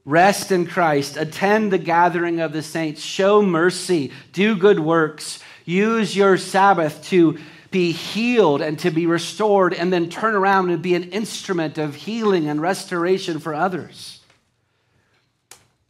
Rest 0.08 0.52
in 0.52 0.64
Christ. 0.66 1.18
Attend 1.18 1.70
the 1.70 1.76
gathering 1.76 2.40
of 2.40 2.54
the 2.54 2.62
saints. 2.62 3.02
Show 3.02 3.42
mercy. 3.42 4.10
Do 4.32 4.56
good 4.56 4.80
works. 4.80 5.38
Use 5.66 6.16
your 6.16 6.38
Sabbath 6.38 7.04
to 7.08 7.38
be 7.70 7.92
healed 7.92 8.62
and 8.62 8.78
to 8.78 8.90
be 8.90 9.04
restored, 9.04 9.74
and 9.74 9.92
then 9.92 10.08
turn 10.08 10.34
around 10.34 10.70
and 10.70 10.80
be 10.80 10.94
an 10.94 11.10
instrument 11.10 11.76
of 11.76 11.94
healing 11.94 12.48
and 12.48 12.58
restoration 12.62 13.38
for 13.38 13.54
others. 13.54 14.20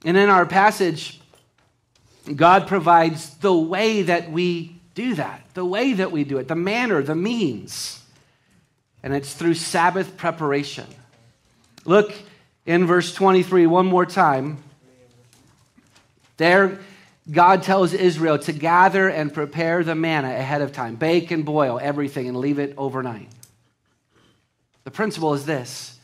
And 0.05 0.17
in 0.17 0.29
our 0.29 0.47
passage, 0.47 1.21
God 2.35 2.67
provides 2.67 3.37
the 3.37 3.55
way 3.55 4.03
that 4.03 4.33
we 4.33 4.81
do 4.97 5.15
that, 5.15 5.45
the 5.55 5.65
way 5.65 5.93
that 5.93 6.11
we 6.11 6.25
do 6.25 6.39
it, 6.39 6.49
the 6.49 6.57
manner, 6.57 7.05
the 7.05 7.15
means. 7.15 8.03
And 9.01 9.15
it's 9.15 9.33
through 9.33 9.55
Sabbath 9.55 10.17
preparation. 10.17 10.87
Look 11.85 12.13
in 12.69 12.87
verse 12.87 13.15
23 13.15 13.67
one 13.67 13.87
more 13.87 14.05
time. 14.05 14.59
There, 16.37 16.79
God 17.29 17.63
tells 17.63 17.95
Israel 17.95 18.39
to 18.41 18.53
gather 18.53 19.09
and 19.09 19.33
prepare 19.33 19.83
the 19.83 19.95
manna 19.95 20.29
ahead 20.29 20.61
of 20.61 20.73
time, 20.73 20.97
bake 20.97 21.31
and 21.31 21.47
boil 21.47 21.81
everything 21.83 22.29
and 22.29 22.37
leave 22.37 22.59
it 22.59 22.75
overnight. 22.77 23.31
The 24.85 24.91
principle 24.91 25.33
is 25.33 25.47
this 25.47 25.99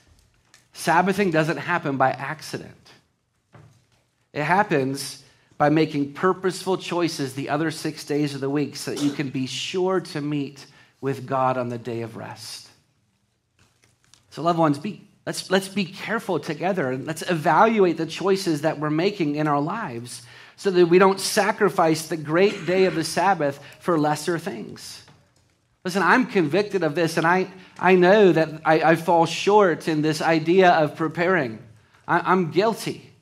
Sabbathing 0.73 1.31
doesn't 1.31 1.59
happen 1.59 1.99
by 1.99 2.11
accident, 2.13 2.91
it 4.33 4.43
happens 4.43 5.23
by 5.59 5.69
making 5.69 6.15
purposeful 6.15 6.79
choices 6.79 7.35
the 7.35 7.51
other 7.51 7.71
six 7.71 8.05
days 8.05 8.35
of 8.35 8.41
the 8.41 8.51
week 8.51 8.75
so 8.75 8.91
that 8.91 9.03
you 9.03 9.11
can 9.11 9.29
be 9.29 9.47
sure 9.47 10.01
to 10.01 10.21
meet 10.21 10.67
with 11.01 11.27
God 11.27 11.59
on 11.59 11.69
the 11.69 11.79
day 11.79 12.01
of 12.01 12.17
rest. 12.17 12.69
So, 14.31 14.43
loved 14.43 14.59
ones, 14.59 14.81
be, 14.81 15.07
let's, 15.27 15.51
let's 15.51 15.69
be 15.69 15.85
careful 15.85 16.39
together 16.39 16.91
and 16.91 17.07
let's 17.07 17.23
evaluate 17.23 17.97
the 17.97 18.07
choices 18.07 18.63
that 18.63 18.79
we're 18.79 18.91
making 18.91 19.37
in 19.37 19.47
our 19.47 19.61
lives 19.61 20.23
so 20.57 20.71
that 20.71 20.87
we 20.87 20.99
don't 20.99 21.21
sacrifice 21.21 22.07
the 22.07 22.17
great 22.17 22.67
day 22.67 22.85
of 22.85 22.95
the 22.95 23.05
Sabbath 23.05 23.61
for 23.81 23.99
lesser 23.99 24.39
things. 24.39 25.03
Listen, 25.85 26.03
I'm 26.03 26.27
convicted 26.27 26.83
of 26.83 26.95
this, 26.95 27.17
and 27.17 27.27
I, 27.27 27.49
I 27.79 27.95
know 27.95 28.33
that 28.33 28.63
I, 28.65 28.81
I 28.81 28.97
fall 28.97 29.27
short 29.27 29.87
in 29.87 30.01
this 30.01 30.23
idea 30.23 30.71
of 30.71 30.97
preparing. 30.97 31.59
I, 32.09 32.21
I'm 32.21 32.51
guilty. 32.51 33.14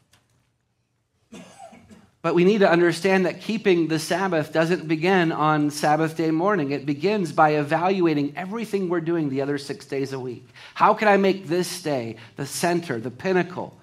But 2.22 2.36
we 2.36 2.44
need 2.44 2.58
to 2.58 2.70
understand 2.70 3.26
that 3.26 3.40
keeping 3.40 3.88
the 3.88 3.98
Sabbath 3.98 4.52
doesn't 4.52 4.86
begin 4.86 5.32
on 5.32 5.70
Sabbath 5.70 6.16
day 6.16 6.30
morning. 6.30 6.70
It 6.70 6.86
begins 6.86 7.32
by 7.32 7.56
evaluating 7.56 8.34
everything 8.36 8.88
we're 8.88 9.00
doing 9.00 9.28
the 9.28 9.42
other 9.42 9.58
six 9.58 9.84
days 9.86 10.12
a 10.12 10.20
week. 10.20 10.46
How 10.74 10.94
can 10.94 11.08
I 11.08 11.16
make 11.16 11.48
this 11.48 11.82
day 11.82 12.16
the 12.36 12.46
center, 12.46 13.00
the 13.00 13.10
pinnacle? 13.10 13.76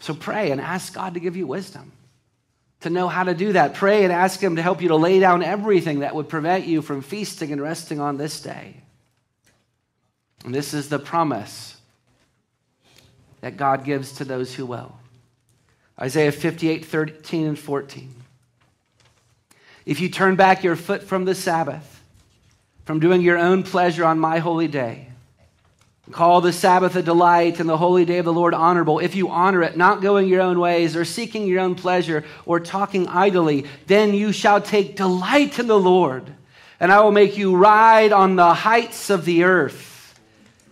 So 0.00 0.12
pray 0.12 0.50
and 0.50 0.60
ask 0.60 0.92
God 0.92 1.14
to 1.14 1.20
give 1.20 1.36
you 1.36 1.46
wisdom 1.46 1.92
to 2.80 2.90
know 2.90 3.08
how 3.08 3.24
to 3.24 3.34
do 3.34 3.52
that. 3.54 3.74
Pray 3.74 4.04
and 4.04 4.12
ask 4.12 4.40
Him 4.40 4.56
to 4.56 4.62
help 4.62 4.82
you 4.82 4.88
to 4.88 4.96
lay 4.96 5.18
down 5.18 5.42
everything 5.42 6.00
that 6.00 6.14
would 6.14 6.28
prevent 6.28 6.66
you 6.66 6.82
from 6.82 7.02
feasting 7.02 7.52
and 7.52 7.60
resting 7.60 8.00
on 8.00 8.16
this 8.16 8.40
day. 8.40 8.76
And 10.44 10.54
this 10.54 10.74
is 10.74 10.88
the 10.88 10.98
promise 10.98 11.76
that 13.40 13.56
God 13.56 13.84
gives 13.84 14.12
to 14.12 14.24
those 14.24 14.54
who 14.54 14.66
will. 14.66 14.96
Isaiah 16.00 16.32
58, 16.32 16.84
13 16.84 17.46
and 17.46 17.58
14. 17.58 18.14
If 19.84 20.00
you 20.00 20.08
turn 20.08 20.36
back 20.36 20.62
your 20.62 20.76
foot 20.76 21.02
from 21.02 21.24
the 21.24 21.34
Sabbath, 21.34 22.02
from 22.84 23.00
doing 23.00 23.22
your 23.22 23.38
own 23.38 23.62
pleasure 23.62 24.04
on 24.04 24.18
my 24.18 24.38
holy 24.38 24.68
day, 24.68 25.08
Call 26.12 26.40
the 26.40 26.52
Sabbath 26.52 26.94
a 26.94 27.02
delight 27.02 27.58
and 27.58 27.68
the 27.68 27.76
holy 27.76 28.04
day 28.04 28.18
of 28.18 28.24
the 28.24 28.32
Lord 28.32 28.54
honorable. 28.54 29.00
If 29.00 29.16
you 29.16 29.28
honor 29.28 29.62
it, 29.62 29.76
not 29.76 30.02
going 30.02 30.28
your 30.28 30.40
own 30.40 30.60
ways 30.60 30.94
or 30.94 31.04
seeking 31.04 31.48
your 31.48 31.60
own 31.60 31.74
pleasure 31.74 32.24
or 32.44 32.60
talking 32.60 33.08
idly, 33.08 33.66
then 33.88 34.14
you 34.14 34.30
shall 34.30 34.60
take 34.60 34.96
delight 34.96 35.58
in 35.58 35.66
the 35.66 35.78
Lord. 35.78 36.32
And 36.78 36.92
I 36.92 37.00
will 37.00 37.10
make 37.10 37.36
you 37.36 37.56
ride 37.56 38.12
on 38.12 38.36
the 38.36 38.54
heights 38.54 39.10
of 39.10 39.24
the 39.24 39.44
earth. 39.44 40.14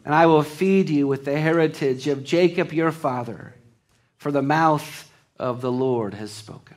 And 0.05 0.14
I 0.14 0.27
will 0.27 0.45
feed 0.45 0.89
you 0.89 1.09
with 1.09 1.25
the 1.25 1.39
heritage 1.39 2.07
of 2.07 2.22
Jacob 2.22 2.72
your 2.72 2.93
father, 2.93 3.55
for 4.18 4.31
the 4.31 4.43
mouth 4.43 5.11
of 5.39 5.61
the 5.61 5.72
Lord 5.72 6.14
has 6.14 6.30
spoken. 6.30 6.76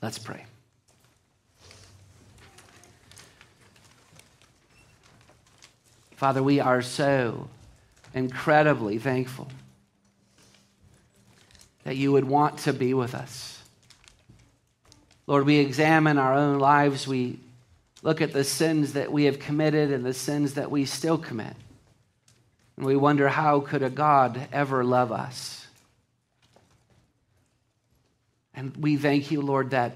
Let's 0.00 0.18
pray. 0.18 0.44
Father, 6.16 6.42
we 6.42 6.60
are 6.60 6.82
so 6.82 7.48
incredibly 8.14 8.98
thankful 8.98 9.48
that 11.84 11.96
you 11.96 12.12
would 12.12 12.24
want 12.24 12.58
to 12.58 12.72
be 12.72 12.92
with 12.92 13.14
us. 13.14 13.62
Lord, 15.26 15.44
we 15.44 15.58
examine 15.58 16.18
our 16.18 16.34
own 16.34 16.58
lives. 16.58 17.06
We 17.06 17.38
look 18.02 18.20
at 18.20 18.32
the 18.32 18.44
sins 18.44 18.94
that 18.94 19.12
we 19.12 19.24
have 19.24 19.38
committed 19.38 19.92
and 19.92 20.04
the 20.04 20.14
sins 20.14 20.54
that 20.54 20.70
we 20.70 20.86
still 20.86 21.18
commit. 21.18 21.54
And 22.76 22.86
we 22.86 22.96
wonder 22.96 23.28
how 23.28 23.60
could 23.60 23.82
a 23.82 23.90
God 23.90 24.48
ever 24.52 24.84
love 24.84 25.12
us? 25.12 25.57
And 28.58 28.76
we 28.76 28.96
thank 28.96 29.30
you, 29.30 29.40
Lord, 29.40 29.70
that 29.70 29.92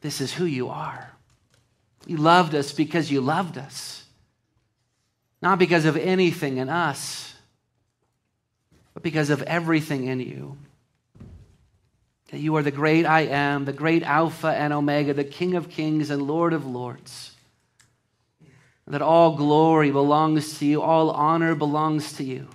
this 0.00 0.20
is 0.20 0.34
who 0.34 0.44
you 0.44 0.70
are. 0.70 1.12
You 2.04 2.16
loved 2.16 2.52
us 2.56 2.72
because 2.72 3.12
you 3.12 3.20
loved 3.20 3.56
us. 3.56 4.04
Not 5.40 5.60
because 5.60 5.84
of 5.84 5.96
anything 5.96 6.56
in 6.56 6.68
us, 6.68 7.32
but 8.92 9.04
because 9.04 9.30
of 9.30 9.40
everything 9.42 10.08
in 10.08 10.18
you. 10.18 10.58
That 12.32 12.40
you 12.40 12.56
are 12.56 12.62
the 12.64 12.72
great 12.72 13.06
I 13.06 13.20
am, 13.20 13.66
the 13.66 13.72
great 13.72 14.02
Alpha 14.02 14.48
and 14.48 14.72
Omega, 14.72 15.14
the 15.14 15.22
King 15.22 15.54
of 15.54 15.70
kings 15.70 16.10
and 16.10 16.20
Lord 16.20 16.52
of 16.52 16.66
lords. 16.66 17.36
That 18.88 19.00
all 19.00 19.36
glory 19.36 19.92
belongs 19.92 20.58
to 20.58 20.66
you, 20.66 20.82
all 20.82 21.12
honor 21.12 21.54
belongs 21.54 22.14
to 22.14 22.24
you. 22.24 22.48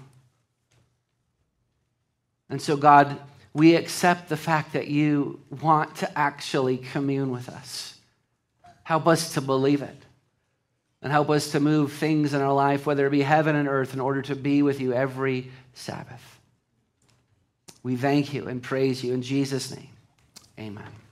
And 2.49 2.61
so, 2.61 2.75
God, 2.75 3.17
we 3.53 3.75
accept 3.75 4.29
the 4.29 4.37
fact 4.37 4.73
that 4.73 4.87
you 4.87 5.39
want 5.61 5.97
to 5.97 6.17
actually 6.17 6.77
commune 6.77 7.31
with 7.31 7.49
us. 7.49 7.97
Help 8.83 9.07
us 9.07 9.33
to 9.35 9.41
believe 9.41 9.81
it 9.81 9.95
and 11.01 11.11
help 11.11 11.29
us 11.29 11.51
to 11.51 11.59
move 11.59 11.91
things 11.91 12.33
in 12.33 12.41
our 12.41 12.53
life, 12.53 12.85
whether 12.85 13.05
it 13.05 13.11
be 13.11 13.21
heaven 13.21 13.55
and 13.55 13.67
earth, 13.67 13.93
in 13.93 13.99
order 13.99 14.21
to 14.21 14.35
be 14.35 14.61
with 14.61 14.79
you 14.79 14.93
every 14.93 15.51
Sabbath. 15.73 16.39
We 17.83 17.97
thank 17.97 18.33
you 18.33 18.47
and 18.47 18.63
praise 18.63 19.03
you 19.03 19.13
in 19.13 19.21
Jesus' 19.21 19.75
name. 19.75 19.89
Amen. 20.57 21.02